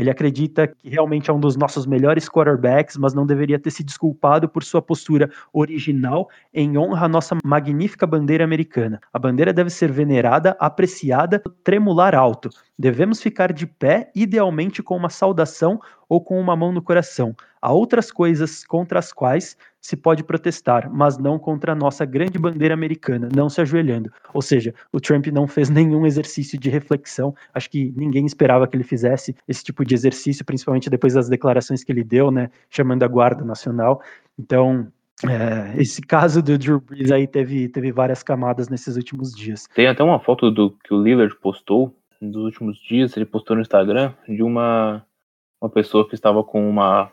Ele 0.01 0.09
acredita 0.09 0.67
que 0.67 0.89
realmente 0.89 1.29
é 1.29 1.33
um 1.33 1.39
dos 1.39 1.57
nossos 1.57 1.85
melhores 1.85 2.27
quarterbacks, 2.27 2.97
mas 2.97 3.13
não 3.13 3.27
deveria 3.27 3.59
ter 3.59 3.71
se 3.71 3.85
desculpado 3.85 4.49
por 4.49 4.65
sua 4.65 4.81
postura 4.81 5.31
original 5.53 6.27
em 6.55 6.79
honra 6.79 7.05
à 7.05 7.09
nossa 7.09 7.37
magnífica 7.45 8.07
bandeira 8.07 8.43
americana. 8.43 8.99
A 9.13 9.19
bandeira 9.19 9.53
deve 9.53 9.69
ser 9.69 9.93
venerada, 9.93 10.57
apreciada, 10.59 11.39
tremular 11.63 12.15
alto. 12.15 12.49
Devemos 12.79 13.21
ficar 13.21 13.53
de 13.53 13.67
pé, 13.67 14.11
idealmente 14.15 14.83
com 14.83 14.97
uma 14.97 15.11
saudação 15.11 15.79
ou 16.09 16.25
com 16.25 16.41
uma 16.41 16.57
mão 16.57 16.73
no 16.73 16.81
coração. 16.81 17.37
Há 17.61 17.71
outras 17.71 18.11
coisas 18.11 18.65
contra 18.65 18.99
as 18.99 19.13
quais 19.13 19.55
se 19.81 19.97
pode 19.97 20.23
protestar, 20.23 20.91
mas 20.93 21.17
não 21.17 21.39
contra 21.39 21.73
a 21.73 21.75
nossa 21.75 22.05
grande 22.05 22.39
bandeira 22.39 22.75
americana, 22.75 23.29
não 23.35 23.49
se 23.49 23.61
ajoelhando. 23.61 24.13
Ou 24.35 24.43
seja, 24.43 24.75
o 24.93 25.01
Trump 25.01 25.27
não 25.29 25.47
fez 25.47 25.71
nenhum 25.71 26.07
exercício 26.07 26.59
de 26.59 26.69
reflexão. 26.69 27.35
Acho 27.55 27.71
que 27.71 27.93
ninguém 27.97 28.27
esperava 28.27 28.67
que 28.69 28.77
ele 28.77 28.85
fizesse 28.85 29.35
esse 29.49 29.65
tipo 29.65 29.85
de 29.85 29.95
exercício, 29.95 30.45
principalmente 30.45 30.91
depois 30.91 31.15
das 31.15 31.29
declarações 31.29 31.83
que 31.83 31.91
ele 31.91 32.05
deu, 32.05 32.31
né, 32.31 32.51
chamando 32.69 33.03
a 33.03 33.09
Guarda 33.09 33.45
Nacional. 33.45 34.03
Então, 34.39 34.87
é, 35.27 35.81
esse 35.81 36.01
caso 36.03 36.43
do 36.43 36.59
Drew 36.59 36.81
Brees 36.81 37.11
aí 37.11 37.27
teve, 37.27 37.69
teve 37.69 37.91
várias 37.93 38.23
camadas 38.23 38.69
nesses 38.69 38.97
últimos 38.97 39.33
dias. 39.33 39.67
Tem 39.75 39.87
até 39.87 40.03
uma 40.03 40.21
foto 40.21 40.51
do 40.51 40.71
que 40.85 40.93
o 40.93 41.03
Lillard 41.03 41.35
postou 41.37 41.95
nos 42.21 42.37
últimos 42.37 42.79
dias, 42.79 43.17
ele 43.17 43.25
postou 43.25 43.57
no 43.57 43.63
Instagram, 43.63 44.13
de 44.29 44.43
uma, 44.43 45.03
uma 45.61 45.71
pessoa 45.71 46.07
que 46.07 46.15
estava 46.15 46.45
com 46.45 46.69
uma, 46.69 47.11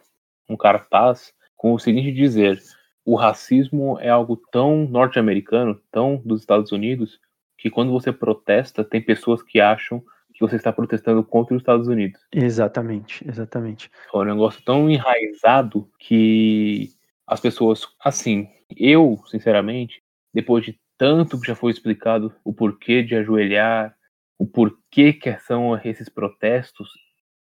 um 0.50 0.58
cartaz 0.58 1.34
com 1.58 1.74
o 1.74 1.80
seguinte 1.80 2.12
dizer: 2.14 2.62
o 3.04 3.16
racismo 3.16 3.98
é 4.00 4.10
algo 4.10 4.38
tão 4.52 4.88
norte-americano, 4.88 5.82
tão 5.92 6.22
dos 6.24 6.42
Estados 6.42 6.72
Unidos, 6.72 7.20
que 7.58 7.70
quando 7.70 7.92
você 7.92 8.14
protesta, 8.14 8.84
tem 8.84 9.02
pessoas 9.02 9.42
que 9.42 9.60
acham 9.60 10.02
que 10.34 10.42
você 10.42 10.56
está 10.56 10.72
protestando 10.72 11.24
contra 11.24 11.56
os 11.56 11.62
Estados 11.62 11.88
Unidos. 11.88 12.22
Exatamente, 12.32 13.28
exatamente. 13.28 13.90
É 14.14 14.18
um 14.18 14.24
negócio 14.24 14.64
tão 14.64 14.88
enraizado 14.88 15.90
que 15.98 16.92
as 17.26 17.40
pessoas, 17.40 17.88
assim, 18.00 18.48
eu, 18.76 19.20
sinceramente, 19.28 20.02
depois 20.32 20.64
de 20.64 20.80
tanto 20.98 21.40
que 21.40 21.48
já 21.48 21.56
foi 21.56 21.72
explicado 21.72 22.34
o 22.44 22.54
porquê 22.54 23.02
de 23.02 23.16
ajoelhar, 23.16 23.96
o 24.38 24.46
porquê 24.46 25.12
que 25.12 25.36
são 25.40 25.76
esses 25.84 26.08
protestos, 26.08 26.90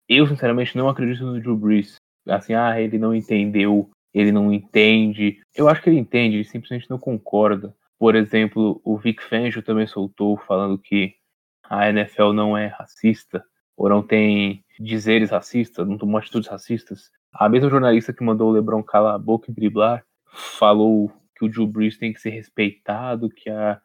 eu, 0.08 0.28
sinceramente, 0.28 0.78
não 0.78 0.88
acredito 0.88 1.26
no 1.26 1.40
Drew 1.40 1.58
Brees 1.58 1.97
assim, 2.28 2.54
ah, 2.54 2.80
ele 2.80 2.98
não 2.98 3.14
entendeu, 3.14 3.90
ele 4.14 4.32
não 4.32 4.52
entende. 4.52 5.40
Eu 5.56 5.70
acho 5.70 5.82
que 5.82 5.90
ele 5.90 6.00
entende, 6.00 6.38
ele 6.38 6.44
simplesmente 6.46 6.90
não 6.90 6.98
concorda. 6.98 7.76
Por 8.00 8.16
exemplo, 8.16 8.80
o 8.84 8.98
Vic 8.98 9.24
Fangio 9.24 9.62
também 9.62 9.88
soltou 9.88 10.38
falando 10.38 10.78
que 10.78 11.16
a 11.64 11.90
NFL 11.90 12.32
não 12.34 12.58
é 12.58 12.68
racista, 12.68 13.44
ou 13.76 13.90
não 13.90 14.02
tem 14.02 14.64
dizeres 14.80 15.32
racistas, 15.32 15.88
não 15.88 15.98
tomou 15.98 16.18
atitudes 16.18 16.50
racistas. 16.50 17.12
A 17.34 17.48
mesma 17.48 17.70
jornalista 17.70 18.14
que 18.14 18.24
mandou 18.24 18.50
o 18.50 18.52
LeBron 18.52 18.82
calar 18.82 19.16
a 19.16 19.20
boca 19.20 19.52
e 19.52 19.54
driblar 19.54 20.04
falou 20.28 21.12
que 21.36 21.46
o 21.46 21.50
Drew 21.50 21.68
Brees 21.68 21.98
tem 21.98 22.12
que 22.12 22.20
ser 22.20 22.32
respeitado, 22.32 23.30
que 23.30 23.50
a, 23.50 23.80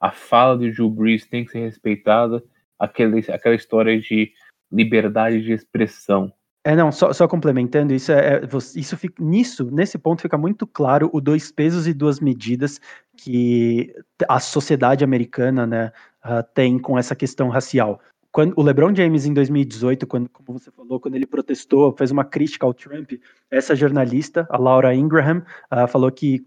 a 0.00 0.10
fala 0.10 0.56
do 0.56 0.70
Drew 0.70 0.90
Brees 0.90 1.26
tem 1.26 1.44
que 1.44 1.52
ser 1.52 1.60
respeitada, 1.60 2.42
aquela, 2.78 3.18
aquela 3.18 3.54
história 3.54 3.98
de 3.98 4.32
liberdade 4.70 5.42
de 5.42 5.52
expressão. 5.52 6.32
É, 6.64 6.74
não, 6.74 6.90
só, 6.90 7.12
só 7.12 7.26
complementando, 7.26 7.94
isso 7.94 8.12
é, 8.12 8.36
é 8.36 8.40
isso 8.74 8.96
fica, 8.96 9.22
nisso, 9.22 9.70
nesse 9.70 9.96
ponto 9.96 10.20
fica 10.20 10.36
muito 10.36 10.66
claro 10.66 11.08
o 11.12 11.20
dois 11.20 11.52
pesos 11.52 11.86
e 11.86 11.94
duas 11.94 12.20
medidas 12.20 12.80
que 13.16 13.94
a 14.28 14.40
sociedade 14.40 15.04
americana, 15.04 15.66
né, 15.66 15.92
uh, 16.24 16.42
tem 16.54 16.78
com 16.78 16.98
essa 16.98 17.14
questão 17.14 17.48
racial. 17.48 18.00
Quando 18.30 18.52
o 18.56 18.62
LeBron 18.62 18.94
James 18.94 19.24
em 19.24 19.32
2018, 19.32 20.06
quando, 20.06 20.28
como 20.28 20.58
você 20.58 20.70
falou, 20.70 21.00
quando 21.00 21.14
ele 21.14 21.26
protestou, 21.26 21.94
fez 21.96 22.10
uma 22.10 22.24
crítica 22.24 22.66
ao 22.66 22.74
Trump, 22.74 23.12
essa 23.50 23.74
jornalista, 23.74 24.46
a 24.50 24.58
Laura 24.58 24.94
Ingraham, 24.94 25.42
uh, 25.72 25.88
falou 25.88 26.10
que 26.10 26.42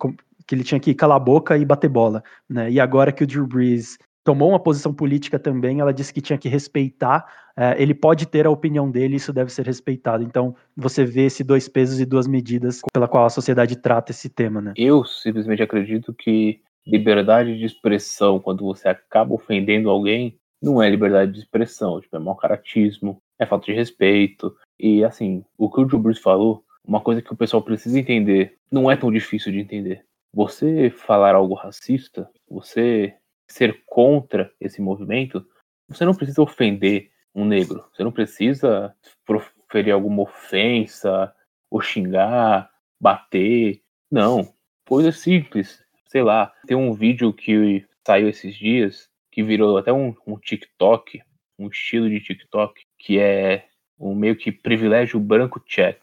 que 0.51 0.55
ele 0.55 0.64
tinha 0.64 0.80
que 0.80 0.93
calar 0.93 1.16
a 1.16 1.20
boca 1.20 1.57
e 1.57 1.64
bater 1.64 1.88
bola, 1.88 2.22
né? 2.49 2.70
E 2.70 2.78
agora 2.78 3.12
que 3.12 3.24
o 3.24 3.28
Drew 3.28 3.47
Brees 3.47 3.97
tomou 4.24 4.49
uma 4.49 4.59
posição 4.59 4.93
política 4.93 5.39
também, 5.39 5.80
ela 5.80 5.93
disse 5.93 6.13
que 6.13 6.22
tinha 6.22 6.38
que 6.38 6.49
respeitar, 6.49 7.26
é, 7.57 7.82
ele 7.82 7.93
pode 7.93 8.26
ter 8.26 8.45
a 8.45 8.51
opinião 8.51 8.89
dele, 8.89 9.15
isso 9.15 9.34
deve 9.34 9.51
ser 9.51 9.65
respeitado. 9.65 10.24
Então, 10.24 10.55
você 10.76 11.03
vê 11.03 11.26
esses 11.26 11.45
dois 11.45 11.67
pesos 11.67 11.99
e 11.99 12.05
duas 12.05 12.28
medidas 12.28 12.82
pela 12.93 13.07
qual 13.07 13.26
a 13.26 13.30
sociedade 13.30 13.76
trata 13.76 14.11
esse 14.11 14.30
tema, 14.30 14.61
né? 14.61 14.74
Eu 14.78 15.03
simplesmente 15.03 15.63
acredito 15.63 16.13
que 16.13 16.61
liberdade 16.86 17.57
de 17.57 17.65
expressão, 17.65 18.39
quando 18.39 18.65
você 18.65 18.88
acaba 18.88 19.34
ofendendo 19.34 19.89
alguém, 19.89 20.38
não 20.61 20.82
é 20.82 20.89
liberdade 20.89 21.32
de 21.32 21.39
expressão, 21.39 21.99
tipo, 21.99 22.15
é 22.15 22.19
mau 22.19 22.36
caratismo, 22.36 23.22
é 23.39 23.45
falta 23.45 23.65
de 23.65 23.74
respeito. 23.74 24.55
E 24.80 25.03
assim, 25.03 25.43
o 25.57 25.69
que 25.69 25.82
o 25.82 25.99
Bruce 25.99 26.22
falou, 26.22 26.63
uma 26.86 27.01
coisa 27.01 27.22
que 27.22 27.34
o 27.34 27.38
pessoal 27.38 27.61
precisa 27.61 27.99
entender, 27.99 28.55
não 28.72 28.89
é 28.89 28.95
tão 28.95 29.11
difícil 29.11 29.51
de 29.51 29.59
entender. 29.59 30.03
Você 30.34 30.89
falar 30.89 31.36
algo 31.36 31.55
racista, 31.55 32.30
você 32.49 33.13
ser 33.51 33.83
contra 33.85 34.51
esse 34.59 34.81
movimento, 34.81 35.45
você 35.87 36.05
não 36.05 36.13
precisa 36.13 36.41
ofender 36.41 37.11
um 37.33 37.45
negro. 37.45 37.85
Você 37.93 38.03
não 38.03 38.11
precisa 38.11 38.95
proferir 39.25 39.93
alguma 39.93 40.23
ofensa, 40.23 41.33
ou 41.69 41.81
xingar, 41.81 42.69
bater. 42.99 43.81
Não. 44.11 44.53
Coisa 44.87 45.11
simples. 45.11 45.83
Sei 46.07 46.21
lá, 46.21 46.53
tem 46.67 46.75
um 46.75 46.93
vídeo 46.93 47.31
que 47.31 47.85
saiu 48.05 48.27
esses 48.27 48.55
dias, 48.55 49.09
que 49.31 49.41
virou 49.41 49.77
até 49.77 49.93
um, 49.93 50.13
um 50.27 50.37
TikTok, 50.37 51.21
um 51.57 51.67
estilo 51.67 52.09
de 52.09 52.19
TikTok, 52.19 52.81
que 52.99 53.17
é 53.17 53.65
um 53.97 54.13
meio 54.13 54.35
que 54.35 54.51
privilégio 54.51 55.19
branco 55.19 55.59
check. 55.61 55.99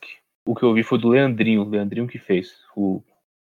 O 0.46 0.54
que 0.54 0.62
eu 0.62 0.72
vi 0.72 0.82
foi 0.82 0.98
do 0.98 1.08
Leandrinho, 1.08 1.62
o 1.62 1.68
Leandrinho 1.68 2.06
que 2.06 2.18
fez, 2.18 2.54
o 2.74 3.02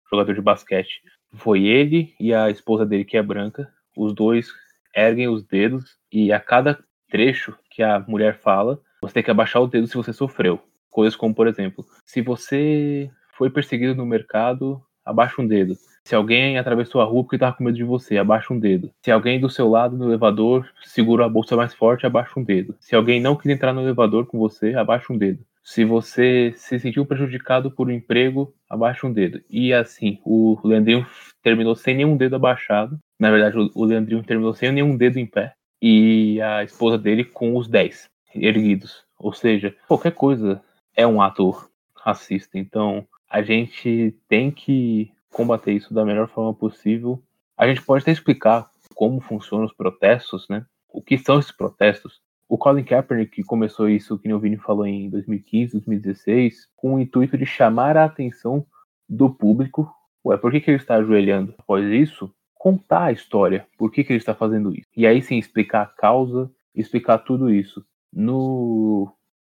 jogador 0.08 0.34
de 0.34 0.40
basquete. 0.40 1.02
Foi 1.34 1.64
ele 1.64 2.14
e 2.20 2.32
a 2.32 2.50
esposa 2.50 2.86
dele, 2.86 3.04
que 3.04 3.16
é 3.16 3.22
branca, 3.22 3.72
os 3.96 4.14
dois 4.14 4.48
erguem 4.94 5.28
os 5.28 5.42
dedos 5.42 5.96
e 6.12 6.32
a 6.32 6.40
cada 6.40 6.78
trecho 7.10 7.54
que 7.70 7.82
a 7.82 8.00
mulher 8.00 8.38
fala, 8.38 8.80
você 9.00 9.14
tem 9.14 9.22
que 9.22 9.30
abaixar 9.30 9.62
o 9.62 9.66
dedo 9.66 9.86
se 9.86 9.96
você 9.96 10.12
sofreu. 10.12 10.60
Coisas 10.90 11.16
como, 11.16 11.34
por 11.34 11.46
exemplo, 11.46 11.84
se 12.04 12.20
você 12.20 13.10
foi 13.36 13.50
perseguido 13.50 13.94
no 13.94 14.06
mercado, 14.06 14.82
abaixa 15.04 15.40
um 15.40 15.46
dedo. 15.46 15.74
Se 16.04 16.14
alguém 16.14 16.58
atravessou 16.58 17.00
a 17.00 17.04
rua 17.04 17.22
porque 17.22 17.36
estava 17.36 17.56
com 17.56 17.64
medo 17.64 17.76
de 17.76 17.84
você, 17.84 18.18
abaixa 18.18 18.52
um 18.52 18.58
dedo. 18.58 18.90
Se 19.04 19.10
alguém 19.10 19.40
do 19.40 19.48
seu 19.48 19.68
lado 19.68 19.96
no 19.96 20.06
elevador 20.06 20.68
segurou 20.82 21.24
a 21.24 21.28
bolsa 21.28 21.56
mais 21.56 21.72
forte, 21.72 22.04
abaixa 22.04 22.38
um 22.38 22.44
dedo. 22.44 22.74
Se 22.80 22.94
alguém 22.94 23.20
não 23.20 23.36
quis 23.36 23.50
entrar 23.50 23.72
no 23.72 23.82
elevador 23.82 24.26
com 24.26 24.38
você, 24.38 24.74
abaixa 24.74 25.12
um 25.12 25.18
dedo. 25.18 25.44
Se 25.62 25.84
você 25.84 26.52
se 26.56 26.78
sentiu 26.80 27.06
prejudicado 27.06 27.70
por 27.70 27.86
um 27.86 27.92
emprego, 27.92 28.52
abaixa 28.68 29.06
um 29.06 29.12
dedo. 29.12 29.40
E 29.48 29.72
assim, 29.72 30.18
o 30.24 30.58
Leandrinho 30.64 31.06
terminou 31.40 31.76
sem 31.76 31.94
nenhum 31.94 32.16
dedo 32.16 32.34
abaixado. 32.34 32.98
Na 33.22 33.30
verdade, 33.30 33.56
o 33.72 33.84
Leandrinho 33.84 34.20
terminou 34.24 34.52
sem 34.52 34.72
nenhum 34.72 34.96
dedo 34.96 35.16
em 35.16 35.24
pé. 35.24 35.54
E 35.80 36.40
a 36.40 36.64
esposa 36.64 36.98
dele 36.98 37.22
com 37.22 37.56
os 37.56 37.68
10 37.68 38.10
erguidos. 38.34 39.04
Ou 39.16 39.32
seja, 39.32 39.76
qualquer 39.86 40.10
coisa 40.10 40.60
é 40.96 41.06
um 41.06 41.22
ato 41.22 41.54
racista. 41.96 42.58
Então, 42.58 43.06
a 43.30 43.40
gente 43.40 44.12
tem 44.28 44.50
que 44.50 45.12
combater 45.30 45.70
isso 45.70 45.94
da 45.94 46.04
melhor 46.04 46.26
forma 46.26 46.52
possível. 46.52 47.22
A 47.56 47.68
gente 47.68 47.80
pode 47.82 48.02
até 48.02 48.10
explicar 48.10 48.68
como 48.92 49.20
funcionam 49.20 49.66
os 49.66 49.72
protestos, 49.72 50.48
né? 50.48 50.66
O 50.92 51.00
que 51.00 51.16
são 51.16 51.38
esses 51.38 51.52
protestos? 51.52 52.20
O 52.48 52.58
Colin 52.58 52.82
Kaepernick 52.82 53.44
começou 53.44 53.88
isso, 53.88 54.18
que 54.18 54.32
o 54.32 54.40
Vini 54.40 54.56
falou 54.56 54.84
em 54.84 55.08
2015, 55.08 55.74
2016, 55.74 56.68
com 56.74 56.96
o 56.96 57.00
intuito 57.00 57.38
de 57.38 57.46
chamar 57.46 57.96
a 57.96 58.04
atenção 58.04 58.66
do 59.08 59.30
público. 59.30 59.88
Ué, 60.26 60.36
por 60.36 60.50
que, 60.50 60.60
que 60.60 60.72
ele 60.72 60.78
está 60.78 60.96
ajoelhando? 60.96 61.54
Após 61.56 61.86
isso, 61.86 62.34
contar 62.62 63.06
a 63.06 63.12
história, 63.12 63.66
por 63.76 63.90
que, 63.90 64.04
que 64.04 64.12
ele 64.12 64.20
está 64.20 64.36
fazendo 64.36 64.72
isso. 64.72 64.86
E 64.96 65.04
aí 65.04 65.20
sim, 65.20 65.36
explicar 65.36 65.82
a 65.82 65.86
causa, 65.86 66.48
explicar 66.72 67.18
tudo 67.18 67.52
isso. 67.52 67.84
No 68.12 69.12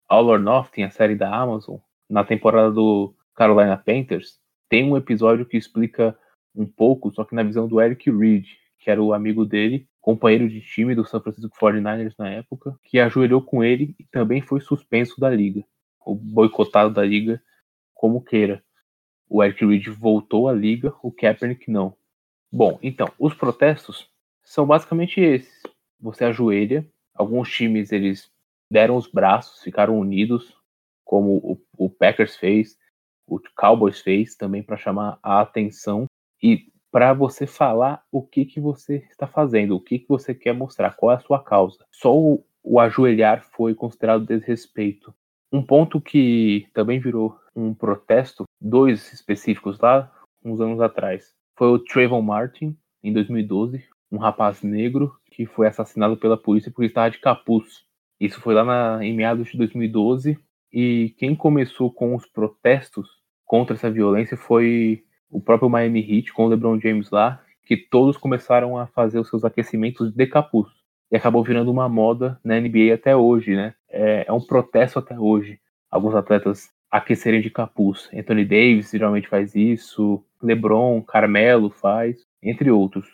All 0.10 0.28
or 0.28 0.38
Nothing, 0.38 0.84
a 0.84 0.90
série 0.90 1.16
da 1.16 1.34
Amazon, 1.34 1.78
na 2.10 2.26
temporada 2.26 2.70
do 2.70 3.16
Carolina 3.34 3.78
Panthers, 3.78 4.42
tem 4.68 4.84
um 4.84 4.98
episódio 4.98 5.46
que 5.46 5.56
explica 5.56 6.20
um 6.54 6.66
pouco, 6.66 7.10
só 7.14 7.24
que 7.24 7.34
na 7.34 7.44
visão 7.44 7.66
do 7.66 7.80
Eric 7.80 8.12
Reed, 8.12 8.46
que 8.78 8.92
era 8.92 9.02
o 9.02 9.14
amigo 9.14 9.46
dele, 9.46 9.88
companheiro 10.02 10.50
de 10.50 10.60
time 10.60 10.94
do 10.94 11.06
San 11.06 11.22
Francisco 11.22 11.56
49ers 11.58 12.14
na 12.20 12.28
época, 12.28 12.78
que 12.84 13.00
ajoelhou 13.00 13.42
com 13.42 13.64
ele 13.64 13.96
e 13.98 14.04
também 14.04 14.42
foi 14.42 14.60
suspenso 14.60 15.18
da 15.18 15.30
liga, 15.30 15.64
ou 16.06 16.14
boicotado 16.14 16.94
da 16.94 17.06
liga, 17.06 17.42
como 17.94 18.22
queira. 18.22 18.62
O 19.30 19.42
Eric 19.42 19.66
Reed 19.66 19.88
voltou 19.88 20.50
à 20.50 20.54
liga, 20.54 20.94
o 21.02 21.10
Kaepernick 21.10 21.72
não. 21.72 21.96
Bom, 22.52 22.80
então, 22.82 23.08
os 23.20 23.34
protestos 23.34 24.10
são 24.44 24.66
basicamente 24.66 25.20
esses. 25.20 25.62
Você 26.00 26.26
ajoelha, 26.26 26.88
alguns 27.14 27.52
times 27.52 27.92
eles 27.92 28.32
deram 28.72 28.96
os 28.96 29.08
braços, 29.08 29.62
ficaram 29.62 30.00
unidos, 30.00 30.56
como 31.04 31.38
o, 31.38 31.62
o 31.78 31.90
Packers 31.90 32.36
fez, 32.36 32.78
o 33.28 33.40
Cowboys 33.56 34.00
fez 34.00 34.36
também 34.36 34.64
para 34.64 34.78
chamar 34.78 35.20
a 35.22 35.42
atenção 35.42 36.06
e 36.42 36.72
para 36.92 37.14
você 37.14 37.46
falar 37.46 38.04
o 38.12 38.22
que, 38.22 38.46
que 38.46 38.60
você 38.60 39.06
está 39.10 39.28
fazendo, 39.28 39.76
o 39.76 39.82
que, 39.82 40.00
que 40.00 40.08
você 40.08 40.34
quer 40.34 40.54
mostrar, 40.54 40.96
qual 40.96 41.12
é 41.12 41.16
a 41.16 41.20
sua 41.20 41.44
causa. 41.44 41.86
Só 41.92 42.16
o, 42.16 42.46
o 42.64 42.80
ajoelhar 42.80 43.44
foi 43.52 43.76
considerado 43.76 44.26
desrespeito. 44.26 45.14
Um 45.52 45.62
ponto 45.62 46.00
que 46.00 46.68
também 46.74 47.00
virou 47.00 47.38
um 47.56 47.74
protesto, 47.74 48.44
dois 48.60 49.12
específicos 49.14 49.80
lá, 49.80 50.12
uns 50.44 50.62
anos 50.62 50.80
atrás, 50.80 51.34
foi 51.58 51.68
o 51.70 51.80
Trayvon 51.80 52.22
Martin, 52.22 52.78
em 53.04 53.12
2012, 53.12 53.84
um 54.12 54.18
rapaz 54.18 54.62
negro 54.62 55.12
que 55.32 55.46
foi 55.46 55.68
assassinado 55.68 56.16
pela 56.16 56.38
polícia 56.38 56.72
porque 56.72 56.86
estava 56.86 57.10
de 57.10 57.20
capuz. 57.20 57.84
Isso 58.20 58.40
foi 58.40 58.54
lá 58.54 58.64
na, 58.64 59.04
em 59.04 59.14
meados 59.14 59.50
de 59.50 59.58
2012 59.58 60.38
e 60.72 61.16
quem 61.18 61.36
começou 61.36 61.92
com 61.92 62.16
os 62.16 62.26
protestos 62.26 63.08
contra 63.44 63.76
essa 63.76 63.90
violência 63.90 64.38
foi 64.38 65.04
o 65.30 65.42
próprio 65.42 65.70
Miami 65.70 66.00
Heat 66.02 66.32
com 66.32 66.46
o 66.46 66.48
LeBron 66.48 66.80
James 66.80 67.10
lá, 67.10 67.44
que 67.66 67.76
todos 67.76 68.18
começaram 68.18 68.78
a 68.78 68.88
fazer 68.88 69.20
os 69.20 69.30
seus 69.30 69.44
aquecimentos 69.44 70.12
de 70.14 70.28
capuz 70.28 70.70
e 71.12 71.18
acabou 71.18 71.44
virando 71.44 71.72
uma 71.72 71.90
moda 71.90 72.40
na 72.44 72.60
NBA 72.60 72.94
até 72.94 73.16
hoje, 73.16 73.56
né? 73.56 73.74
É, 73.90 74.26
é 74.28 74.34
um 74.34 74.42
protesto 74.42 75.00
até 75.00 75.18
hoje. 75.18 75.60
Alguns 75.90 76.16
atletas 76.16 76.70
aquecerem 76.92 77.42
de 77.42 77.50
capuz. 77.50 78.10
Anthony 78.14 78.46
Davis 78.46 78.92
geralmente 78.92 79.28
faz 79.28 79.56
isso, 79.56 80.24
LeBron, 80.42 81.02
Carmelo 81.02 81.70
faz, 81.70 82.26
entre 82.42 82.72
outros. 82.72 83.08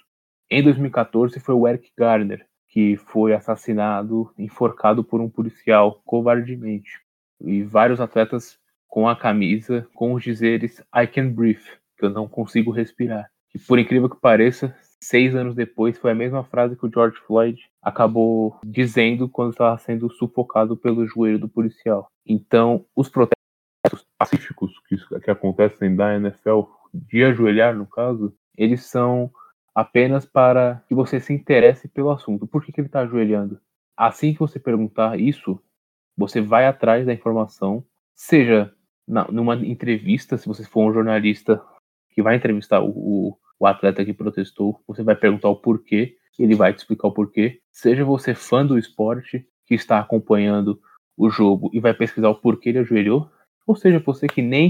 Em 0.50 0.62
2014 0.62 1.40
foi 1.40 1.56
o 1.56 1.68
Eric 1.68 1.92
Garner 1.98 2.46
que 2.74 2.98
foi 2.98 3.36
assassinado, 3.36 4.34
enforcado 4.36 5.04
por 5.04 5.22
um 5.22 5.30
policial 5.30 6.02
covardemente. 6.04 6.90
E 7.40 7.62
vários 7.62 8.02
atletas 8.02 8.58
com 8.88 9.08
a 9.08 9.16
camisa 9.16 9.88
com 9.94 10.14
os 10.14 10.24
dizeres 10.24 10.80
I 10.96 11.06
can 11.06 11.30
breathe, 11.30 11.62
que 11.96 12.04
eu 12.04 12.10
não 12.10 12.28
consigo 12.28 12.72
respirar. 12.72 13.30
E 13.54 13.60
por 13.60 13.78
incrível 13.78 14.10
que 14.10 14.20
pareça, 14.20 14.76
seis 15.00 15.36
anos 15.36 15.54
depois 15.54 16.00
foi 16.00 16.12
a 16.12 16.16
mesma 16.16 16.44
frase 16.44 16.76
que 16.76 16.88
o 16.88 16.92
George 16.92 17.20
Floyd 17.28 17.62
acabou 17.80 18.58
dizendo 18.66 19.30
quando 19.30 19.52
estava 19.52 19.78
sendo 19.78 20.10
sufocado 20.10 20.76
pelo 20.76 21.06
joelho 21.06 21.38
do 21.38 21.48
policial. 21.48 22.08
Então, 22.26 22.84
os 22.96 23.08
protestos 23.08 23.43
pacíficos 24.18 24.72
que, 24.88 24.98
que 25.20 25.32
acontecem 25.32 25.96
da 25.96 26.16
NFL, 26.16 26.62
de 26.94 27.24
ajoelhar 27.24 27.76
no 27.76 27.86
caso, 27.86 28.34
eles 28.58 28.84
são 28.86 29.32
apenas 29.76 30.26
para 30.26 30.84
que 30.88 30.94
você 30.94 31.20
se 31.20 31.34
interesse 31.34 31.88
pelo 31.88 32.12
assunto. 32.12 32.48
Por 32.48 32.64
que, 32.64 32.72
que 32.72 32.80
ele 32.80 32.88
está 32.88 33.02
ajoelhando? 33.02 33.60
Assim 33.98 34.34
que 34.34 34.40
você 34.40 34.60
perguntar 34.60 35.20
isso, 35.20 35.60
você 36.16 36.40
vai 36.42 36.66
atrás 36.66 37.06
da 37.06 37.14
informação, 37.14 37.84
seja 38.16 38.74
na, 39.08 39.30
numa 39.32 39.56
entrevista, 39.56 40.38
se 40.38 40.48
você 40.48 40.64
for 40.64 40.90
um 40.90 40.94
jornalista 40.94 41.62
que 42.12 42.22
vai 42.22 42.36
entrevistar 42.36 42.82
o, 42.82 42.90
o, 42.90 43.38
o 43.60 43.66
atleta 43.66 44.06
que 44.06 44.14
protestou, 44.14 44.82
você 44.88 45.04
vai 45.04 45.16
perguntar 45.16 45.50
o 45.50 45.56
porquê, 45.56 46.16
ele 46.38 46.56
vai 46.56 46.74
te 46.74 46.80
explicar 46.80 47.08
o 47.08 47.14
porquê. 47.14 47.60
Seja 47.72 48.06
você 48.06 48.34
fã 48.34 48.66
do 48.66 48.78
esporte, 48.78 49.48
que 49.66 49.76
está 49.76 50.00
acompanhando 50.00 50.80
o 51.18 51.30
jogo 51.30 51.70
e 51.74 51.80
vai 51.80 51.94
pesquisar 51.94 52.30
o 52.30 52.36
porquê 52.36 52.70
ele 52.70 52.80
ajoelhou, 52.80 53.30
ou 53.66 53.76
seja 53.76 54.00
você 54.00 54.28
que 54.28 54.42
nem 54.42 54.70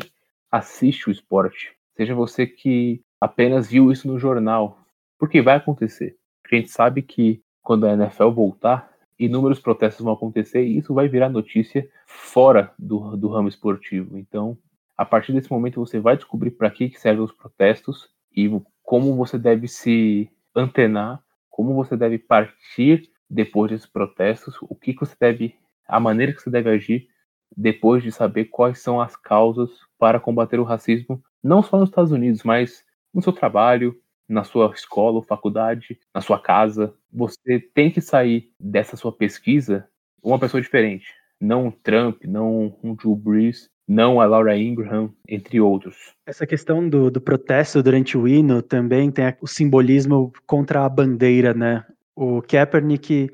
assiste 0.52 1.10
o 1.10 1.12
esporte, 1.12 1.76
seja 1.96 2.14
você 2.14 2.46
que 2.46 3.02
apenas 3.20 3.70
viu 3.70 3.92
isso 3.92 4.08
no 4.08 4.20
jornal, 4.20 4.78
porque 5.18 5.42
vai 5.42 5.56
acontecer. 5.56 6.18
A 6.46 6.56
gente 6.56 6.70
sabe 6.70 7.02
que 7.02 7.42
quando 7.62 7.86
a 7.86 7.94
NFL 7.94 8.30
voltar, 8.30 8.92
inúmeros 9.18 9.60
protestos 9.60 10.04
vão 10.04 10.14
acontecer 10.14 10.64
e 10.64 10.78
isso 10.78 10.94
vai 10.94 11.08
virar 11.08 11.30
notícia 11.30 11.90
fora 12.06 12.74
do, 12.78 13.16
do 13.16 13.30
ramo 13.30 13.48
esportivo. 13.48 14.18
Então, 14.18 14.58
a 14.98 15.06
partir 15.06 15.32
desse 15.34 15.52
momento, 15.52 15.80
você 15.80 16.00
vai 16.00 16.16
descobrir 16.16 16.52
para 16.52 16.70
que, 16.70 16.90
que 16.90 17.00
servem 17.00 17.24
os 17.24 17.32
protestos 17.32 18.10
e 18.36 18.50
como 18.84 19.16
você 19.16 19.38
deve 19.38 19.68
se 19.68 20.30
antenar, 20.56 21.24
como 21.50 21.74
você 21.74 21.96
deve 21.96 22.18
partir 22.18 23.10
depois 23.30 23.72
desses 23.72 23.88
protestos, 23.88 24.56
o 24.62 24.76
que, 24.76 24.94
que 24.94 25.00
você 25.00 25.16
deve, 25.20 25.56
a 25.88 26.00
maneira 26.00 26.34
que 26.34 26.42
você 26.42 26.50
deve 26.50 26.70
agir 26.70 27.08
depois 27.56 28.04
de 28.04 28.12
saber 28.12 28.46
quais 28.46 28.80
são 28.80 29.00
as 29.00 29.16
causas 29.16 29.70
para 29.98 30.20
combater 30.20 30.60
o 30.60 30.64
racismo, 30.64 31.22
não 31.44 31.62
só 31.62 31.78
nos 31.78 31.90
Estados 31.90 32.12
Unidos, 32.12 32.44
mas 32.44 32.84
no 33.14 33.22
seu 33.22 33.34
trabalho, 33.34 33.96
na 34.28 34.44
sua 34.44 34.72
escola 34.74 35.18
ou 35.18 35.22
faculdade, 35.22 36.00
na 36.14 36.22
sua 36.22 36.40
casa. 36.40 36.94
Você 37.12 37.60
tem 37.74 37.92
que 37.92 38.02
sair 38.02 38.52
dessa 38.60 38.96
sua 38.96 39.12
pesquisa 39.12 39.88
uma 40.22 40.40
pessoa 40.40 40.62
diferente. 40.62 41.08
Não 41.40 41.68
um 41.68 41.72
Trump, 41.72 42.24
não 42.24 42.76
um 42.82 42.96
Drew 42.96 43.16
Brees, 43.16 43.70
não 43.88 44.22
a 44.22 44.26
Laura 44.26 44.58
Ingraham, 44.58 45.14
entre 45.28 45.60
outros. 45.60 45.96
Essa 46.26 46.48
questão 46.48 46.88
do, 46.88 47.12
do 47.12 47.20
protesto 47.20 47.84
durante 47.84 48.18
o 48.18 48.28
hino 48.28 48.62
também 48.62 49.12
tem 49.12 49.36
o 49.42 49.48
simbolismo 49.48 50.32
contra 50.48 50.86
a 50.86 50.90
bandeira, 50.90 51.54
né? 51.54 51.86
O 52.16 52.42
Kaepernick, 52.42 53.30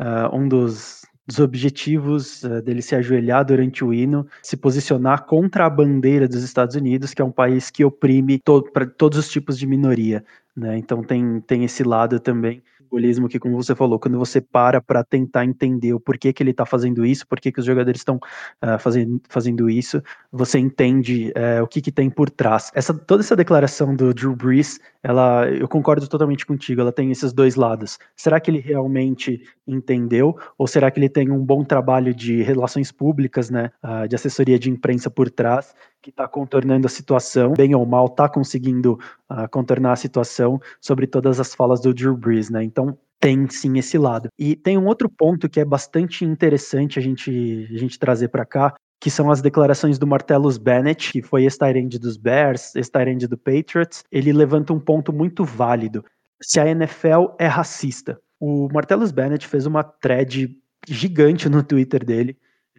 uh, 0.00 0.36
um 0.36 0.48
dos 0.48 1.02
dos 1.26 1.38
objetivos 1.38 2.42
uh, 2.42 2.60
dele 2.62 2.82
se 2.82 2.94
ajoelhar 2.94 3.44
durante 3.44 3.84
o 3.84 3.92
hino, 3.92 4.26
se 4.42 4.56
posicionar 4.56 5.24
contra 5.24 5.66
a 5.66 5.70
bandeira 5.70 6.28
dos 6.28 6.42
Estados 6.42 6.76
Unidos, 6.76 7.14
que 7.14 7.22
é 7.22 7.24
um 7.24 7.32
país 7.32 7.70
que 7.70 7.84
oprime 7.84 8.38
to 8.38 8.62
todos 8.96 9.18
os 9.18 9.28
tipos 9.28 9.58
de 9.58 9.66
minoria. 9.66 10.24
Né? 10.56 10.78
Então 10.78 11.02
tem, 11.02 11.40
tem 11.40 11.64
esse 11.64 11.82
lado 11.82 12.20
também 12.20 12.62
simbolismo 12.94 13.28
que, 13.28 13.38
como 13.38 13.56
você 13.56 13.74
falou, 13.74 13.98
quando 13.98 14.18
você 14.18 14.40
para 14.40 14.80
para 14.80 15.02
tentar 15.02 15.44
entender 15.44 15.92
o 15.92 16.00
porquê 16.00 16.32
que 16.32 16.42
ele 16.42 16.52
está 16.52 16.64
fazendo 16.64 17.04
isso, 17.04 17.26
por 17.26 17.40
que 17.40 17.52
os 17.56 17.64
jogadores 17.64 18.00
estão 18.00 18.16
uh, 18.16 18.78
fazendo, 18.78 19.20
fazendo 19.28 19.68
isso, 19.68 20.02
você 20.30 20.58
entende 20.58 21.32
uh, 21.36 21.62
o 21.62 21.66
que, 21.66 21.80
que 21.80 21.90
tem 21.90 22.08
por 22.08 22.30
trás. 22.30 22.70
Essa, 22.74 22.94
toda 22.94 23.22
essa 23.22 23.34
declaração 23.34 23.94
do 23.94 24.14
Drew 24.14 24.36
Brees, 24.36 24.78
ela, 25.02 25.48
eu 25.48 25.68
concordo 25.68 26.08
totalmente 26.08 26.46
contigo, 26.46 26.80
ela 26.80 26.92
tem 26.92 27.10
esses 27.10 27.32
dois 27.32 27.56
lados. 27.56 27.98
Será 28.16 28.38
que 28.38 28.50
ele 28.50 28.60
realmente 28.60 29.42
entendeu, 29.66 30.36
ou 30.56 30.66
será 30.66 30.90
que 30.90 30.98
ele 30.98 31.08
tem 31.08 31.30
um 31.30 31.44
bom 31.44 31.64
trabalho 31.64 32.14
de 32.14 32.42
relações 32.42 32.92
públicas, 32.92 33.50
né, 33.50 33.70
uh, 33.82 34.06
de 34.08 34.14
assessoria 34.14 34.58
de 34.58 34.70
imprensa 34.70 35.10
por 35.10 35.30
trás, 35.30 35.74
que 36.04 36.10
está 36.10 36.28
contornando 36.28 36.86
a 36.86 36.90
situação, 36.90 37.54
bem 37.54 37.74
ou 37.74 37.86
mal, 37.86 38.04
está 38.06 38.28
conseguindo 38.28 39.00
uh, 39.30 39.48
contornar 39.50 39.92
a 39.92 39.96
situação 39.96 40.60
sobre 40.78 41.06
todas 41.06 41.40
as 41.40 41.54
falas 41.54 41.80
do 41.80 41.94
Drew 41.94 42.14
Brees, 42.14 42.50
né? 42.50 42.62
Então 42.62 42.98
tem 43.18 43.48
sim 43.48 43.78
esse 43.78 43.96
lado. 43.96 44.28
E 44.38 44.54
tem 44.54 44.76
um 44.76 44.84
outro 44.86 45.08
ponto 45.08 45.48
que 45.48 45.58
é 45.58 45.64
bastante 45.64 46.22
interessante 46.22 46.98
a 46.98 47.02
gente, 47.02 47.70
a 47.72 47.78
gente 47.78 47.98
trazer 47.98 48.28
para 48.28 48.44
cá, 48.44 48.74
que 49.00 49.10
são 49.10 49.30
as 49.30 49.40
declarações 49.40 49.98
do 49.98 50.06
Martellus 50.06 50.58
Bennett, 50.58 51.10
que 51.10 51.22
foi 51.22 51.44
ex-Tyrande 51.44 51.98
dos 51.98 52.18
Bears, 52.18 52.76
ex-Tyrande 52.76 53.26
do 53.26 53.38
Patriots. 53.38 54.04
Ele 54.12 54.30
levanta 54.30 54.74
um 54.74 54.80
ponto 54.80 55.10
muito 55.10 55.42
válido. 55.42 56.04
Se 56.42 56.60
a 56.60 56.68
NFL 56.68 57.32
é 57.38 57.46
racista. 57.46 58.20
O 58.38 58.68
Martellus 58.70 59.10
Bennett 59.10 59.48
fez 59.48 59.64
uma 59.64 59.82
thread 59.82 60.54
gigante 60.86 61.48
no 61.48 61.62
Twitter 61.62 62.04
dele, 62.04 62.36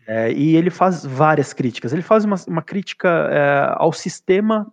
é, 0.08 0.32
e 0.32 0.56
ele 0.56 0.70
faz 0.70 1.06
várias 1.06 1.54
críticas. 1.54 1.94
Ele 1.94 2.02
faz 2.02 2.26
uma, 2.26 2.36
uma 2.48 2.62
crítica 2.62 3.10
é, 3.32 3.74
ao 3.76 3.92
sistema 3.92 4.72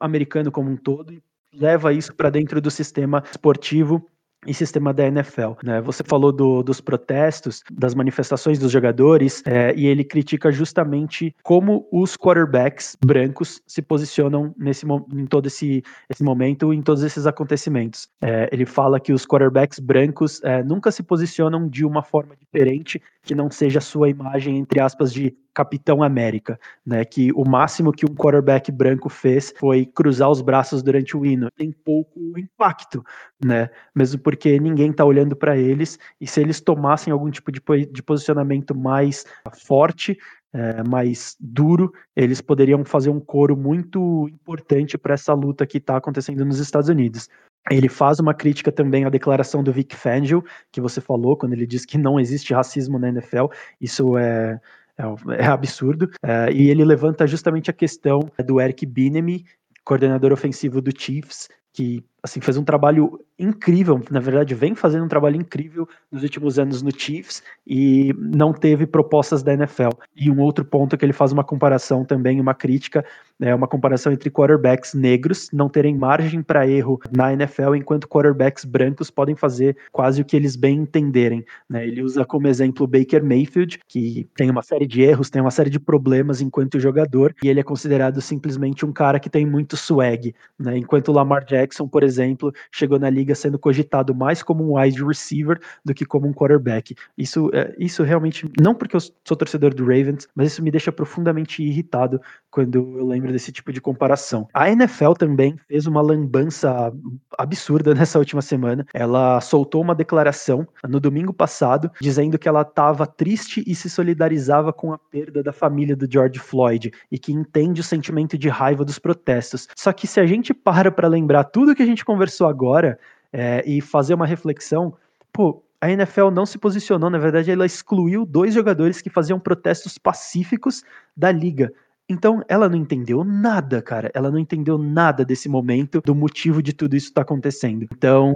americano 0.00 0.50
como 0.50 0.70
um 0.70 0.76
todo 0.76 1.12
e 1.12 1.22
leva 1.52 1.92
isso 1.92 2.14
para 2.14 2.30
dentro 2.30 2.60
do 2.60 2.70
sistema 2.70 3.22
esportivo 3.30 4.06
e 4.46 4.54
sistema 4.54 4.92
da 4.92 5.06
NFL. 5.06 5.52
Né? 5.62 5.80
Você 5.82 6.02
falou 6.02 6.32
do, 6.32 6.62
dos 6.62 6.80
protestos, 6.80 7.62
das 7.70 7.94
manifestações 7.94 8.58
dos 8.58 8.72
jogadores, 8.72 9.42
é, 9.46 9.74
e 9.74 9.86
ele 9.86 10.04
critica 10.04 10.50
justamente 10.50 11.34
como 11.42 11.86
os 11.92 12.16
quarterbacks 12.16 12.96
brancos 13.04 13.60
se 13.66 13.82
posicionam 13.82 14.54
nesse, 14.56 14.86
em 14.86 15.26
todo 15.26 15.46
esse, 15.46 15.82
esse 16.08 16.22
momento, 16.22 16.72
em 16.72 16.82
todos 16.82 17.02
esses 17.02 17.26
acontecimentos. 17.26 18.08
É, 18.20 18.48
ele 18.52 18.64
fala 18.64 18.98
que 18.98 19.12
os 19.12 19.26
quarterbacks 19.26 19.78
brancos 19.78 20.42
é, 20.42 20.62
nunca 20.62 20.90
se 20.90 21.02
posicionam 21.02 21.68
de 21.68 21.84
uma 21.84 22.02
forma 22.02 22.34
diferente 22.36 23.00
que 23.22 23.34
não 23.34 23.50
seja 23.50 23.78
a 23.78 23.82
sua 23.82 24.08
imagem, 24.08 24.58
entre 24.58 24.80
aspas, 24.80 25.12
de 25.12 25.34
Capitão 25.54 26.02
América, 26.02 26.58
né? 26.84 27.04
Que 27.04 27.32
o 27.32 27.44
máximo 27.48 27.92
que 27.92 28.04
um 28.04 28.14
quarterback 28.14 28.70
branco 28.70 29.08
fez 29.08 29.52
foi 29.58 29.84
cruzar 29.84 30.30
os 30.30 30.40
braços 30.40 30.82
durante 30.82 31.16
o 31.16 31.24
hino. 31.24 31.48
Tem 31.56 31.72
pouco 31.72 32.38
impacto, 32.38 33.04
né? 33.44 33.70
Mesmo 33.94 34.20
porque 34.20 34.58
ninguém 34.58 34.92
tá 34.92 35.04
olhando 35.04 35.34
para 35.34 35.56
eles 35.56 35.98
e 36.20 36.26
se 36.26 36.40
eles 36.40 36.60
tomassem 36.60 37.12
algum 37.12 37.30
tipo 37.30 37.50
de, 37.50 37.60
de 37.90 38.02
posicionamento 38.02 38.74
mais 38.74 39.24
forte, 39.66 40.16
é, 40.52 40.82
mais 40.82 41.36
duro, 41.38 41.92
eles 42.16 42.40
poderiam 42.40 42.84
fazer 42.84 43.10
um 43.10 43.20
coro 43.20 43.56
muito 43.56 44.28
importante 44.28 44.98
para 44.98 45.14
essa 45.14 45.32
luta 45.32 45.66
que 45.66 45.78
está 45.78 45.96
acontecendo 45.96 46.44
nos 46.44 46.58
Estados 46.58 46.88
Unidos. 46.88 47.28
Ele 47.70 47.88
faz 47.88 48.18
uma 48.18 48.34
crítica 48.34 48.72
também 48.72 49.04
à 49.04 49.10
declaração 49.10 49.62
do 49.62 49.72
Vic 49.72 49.94
Fangio, 49.94 50.42
que 50.72 50.80
você 50.80 51.00
falou, 51.00 51.36
quando 51.36 51.52
ele 51.52 51.66
diz 51.66 51.84
que 51.84 51.98
não 51.98 52.18
existe 52.18 52.54
racismo 52.54 52.98
na 52.98 53.10
NFL. 53.10 53.46
Isso 53.80 54.16
é, 54.16 54.58
é, 55.00 55.42
é 55.42 55.46
absurdo. 55.46 56.10
É, 56.22 56.52
e 56.52 56.70
ele 56.70 56.84
levanta 56.84 57.26
justamente 57.26 57.70
a 57.70 57.74
questão 57.74 58.20
do 58.46 58.60
Eric 58.60 58.84
Bieniemy, 58.86 59.44
coordenador 59.84 60.32
ofensivo 60.32 60.80
do 60.80 60.92
Chiefs, 60.96 61.48
que 61.72 62.04
assim 62.22 62.40
fez 62.40 62.56
um 62.56 62.64
trabalho 62.64 63.18
incrível, 63.38 64.00
na 64.10 64.20
verdade 64.20 64.54
vem 64.54 64.74
fazendo 64.74 65.04
um 65.04 65.08
trabalho 65.08 65.36
incrível 65.36 65.88
nos 66.12 66.22
últimos 66.22 66.58
anos 66.58 66.82
no 66.82 66.90
Chiefs 66.90 67.42
e 67.66 68.14
não 68.18 68.52
teve 68.52 68.86
propostas 68.86 69.42
da 69.42 69.54
NFL. 69.54 69.90
E 70.14 70.30
um 70.30 70.38
outro 70.40 70.64
ponto 70.64 70.94
é 70.94 70.98
que 70.98 71.04
ele 71.04 71.14
faz 71.14 71.32
uma 71.32 71.42
comparação 71.42 72.04
também, 72.04 72.38
uma 72.38 72.52
crítica, 72.52 73.04
é 73.40 73.54
uma 73.54 73.66
comparação 73.66 74.12
entre 74.12 74.30
quarterbacks 74.30 74.92
negros 74.92 75.48
não 75.52 75.68
terem 75.68 75.96
margem 75.96 76.42
para 76.42 76.68
erro 76.68 77.00
na 77.10 77.32
NFL, 77.32 77.74
enquanto 77.74 78.06
quarterbacks 78.06 78.66
brancos 78.66 79.10
podem 79.10 79.34
fazer 79.34 79.76
quase 79.90 80.20
o 80.20 80.24
que 80.24 80.36
eles 80.36 80.56
bem 80.56 80.80
entenderem. 80.80 81.44
Né? 81.68 81.86
Ele 81.86 82.02
usa 82.02 82.24
como 82.26 82.46
exemplo 82.46 82.84
o 82.84 82.86
Baker 82.86 83.24
Mayfield, 83.24 83.80
que 83.88 84.28
tem 84.36 84.50
uma 84.50 84.62
série 84.62 84.86
de 84.86 85.00
erros, 85.00 85.30
tem 85.30 85.40
uma 85.40 85.50
série 85.50 85.70
de 85.70 85.80
problemas 85.80 86.42
enquanto 86.42 86.78
jogador, 86.78 87.34
e 87.42 87.48
ele 87.48 87.60
é 87.60 87.62
considerado 87.62 88.20
simplesmente 88.20 88.84
um 88.84 88.92
cara 88.92 89.18
que 89.18 89.30
tem 89.30 89.46
muito 89.46 89.76
swag, 89.76 90.34
né? 90.58 90.76
enquanto 90.76 91.08
o 91.08 91.12
Lamar 91.12 91.44
Jackson, 91.44 91.69
por 91.88 92.02
exemplo, 92.02 92.52
chegou 92.72 92.98
na 92.98 93.10
liga 93.10 93.34
sendo 93.34 93.58
cogitado 93.58 94.14
mais 94.14 94.42
como 94.42 94.64
um 94.64 94.78
wide 94.78 95.04
receiver 95.04 95.60
do 95.84 95.94
que 95.94 96.04
como 96.04 96.26
um 96.26 96.32
quarterback. 96.32 96.94
Isso, 97.16 97.50
é, 97.52 97.74
isso 97.78 98.02
realmente, 98.02 98.50
não 98.60 98.74
porque 98.74 98.96
eu 98.96 99.00
sou 99.00 99.36
torcedor 99.36 99.74
do 99.74 99.84
Ravens, 99.84 100.28
mas 100.34 100.52
isso 100.52 100.62
me 100.62 100.70
deixa 100.70 100.92
profundamente 100.92 101.62
irritado 101.62 102.20
quando 102.50 102.76
eu 102.98 103.06
lembro 103.06 103.32
desse 103.32 103.52
tipo 103.52 103.72
de 103.72 103.80
comparação. 103.80 104.48
A 104.52 104.70
NFL 104.70 105.12
também 105.12 105.56
fez 105.68 105.86
uma 105.86 106.00
lambança 106.00 106.92
absurda 107.38 107.94
nessa 107.94 108.18
última 108.18 108.42
semana. 108.42 108.86
Ela 108.92 109.40
soltou 109.40 109.82
uma 109.82 109.94
declaração 109.94 110.66
no 110.88 111.00
domingo 111.00 111.32
passado 111.32 111.90
dizendo 112.00 112.38
que 112.38 112.48
ela 112.48 112.62
estava 112.62 113.06
triste 113.06 113.62
e 113.66 113.74
se 113.74 113.88
solidarizava 113.88 114.72
com 114.72 114.92
a 114.92 114.98
perda 114.98 115.42
da 115.42 115.52
família 115.52 115.96
do 115.96 116.10
George 116.10 116.38
Floyd 116.38 116.90
e 117.10 117.18
que 117.18 117.32
entende 117.32 117.80
o 117.80 117.84
sentimento 117.84 118.36
de 118.36 118.48
raiva 118.48 118.84
dos 118.84 118.98
protestos. 118.98 119.68
Só 119.76 119.92
que 119.92 120.06
se 120.06 120.20
a 120.20 120.26
gente 120.26 120.52
para 120.52 120.90
para 120.90 121.08
lembrar 121.08 121.44
tudo 121.52 121.74
que 121.74 121.82
a 121.82 121.86
gente 121.86 122.04
conversou 122.04 122.46
agora 122.46 122.98
é, 123.32 123.62
e 123.66 123.80
fazer 123.80 124.14
uma 124.14 124.26
reflexão, 124.26 124.94
pô, 125.32 125.62
a 125.80 125.90
NFL 125.90 126.30
não 126.30 126.44
se 126.44 126.58
posicionou, 126.58 127.08
na 127.08 127.18
verdade, 127.18 127.50
ela 127.50 127.64
excluiu 127.64 128.26
dois 128.26 128.52
jogadores 128.52 129.00
que 129.00 129.08
faziam 129.08 129.40
protestos 129.40 129.96
pacíficos 129.96 130.82
da 131.16 131.32
liga. 131.32 131.72
Então, 132.10 132.42
ela 132.48 132.68
não 132.68 132.76
entendeu 132.76 133.22
nada, 133.22 133.80
cara. 133.80 134.10
Ela 134.12 134.32
não 134.32 134.38
entendeu 134.38 134.76
nada 134.76 135.24
desse 135.24 135.48
momento, 135.48 136.00
do 136.04 136.12
motivo 136.12 136.60
de 136.60 136.72
tudo 136.72 136.96
isso 136.96 137.06
estar 137.06 137.20
tá 137.20 137.22
acontecendo. 137.22 137.86
Então, 137.92 138.34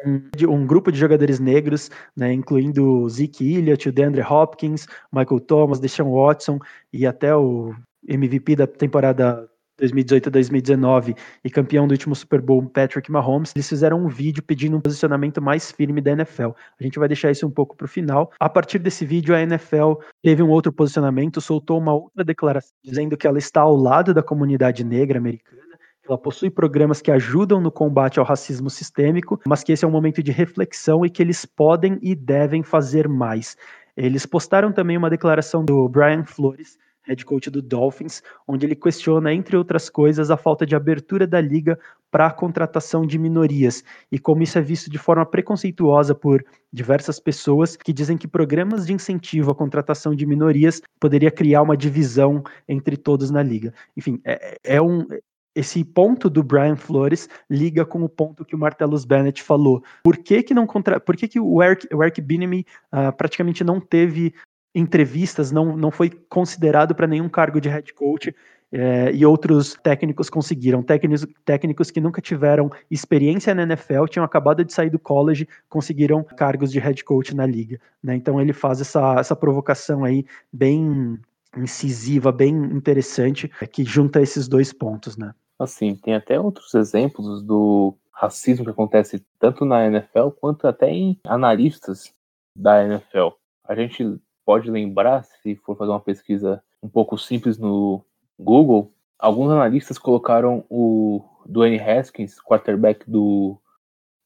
um 0.48 0.64
grupo 0.64 0.92
de 0.92 0.98
jogadores 0.98 1.40
negros, 1.40 1.90
né, 2.16 2.32
incluindo 2.32 3.08
Zeke 3.08 3.52
Elliott, 3.52 3.88
o 3.88 3.92
DeAndre 3.92 4.22
Hopkins, 4.22 4.86
Michael 5.12 5.40
Thomas, 5.40 5.80
Deshaun 5.80 6.12
Watson 6.14 6.60
e 6.92 7.04
até 7.04 7.34
o 7.34 7.74
MVP 8.08 8.54
da 8.54 8.66
temporada 8.68 9.50
2018 9.84 10.28
a 10.28 10.32
2019 10.32 11.14
e 11.44 11.50
campeão 11.50 11.86
do 11.86 11.92
último 11.92 12.14
Super 12.14 12.40
Bowl, 12.40 12.64
Patrick 12.68 13.10
Mahomes, 13.10 13.52
eles 13.54 13.68
fizeram 13.68 14.04
um 14.04 14.08
vídeo 14.08 14.42
pedindo 14.42 14.76
um 14.76 14.80
posicionamento 14.80 15.40
mais 15.42 15.70
firme 15.70 16.00
da 16.00 16.12
NFL. 16.12 16.50
A 16.80 16.82
gente 16.82 16.98
vai 16.98 17.08
deixar 17.08 17.30
isso 17.30 17.46
um 17.46 17.50
pouco 17.50 17.76
para 17.76 17.84
o 17.84 17.88
final. 17.88 18.32
A 18.40 18.48
partir 18.48 18.78
desse 18.78 19.04
vídeo, 19.04 19.34
a 19.34 19.40
NFL 19.40 19.94
teve 20.22 20.42
um 20.42 20.48
outro 20.48 20.72
posicionamento, 20.72 21.40
soltou 21.40 21.78
uma 21.78 21.94
outra 21.94 22.24
declaração 22.24 22.72
dizendo 22.82 23.16
que 23.16 23.26
ela 23.26 23.38
está 23.38 23.60
ao 23.60 23.76
lado 23.76 24.14
da 24.14 24.22
comunidade 24.22 24.84
negra 24.84 25.18
americana. 25.18 25.62
Ela 26.06 26.18
possui 26.18 26.50
programas 26.50 27.00
que 27.00 27.10
ajudam 27.10 27.60
no 27.60 27.72
combate 27.72 28.18
ao 28.18 28.26
racismo 28.26 28.68
sistêmico, 28.68 29.40
mas 29.46 29.64
que 29.64 29.72
esse 29.72 29.84
é 29.84 29.88
um 29.88 29.90
momento 29.90 30.22
de 30.22 30.30
reflexão 30.30 31.04
e 31.04 31.08
que 31.08 31.22
eles 31.22 31.46
podem 31.46 31.98
e 32.02 32.14
devem 32.14 32.62
fazer 32.62 33.08
mais. 33.08 33.56
Eles 33.96 34.26
postaram 34.26 34.70
também 34.70 34.98
uma 34.98 35.08
declaração 35.08 35.64
do 35.64 35.88
Brian 35.88 36.24
Flores, 36.24 36.78
head 37.04 37.24
coach 37.24 37.50
do 37.50 37.62
Dolphins, 37.62 38.22
onde 38.46 38.66
ele 38.66 38.74
questiona, 38.74 39.32
entre 39.32 39.56
outras 39.56 39.88
coisas, 39.88 40.30
a 40.30 40.36
falta 40.36 40.66
de 40.66 40.74
abertura 40.74 41.26
da 41.26 41.40
liga 41.40 41.78
para 42.10 42.26
a 42.26 42.30
contratação 42.30 43.04
de 43.06 43.18
minorias 43.18 43.82
e 44.10 44.18
como 44.20 44.42
isso 44.42 44.56
é 44.56 44.62
visto 44.62 44.88
de 44.88 44.98
forma 44.98 45.26
preconceituosa 45.26 46.14
por 46.14 46.44
diversas 46.72 47.18
pessoas 47.18 47.76
que 47.76 47.92
dizem 47.92 48.16
que 48.16 48.28
programas 48.28 48.86
de 48.86 48.92
incentivo 48.92 49.50
à 49.50 49.54
contratação 49.54 50.14
de 50.14 50.24
minorias 50.24 50.80
poderia 51.00 51.30
criar 51.30 51.62
uma 51.62 51.76
divisão 51.76 52.42
entre 52.68 52.96
todos 52.96 53.30
na 53.30 53.42
liga. 53.42 53.74
Enfim, 53.96 54.20
é, 54.24 54.58
é 54.62 54.80
um 54.80 55.06
esse 55.54 55.84
ponto 55.84 56.28
do 56.28 56.42
Brian 56.42 56.76
Flores 56.76 57.28
liga 57.48 57.84
com 57.84 58.02
o 58.02 58.08
ponto 58.08 58.44
que 58.44 58.56
o 58.56 58.58
Martellus 58.58 59.04
Bennett 59.04 59.42
falou. 59.42 59.82
Por 60.02 60.16
que 60.16 60.42
que 60.42 60.52
não 60.52 60.66
contra... 60.66 60.98
Por 60.98 61.16
que, 61.16 61.28
que 61.28 61.38
o 61.38 61.62
Eric, 61.62 61.86
o 61.94 62.02
Eric 62.02 62.20
Bieniemy 62.20 62.66
uh, 62.92 63.16
praticamente 63.16 63.62
não 63.62 63.80
teve 63.80 64.34
entrevistas, 64.74 65.52
não, 65.52 65.76
não 65.76 65.90
foi 65.90 66.10
considerado 66.10 66.94
para 66.94 67.06
nenhum 67.06 67.28
cargo 67.28 67.60
de 67.60 67.68
head 67.68 67.92
coach. 67.94 68.34
É, 68.76 69.12
e 69.12 69.24
outros 69.24 69.74
técnicos 69.84 70.28
conseguiram. 70.28 70.82
Técnicos, 70.82 71.24
técnicos 71.44 71.90
que 71.92 72.00
nunca 72.00 72.20
tiveram 72.20 72.68
experiência 72.90 73.54
na 73.54 73.62
NFL, 73.62 74.06
tinham 74.06 74.24
acabado 74.24 74.64
de 74.64 74.72
sair 74.72 74.90
do 74.90 74.98
college, 74.98 75.46
conseguiram 75.68 76.24
cargos 76.24 76.72
de 76.72 76.80
head 76.80 77.04
coach 77.04 77.36
na 77.36 77.46
liga. 77.46 77.80
Né? 78.02 78.16
Então 78.16 78.40
ele 78.40 78.52
faz 78.52 78.80
essa, 78.80 79.14
essa 79.20 79.36
provocação 79.36 80.02
aí 80.02 80.26
bem 80.52 81.20
incisiva, 81.56 82.32
bem 82.32 82.52
interessante, 82.52 83.48
é, 83.60 83.66
que 83.66 83.84
junta 83.84 84.20
esses 84.20 84.48
dois 84.48 84.72
pontos. 84.72 85.16
Né? 85.16 85.32
Assim, 85.56 85.94
tem 85.94 86.14
até 86.14 86.40
outros 86.40 86.74
exemplos 86.74 87.44
do 87.44 87.94
racismo 88.10 88.64
que 88.64 88.72
acontece 88.72 89.24
tanto 89.38 89.64
na 89.64 89.86
NFL 89.86 90.30
quanto 90.40 90.66
até 90.66 90.90
em 90.90 91.16
analistas 91.24 92.12
da 92.56 92.84
NFL. 92.84 93.28
A 93.64 93.74
gente 93.74 94.18
pode 94.44 94.70
lembrar, 94.70 95.24
se 95.24 95.56
for 95.56 95.76
fazer 95.76 95.90
uma 95.90 96.00
pesquisa 96.00 96.62
um 96.82 96.88
pouco 96.88 97.16
simples 97.18 97.58
no 97.58 98.04
Google, 98.38 98.92
alguns 99.18 99.50
analistas 99.50 99.98
colocaram 99.98 100.64
o 100.68 101.24
Dwayne 101.46 101.80
Haskins, 101.80 102.40
quarterback 102.40 103.08
do 103.10 103.58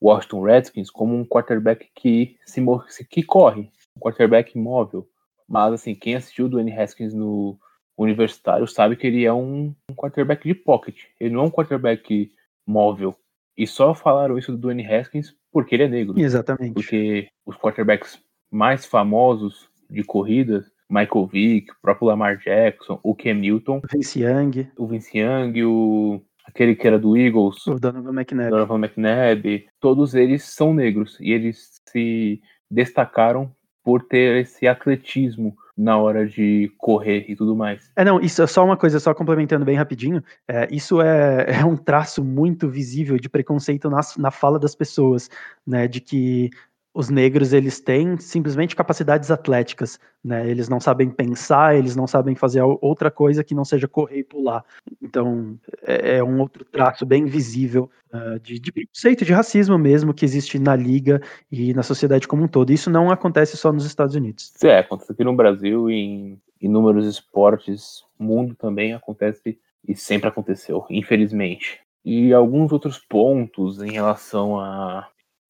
Washington 0.03 0.43
Redskins, 0.43 0.91
como 0.91 1.15
um 1.15 1.25
quarterback 1.25 1.89
que 1.95 2.37
se 2.45 3.05
que 3.05 3.23
corre, 3.23 3.71
um 3.97 4.01
quarterback 4.01 4.57
móvel. 4.59 5.09
Mas 5.49 5.73
assim, 5.75 5.95
quem 5.95 6.15
assistiu 6.15 6.47
o 6.47 6.49
Dwayne 6.49 6.77
Haskins 6.77 7.15
no 7.15 7.59
universitário 7.97 8.67
sabe 8.67 8.97
que 8.97 9.07
ele 9.07 9.25
é 9.25 9.33
um, 9.33 9.75
um 9.91 9.95
quarterback 9.95 10.47
de 10.47 10.55
pocket. 10.55 11.05
Ele 11.19 11.35
não 11.35 11.43
é 11.43 11.45
um 11.45 11.51
quarterback 11.51 12.33
móvel. 12.67 13.17
E 13.57 13.67
só 13.67 13.93
falaram 13.95 14.39
isso 14.39 14.53
do 14.53 14.59
Dwayne 14.59 14.87
Haskins 14.87 15.35
porque 15.51 15.75
ele 15.75 15.85
é 15.85 15.89
negro. 15.89 16.19
Exatamente. 16.19 16.75
Porque 16.75 17.29
os 17.45 17.57
quarterbacks 17.57 18.23
mais 18.51 18.87
famosos 18.87 19.69
de 19.91 20.03
corridas, 20.05 20.67
Michael 20.89 21.27
Vick, 21.27 21.71
o 21.71 21.77
próprio 21.83 22.09
Lamar 22.09 22.39
Jackson, 22.39 22.99
o 23.03 23.15
Cam 23.15 23.35
Newton, 23.35 23.81
o 23.85 23.97
Vince 23.97 24.23
Young, 24.23 24.69
o 24.77 24.87
Vince 24.87 25.19
Young, 25.19 25.65
o 25.65 26.23
aquele 26.45 26.75
que 26.75 26.87
era 26.87 26.99
do 26.99 27.17
Eagles, 27.17 27.67
o 27.67 27.79
Donovan 27.79 28.13
McNabb, 28.13 28.51
Donovan 28.51 28.79
McNabb, 28.79 29.67
todos 29.79 30.15
eles 30.15 30.45
são 30.45 30.73
negros 30.73 31.19
e 31.21 31.33
eles 31.33 31.81
se 31.87 32.41
destacaram 32.71 33.53
por 33.85 34.03
ter 34.03 34.41
esse 34.41 34.67
atletismo 34.67 35.57
na 35.79 35.97
hora 35.97 36.27
de 36.27 36.73
correr 36.77 37.25
e 37.29 37.37
tudo 37.37 37.55
mais. 37.55 37.89
É, 37.95 38.05
não, 38.05 38.21
isso 38.21 38.43
é 38.43 38.47
só 38.49 38.65
uma 38.65 38.77
coisa, 38.77 38.99
só 38.99 39.15
complementando 39.15 39.65
bem 39.65 39.77
rapidinho, 39.77 40.23
é, 40.49 40.67
isso 40.71 41.01
é, 41.01 41.47
é 41.63 41.65
um 41.65 41.77
traço 41.77 42.25
muito 42.25 42.69
visível 42.69 43.17
de 43.17 43.29
preconceito 43.29 43.89
na, 43.89 44.01
na 44.17 44.31
fala 44.33 44.59
das 44.59 44.75
pessoas, 44.75 45.31
né, 45.65 45.87
de 45.87 46.01
que 46.01 46.51
os 46.99 47.09
negros 47.09 47.53
eles 47.53 47.79
têm 47.79 48.19
simplesmente 48.19 48.75
capacidades 48.75 49.31
atléticas, 49.31 50.01
né? 50.23 50.51
Eles 50.51 50.69
não 50.69 50.81
sabem 50.81 51.09
pensar, 51.09 51.77
eles 51.77 51.95
não 51.95 52.09
sabem 52.09 52.35
fazer 52.35 52.61
outra 52.61 53.09
coisa 53.09 53.45
que 53.45 53.55
não 53.55 53.65
seja 53.65 53.87
correr 53.87 54.19
e 54.19 54.25
pular. 54.25 54.65
Então 55.01 55.57
é, 55.81 56.17
é 56.17 56.25
um 56.25 56.41
outro 56.41 56.65
traço 56.65 57.07
bem 57.07 57.25
visível 57.25 57.89
uh, 58.13 58.41
de, 58.41 58.59
de 58.59 58.73
preconceito, 58.73 59.25
de 59.25 59.33
racismo 59.33 59.79
mesmo 59.79 60.13
que 60.13 60.25
existe 60.25 60.59
na 60.59 60.75
liga 60.75 61.23
e 61.53 61.73
na 61.73 61.85
sociedade 61.85 62.27
como 62.27 62.43
um 62.43 62.49
todo. 62.49 62.73
Isso 62.73 62.91
não 62.91 63.13
acontece 63.13 63.57
só 63.57 63.73
nos 63.73 63.87
Estados 63.87 64.17
Unidos. 64.17 64.53
É, 64.61 64.81
acontece 64.81 65.13
aqui 65.13 65.23
no 65.23 65.37
Brasil 65.37 65.89
em 65.89 66.37
inúmeros 66.61 67.07
esportes, 67.07 68.03
mundo 68.19 68.57
também 68.57 68.93
acontece 68.93 69.57
e 69.87 69.95
sempre 69.95 70.29
aconteceu, 70.29 70.85
infelizmente. 70.91 71.79
E 72.05 72.33
alguns 72.33 72.73
outros 72.73 72.99
pontos 72.99 73.81
em 73.81 73.93
relação 73.93 74.59
a 74.59 75.09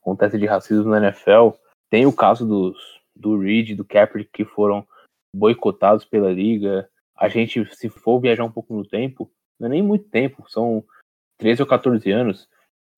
acontece 0.09 0.39
de 0.39 0.47
racismo 0.47 0.91
na 0.91 0.99
NFL, 0.99 1.51
tem 1.91 2.07
o 2.07 2.13
caso 2.13 2.47
dos, 2.47 2.77
do 3.15 3.39
Reed, 3.39 3.77
do 3.77 3.85
Kaepernick, 3.85 4.31
que 4.33 4.45
foram 4.45 4.87
boicotados 5.35 6.05
pela 6.05 6.33
liga. 6.33 6.89
A 7.17 7.29
gente, 7.29 7.65
se 7.75 7.89
for 7.89 8.21
viajar 8.21 8.45
um 8.45 8.51
pouco 8.51 8.75
no 8.75 8.87
tempo, 8.87 9.31
não 9.59 9.67
é 9.67 9.71
nem 9.71 9.83
muito 9.83 10.09
tempo, 10.09 10.45
são 10.49 10.85
13 11.39 11.63
ou 11.63 11.69
14 11.69 12.11
anos. 12.11 12.49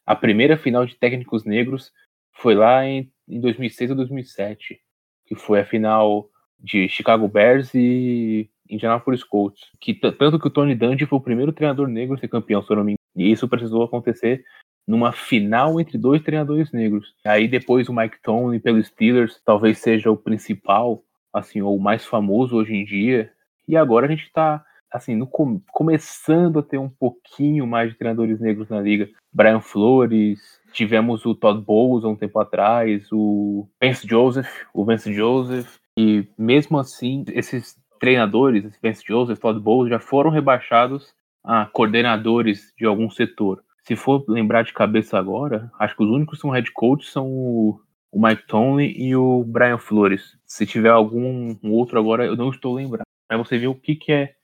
A 0.06 0.14
primeira 0.14 0.56
final 0.56 0.86
de 0.86 0.94
técnicos 0.94 1.44
negros 1.44 1.92
foi 2.32 2.54
lá 2.54 2.84
em, 2.84 3.10
em 3.28 3.40
2006 3.40 3.90
ou 3.90 3.96
2007, 3.96 4.80
que 5.26 5.34
foi 5.34 5.60
a 5.60 5.64
final 5.64 6.28
de 6.58 6.88
Chicago 6.88 7.26
Bears 7.28 7.74
e 7.74 8.50
Indianapolis 8.68 9.24
Colts. 9.24 9.70
Que 9.80 9.94
tanto 9.94 10.38
que 10.38 10.46
o 10.46 10.50
Tony 10.50 10.74
Dungy 10.74 11.06
foi 11.06 11.18
o 11.18 11.22
primeiro 11.22 11.52
treinador 11.52 11.88
negro 11.88 12.14
a 12.14 12.18
ser 12.18 12.28
campeão, 12.28 12.62
se 12.62 12.70
eu 12.70 12.76
não 12.76 12.84
me 12.84 12.92
engano. 12.92 12.98
E 13.16 13.30
isso 13.30 13.48
precisou 13.48 13.82
acontecer 13.82 14.44
numa 14.86 15.12
final 15.12 15.80
entre 15.80 15.96
dois 15.96 16.22
treinadores 16.22 16.72
negros. 16.72 17.14
Aí 17.24 17.46
depois 17.46 17.88
o 17.88 17.94
Mike 17.94 18.20
Tomlin 18.22 18.58
pelos 18.58 18.88
Steelers 18.88 19.40
talvez 19.44 19.78
seja 19.78 20.10
o 20.10 20.16
principal, 20.16 21.02
assim, 21.32 21.60
ou 21.62 21.76
o 21.76 21.80
mais 21.80 22.04
famoso 22.04 22.56
hoje 22.56 22.74
em 22.74 22.84
dia. 22.84 23.30
E 23.68 23.76
agora 23.76 24.06
a 24.06 24.10
gente 24.10 24.24
está 24.24 24.64
assim, 24.92 25.14
no, 25.14 25.26
começando 25.72 26.58
a 26.58 26.62
ter 26.62 26.78
um 26.78 26.88
pouquinho 26.88 27.66
mais 27.66 27.90
de 27.90 27.96
treinadores 27.96 28.40
negros 28.40 28.68
na 28.68 28.80
liga. 28.80 29.08
Brian 29.32 29.60
Flores, 29.60 30.40
tivemos 30.72 31.24
o 31.24 31.34
Todd 31.34 31.60
Bowles 31.60 32.04
há 32.04 32.08
um 32.08 32.16
tempo 32.16 32.40
atrás, 32.40 33.06
o 33.12 33.68
Vance 33.80 34.06
Joseph, 34.06 34.64
o 34.74 34.84
Vance 34.84 35.12
Joseph, 35.12 35.78
e 35.96 36.26
mesmo 36.36 36.78
assim, 36.78 37.24
esses 37.28 37.76
treinadores, 38.00 38.64
esse 38.64 38.78
Vance 38.82 39.04
Joseph, 39.06 39.38
Todd 39.38 39.60
Bowles, 39.60 39.90
já 39.90 40.00
foram 40.00 40.30
rebaixados 40.30 41.14
a 41.44 41.66
coordenadores 41.66 42.72
de 42.76 42.84
algum 42.84 43.08
setor. 43.08 43.62
Se 43.82 43.96
for 43.96 44.24
lembrar 44.28 44.62
de 44.62 44.72
cabeça 44.72 45.18
agora, 45.18 45.70
acho 45.78 45.96
que 45.96 46.02
os 46.02 46.10
únicos 46.10 46.38
que 46.38 46.42
são 46.42 46.50
head 46.50 46.70
coach 46.72 47.06
são 47.06 47.26
o, 47.26 47.80
o 48.12 48.22
Mike 48.22 48.46
Tomlin 48.46 48.92
e 48.96 49.16
o 49.16 49.44
Brian 49.44 49.78
Flores. 49.78 50.36
Se 50.44 50.66
tiver 50.66 50.90
algum 50.90 51.56
outro 51.64 51.98
agora, 51.98 52.26
eu 52.26 52.36
não 52.36 52.50
estou 52.50 52.74
lembrando. 52.74 53.04
Mas 53.28 53.38
você 53.38 53.58
vê 53.58 53.66
o 53.66 53.74
que, 53.74 53.94
que 53.94 54.12
é 54.12 54.34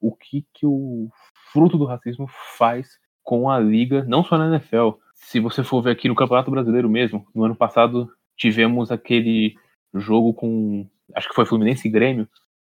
o 0.00 0.14
que, 0.14 0.44
que 0.52 0.66
o 0.66 1.08
fruto 1.52 1.78
do 1.78 1.84
racismo 1.84 2.26
faz 2.58 2.98
com 3.22 3.48
a 3.48 3.58
liga, 3.58 4.04
não 4.04 4.24
só 4.24 4.36
na 4.36 4.48
NFL. 4.48 4.90
Se 5.14 5.38
você 5.38 5.62
for 5.62 5.80
ver 5.80 5.92
aqui 5.92 6.08
no 6.08 6.14
Campeonato 6.14 6.50
Brasileiro 6.50 6.90
mesmo, 6.90 7.24
no 7.34 7.44
ano 7.44 7.54
passado 7.54 8.10
tivemos 8.36 8.90
aquele 8.90 9.54
jogo 9.94 10.34
com, 10.34 10.88
acho 11.14 11.28
que 11.28 11.34
foi 11.34 11.46
Fluminense 11.46 11.86
e 11.86 11.90
Grêmio, 11.90 12.28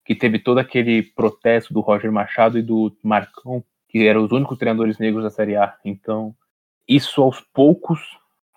que 0.04 0.14
teve 0.14 0.38
todo 0.38 0.58
aquele 0.58 1.02
protesto 1.02 1.74
do 1.74 1.80
Roger 1.80 2.10
Machado 2.10 2.58
e 2.58 2.62
do 2.62 2.96
Marcão, 3.02 3.62
que 3.88 4.06
eram 4.06 4.24
os 4.24 4.32
únicos 4.32 4.58
treinadores 4.58 4.98
negros 4.98 5.24
da 5.24 5.30
Série 5.30 5.56
A. 5.56 5.76
Então, 5.84 6.34
isso 6.86 7.22
aos 7.22 7.40
poucos 7.40 8.00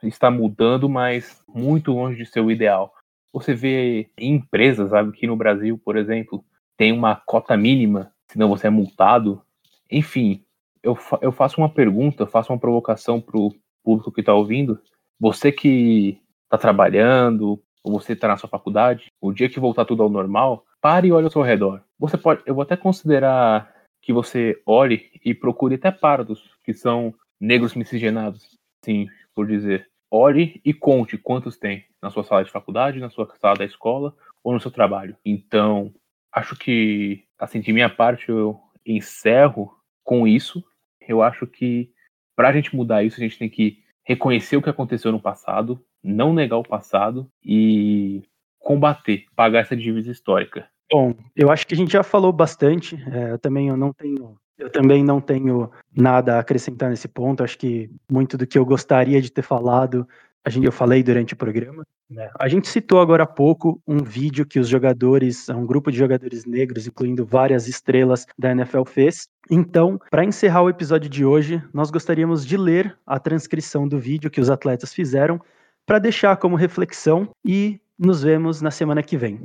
está 0.03 0.29
mudando, 0.31 0.89
mas 0.89 1.41
muito 1.47 1.91
longe 1.91 2.17
de 2.17 2.25
ser 2.25 2.41
o 2.41 2.51
ideal. 2.51 2.93
Você 3.33 3.53
vê 3.53 4.09
em 4.17 4.35
empresas, 4.35 4.89
sabe, 4.89 5.11
que 5.11 5.27
no 5.27 5.35
Brasil, 5.35 5.77
por 5.77 5.95
exemplo, 5.95 6.43
tem 6.77 6.91
uma 6.91 7.15
cota 7.15 7.55
mínima, 7.55 8.11
senão 8.27 8.49
você 8.49 8.67
é 8.67 8.69
multado. 8.69 9.41
Enfim, 9.89 10.43
eu, 10.83 10.95
fa 10.95 11.17
eu 11.21 11.31
faço 11.31 11.61
uma 11.61 11.69
pergunta, 11.69 12.25
faço 12.25 12.51
uma 12.51 12.59
provocação 12.59 13.21
para 13.21 13.37
o 13.37 13.53
público 13.83 14.11
que 14.11 14.21
está 14.21 14.33
ouvindo. 14.33 14.79
Você 15.19 15.51
que 15.51 16.19
está 16.43 16.57
trabalhando, 16.57 17.61
ou 17.83 17.93
você 17.99 18.13
está 18.13 18.27
na 18.27 18.37
sua 18.37 18.49
faculdade, 18.49 19.11
o 19.21 19.31
dia 19.31 19.49
que 19.49 19.59
voltar 19.59 19.85
tudo 19.85 20.03
ao 20.03 20.09
normal, 20.09 20.65
pare 20.81 21.07
e 21.07 21.11
olhe 21.11 21.25
ao 21.25 21.31
seu 21.31 21.41
redor. 21.41 21.81
Você 21.97 22.17
pode, 22.17 22.41
eu 22.45 22.55
vou 22.55 22.63
até 22.63 22.75
considerar 22.75 23.71
que 24.01 24.11
você 24.11 24.61
olhe 24.65 25.11
e 25.23 25.33
procure 25.33 25.75
até 25.75 25.91
pardos 25.91 26.57
que 26.63 26.73
são 26.73 27.13
negros 27.39 27.75
miscigenados, 27.75 28.57
sim, 28.83 29.07
por 29.33 29.47
dizer. 29.47 29.89
Olhe 30.09 30.59
e 30.65 30.73
conte 30.73 31.17
quantos 31.17 31.57
tem 31.57 31.85
na 32.01 32.09
sua 32.09 32.23
sala 32.23 32.43
de 32.43 32.51
faculdade, 32.51 32.99
na 32.99 33.09
sua 33.09 33.27
sala 33.39 33.57
da 33.57 33.65
escola 33.65 34.15
ou 34.43 34.53
no 34.53 34.59
seu 34.59 34.71
trabalho. 34.71 35.15
Então, 35.23 35.93
acho 36.31 36.55
que, 36.55 37.23
assim, 37.39 37.61
de 37.61 37.71
minha 37.71 37.89
parte, 37.89 38.29
eu 38.29 38.59
encerro 38.85 39.73
com 40.03 40.27
isso. 40.27 40.63
Eu 41.07 41.21
acho 41.21 41.47
que 41.47 41.91
para 42.35 42.49
a 42.49 42.53
gente 42.53 42.75
mudar 42.75 43.03
isso, 43.03 43.17
a 43.17 43.23
gente 43.23 43.37
tem 43.37 43.49
que 43.49 43.83
reconhecer 44.03 44.57
o 44.57 44.61
que 44.61 44.69
aconteceu 44.69 45.11
no 45.11 45.21
passado, 45.21 45.83
não 46.03 46.33
negar 46.33 46.57
o 46.57 46.67
passado 46.67 47.31
e 47.43 48.23
combater, 48.59 49.25
pagar 49.35 49.59
essa 49.59 49.75
dívida 49.75 50.11
histórica. 50.11 50.67
Bom, 50.91 51.13
eu 51.35 51.49
acho 51.49 51.65
que 51.65 51.73
a 51.73 51.77
gente 51.77 51.93
já 51.93 52.03
falou 52.03 52.33
bastante. 52.33 53.01
É, 53.11 53.31
eu 53.31 53.39
também 53.39 53.69
eu 53.69 53.77
não 53.77 53.93
tenho, 53.93 54.37
eu 54.57 54.69
também 54.69 55.03
não 55.03 55.21
tenho 55.21 55.71
nada 55.95 56.35
a 56.35 56.39
acrescentar 56.39 56.89
nesse 56.89 57.07
ponto. 57.07 57.43
Acho 57.43 57.57
que 57.57 57.89
muito 58.11 58.37
do 58.37 58.45
que 58.45 58.57
eu 58.57 58.65
gostaria 58.65 59.21
de 59.21 59.31
ter 59.31 59.41
falado, 59.41 60.05
a 60.43 60.49
gente, 60.49 60.65
eu 60.65 60.71
falei 60.71 61.01
durante 61.01 61.33
o 61.33 61.37
programa. 61.37 61.85
Né? 62.09 62.29
A 62.37 62.49
gente 62.49 62.67
citou 62.67 62.99
agora 62.99 63.23
há 63.23 63.27
pouco 63.27 63.81
um 63.87 63.99
vídeo 64.03 64.45
que 64.45 64.59
os 64.59 64.67
jogadores, 64.67 65.47
um 65.47 65.65
grupo 65.65 65.89
de 65.91 65.97
jogadores 65.97 66.45
negros, 66.45 66.87
incluindo 66.87 67.25
várias 67.25 67.69
estrelas 67.69 68.25
da 68.37 68.51
NFL, 68.51 68.83
fez. 68.83 69.29
Então, 69.49 69.97
para 70.09 70.25
encerrar 70.25 70.63
o 70.63 70.69
episódio 70.69 71.09
de 71.09 71.23
hoje, 71.23 71.63
nós 71.73 71.89
gostaríamos 71.89 72.45
de 72.45 72.57
ler 72.57 72.97
a 73.07 73.17
transcrição 73.17 73.87
do 73.87 73.97
vídeo 73.97 74.29
que 74.29 74.41
os 74.41 74.49
atletas 74.49 74.93
fizeram 74.93 75.39
para 75.85 75.99
deixar 75.99 76.35
como 76.35 76.57
reflexão 76.57 77.29
e 77.45 77.79
nos 77.97 78.23
vemos 78.23 78.61
na 78.61 78.71
semana 78.71 79.01
que 79.01 79.15
vem. 79.15 79.39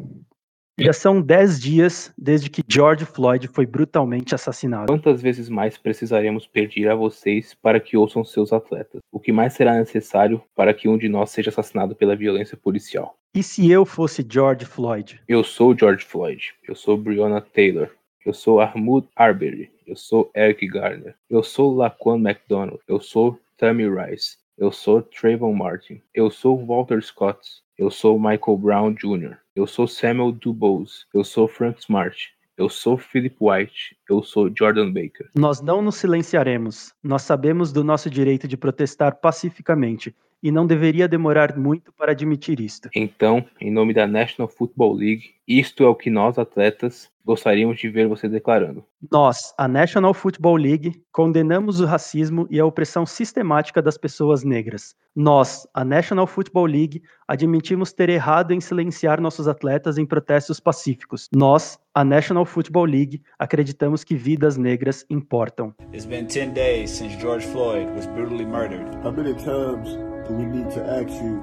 Já 0.78 0.92
são 0.92 1.22
10 1.22 1.58
dias 1.58 2.12
desde 2.18 2.50
que 2.50 2.62
George 2.68 3.06
Floyd 3.06 3.48
foi 3.48 3.64
brutalmente 3.64 4.34
assassinado. 4.34 4.92
Quantas 4.92 5.22
vezes 5.22 5.48
mais 5.48 5.78
precisaremos 5.78 6.46
pedir 6.46 6.86
a 6.90 6.94
vocês 6.94 7.54
para 7.54 7.80
que 7.80 7.96
ouçam 7.96 8.22
seus 8.22 8.52
atletas? 8.52 9.00
O 9.10 9.18
que 9.18 9.32
mais 9.32 9.54
será 9.54 9.74
necessário 9.74 10.42
para 10.54 10.74
que 10.74 10.86
um 10.86 10.98
de 10.98 11.08
nós 11.08 11.30
seja 11.30 11.48
assassinado 11.48 11.96
pela 11.96 12.14
violência 12.14 12.58
policial? 12.58 13.16
E 13.34 13.42
se 13.42 13.70
eu 13.70 13.86
fosse 13.86 14.26
George 14.28 14.66
Floyd? 14.66 15.18
Eu 15.26 15.42
sou 15.42 15.74
George 15.74 16.04
Floyd. 16.04 16.52
Eu 16.68 16.74
sou 16.74 16.98
Breonna 16.98 17.40
Taylor. 17.40 17.88
Eu 18.26 18.34
sou 18.34 18.60
Ahmud 18.60 19.08
Arbery. 19.16 19.70
Eu 19.86 19.96
sou 19.96 20.30
Eric 20.36 20.66
Garner. 20.68 21.14
Eu 21.30 21.42
sou 21.42 21.74
Laquan 21.74 22.16
McDonald. 22.16 22.80
Eu 22.86 23.00
sou 23.00 23.40
Tammy 23.56 23.88
Rice. 23.88 24.36
Eu 24.58 24.70
sou 24.70 25.00
Trayvon 25.00 25.54
Martin. 25.54 26.02
Eu 26.12 26.30
sou 26.30 26.62
Walter 26.66 27.02
Scott. 27.02 27.62
Eu 27.78 27.90
sou 27.90 28.18
Michael 28.18 28.56
Brown 28.56 28.94
Jr. 28.94 29.36
Eu 29.54 29.66
sou 29.66 29.86
Samuel 29.86 30.32
Dubose. 30.32 31.04
Eu 31.12 31.22
sou 31.22 31.46
Frank 31.46 31.78
Smart. 31.80 32.34
Eu 32.56 32.70
sou 32.70 32.96
Philip 32.96 33.36
White. 33.38 33.94
Eu 34.08 34.22
sou 34.22 34.50
Jordan 34.56 34.90
Baker. 34.90 35.28
Nós 35.34 35.60
não 35.60 35.82
nos 35.82 35.96
silenciaremos. 35.96 36.94
Nós 37.02 37.20
sabemos 37.20 37.72
do 37.72 37.84
nosso 37.84 38.08
direito 38.08 38.48
de 38.48 38.56
protestar 38.56 39.16
pacificamente 39.16 40.16
e 40.46 40.52
não 40.52 40.64
deveria 40.64 41.08
demorar 41.08 41.56
muito 41.58 41.92
para 41.92 42.12
admitir 42.12 42.60
isto. 42.60 42.88
Então, 42.94 43.44
em 43.60 43.68
nome 43.68 43.92
da 43.92 44.06
National 44.06 44.48
Football 44.48 44.94
League, 44.94 45.34
isto 45.48 45.82
é 45.82 45.88
o 45.88 45.94
que 45.94 46.08
nós, 46.08 46.38
atletas, 46.38 47.10
gostaríamos 47.24 47.78
de 47.78 47.88
ver 47.88 48.06
você 48.06 48.28
declarando. 48.28 48.84
Nós, 49.10 49.52
a 49.58 49.66
National 49.66 50.14
Football 50.14 50.54
League, 50.54 51.02
condenamos 51.10 51.80
o 51.80 51.84
racismo 51.84 52.46
e 52.48 52.60
a 52.60 52.64
opressão 52.64 53.04
sistemática 53.04 53.82
das 53.82 53.98
pessoas 53.98 54.44
negras. 54.44 54.94
Nós, 55.16 55.66
a 55.74 55.84
National 55.84 56.28
Football 56.28 56.66
League, 56.66 57.02
admitimos 57.26 57.92
ter 57.92 58.08
errado 58.08 58.52
em 58.52 58.60
silenciar 58.60 59.20
nossos 59.20 59.48
atletas 59.48 59.98
em 59.98 60.06
protestos 60.06 60.60
pacíficos. 60.60 61.28
Nós, 61.34 61.76
a 61.92 62.04
National 62.04 62.44
Football 62.44 62.84
League, 62.84 63.20
acreditamos 63.36 64.04
que 64.04 64.14
vidas 64.14 64.56
negras 64.56 65.04
importam. 65.10 65.74
It's 65.92 66.06
been 66.06 66.26
10 66.26 66.54
days 66.54 66.90
since 66.90 67.20
George 67.20 67.44
Floyd 67.46 67.90
was 67.96 68.06
brutally 68.06 68.46
murdered. 68.46 68.86
How 69.02 69.10
many 69.10 69.34
times 69.34 70.15
do 70.28 70.34
we 70.34 70.44
need 70.44 70.70
to 70.72 70.84
ask 70.84 71.08
you 71.22 71.42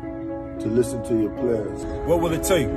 to 0.60 0.68
listen 0.68 1.04
to 1.04 1.20
your 1.20 1.32
players? 1.32 1.84
What 2.06 2.22
will 2.22 2.34
it 2.34 2.44
take? 2.44 2.68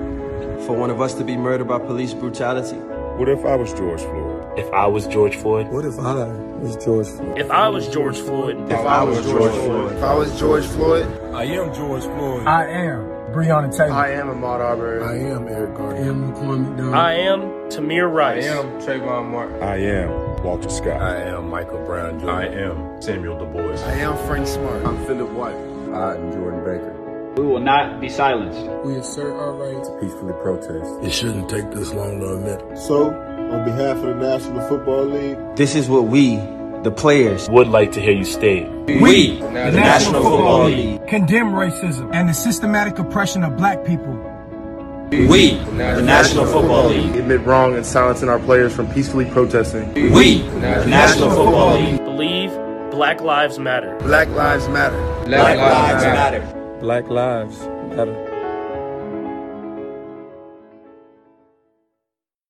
For 0.66 0.72
one 0.72 0.90
of 0.90 1.00
us 1.00 1.14
to 1.14 1.24
be 1.24 1.36
murdered 1.36 1.68
by 1.68 1.78
police 1.78 2.14
brutality? 2.14 2.76
What 2.76 3.28
if 3.28 3.44
I 3.44 3.56
was 3.56 3.72
George 3.72 4.00
Floyd? 4.00 4.58
If 4.58 4.72
I 4.72 4.86
was 4.86 5.06
George 5.06 5.36
Floyd? 5.36 5.68
What 5.68 5.84
if 5.84 5.98
I 5.98 6.14
was 6.60 6.76
George 6.84 7.08
Floyd? 7.08 7.38
If 7.38 7.50
I 7.50 7.68
was 7.68 7.88
George 7.88 8.16
Floyd? 8.18 8.70
If 8.70 8.78
I 8.78 9.02
was 9.04 9.24
George 9.26 9.52
Floyd? 9.54 9.92
If 9.96 10.02
I 10.02 10.14
was 10.14 10.38
George 10.38 10.64
Floyd? 10.66 11.06
I 11.34 11.44
am 11.44 11.74
George 11.74 12.02
Floyd. 12.04 12.46
I 12.46 12.66
am 12.66 13.00
Breonna 13.32 13.76
Taylor. 13.76 13.92
I 13.92 14.10
am 14.12 14.28
Ahmaud 14.28 14.60
Arbery. 14.60 15.02
I 15.02 15.34
am 15.34 15.48
Eric 15.48 15.74
Garner. 15.74 15.96
I 15.96 16.06
am 16.06 16.32
Laquan 16.32 16.68
McDonald. 16.68 16.94
I 16.94 17.12
am 17.14 17.40
Tamir 17.70 18.10
Rice. 18.12 18.46
I 18.46 18.48
am 18.48 18.66
Trayvon 18.80 19.30
Martin. 19.30 19.62
I 19.62 19.76
am 19.76 20.42
Walter 20.42 20.70
Scott. 20.70 21.00
I 21.02 21.16
am 21.22 21.50
Michael 21.50 21.84
Brown 21.84 22.20
Jr. 22.20 22.30
I 22.30 22.46
am 22.46 23.02
Samuel 23.02 23.38
Du 23.38 23.46
Bois. 23.46 23.82
I 23.82 23.92
am 23.94 24.16
Frank 24.26 24.46
Smart. 24.46 24.86
I'm 24.86 25.04
Philip 25.06 25.30
White. 25.30 25.75
I 25.96 26.14
am 26.16 26.30
Jordan 26.30 26.60
Baker. 26.60 26.92
We 27.40 27.46
will 27.46 27.60
not 27.60 28.02
be 28.02 28.10
silenced. 28.10 28.60
We 28.84 28.96
assert 28.96 29.32
our 29.32 29.52
right 29.52 29.82
to 29.82 29.98
peacefully 29.98 30.34
protest. 30.42 30.90
It 31.02 31.10
shouldn't 31.10 31.48
take 31.48 31.70
this 31.70 31.92
long 31.94 32.20
to 32.20 32.34
admit. 32.34 32.78
So, 32.78 33.10
on 33.14 33.64
behalf 33.64 33.96
of 33.96 34.02
the 34.02 34.14
National 34.14 34.60
Football 34.68 35.06
League, 35.06 35.56
this 35.56 35.74
is 35.74 35.88
what 35.88 36.04
we, 36.04 36.36
the 36.82 36.92
players, 36.94 37.48
would 37.48 37.68
like 37.68 37.92
to 37.92 38.00
hear 38.02 38.12
you 38.12 38.24
state. 38.24 38.68
We, 38.86 39.00
we 39.00 39.38
the, 39.38 39.50
National, 39.50 39.80
National 39.80 40.22
Football 40.22 40.64
League, 40.66 41.06
condemn 41.08 41.52
racism 41.52 42.14
and 42.14 42.28
the 42.28 42.34
systematic 42.34 42.98
oppression 42.98 43.42
of 43.42 43.56
black 43.56 43.82
people. 43.86 44.14
We, 45.10 45.54
the 45.54 46.02
National 46.02 46.44
Football 46.44 46.88
League, 46.88 47.16
admit 47.16 47.40
wrong 47.42 47.74
and 47.74 47.86
silencing 47.86 48.28
our 48.28 48.40
players 48.40 48.74
from 48.74 48.92
peacefully 48.92 49.24
protesting. 49.24 49.94
We, 49.94 50.40
the 50.42 50.86
National 50.86 51.30
Football 51.30 51.78
League, 51.78 52.04
believe 52.04 52.65
Black 52.96 53.20
Lives 53.20 53.58
Matter. 53.58 53.94
Black 53.98 54.26
Lives 54.30 54.68
Matter. 54.68 54.96
Black, 55.26 55.26
Black 55.26 55.58
Lives, 55.58 56.02
Matter. 56.02 56.40
Matter. 56.40 56.78
Black 56.80 57.08
Lives 57.10 57.60
Matter. 57.94 58.35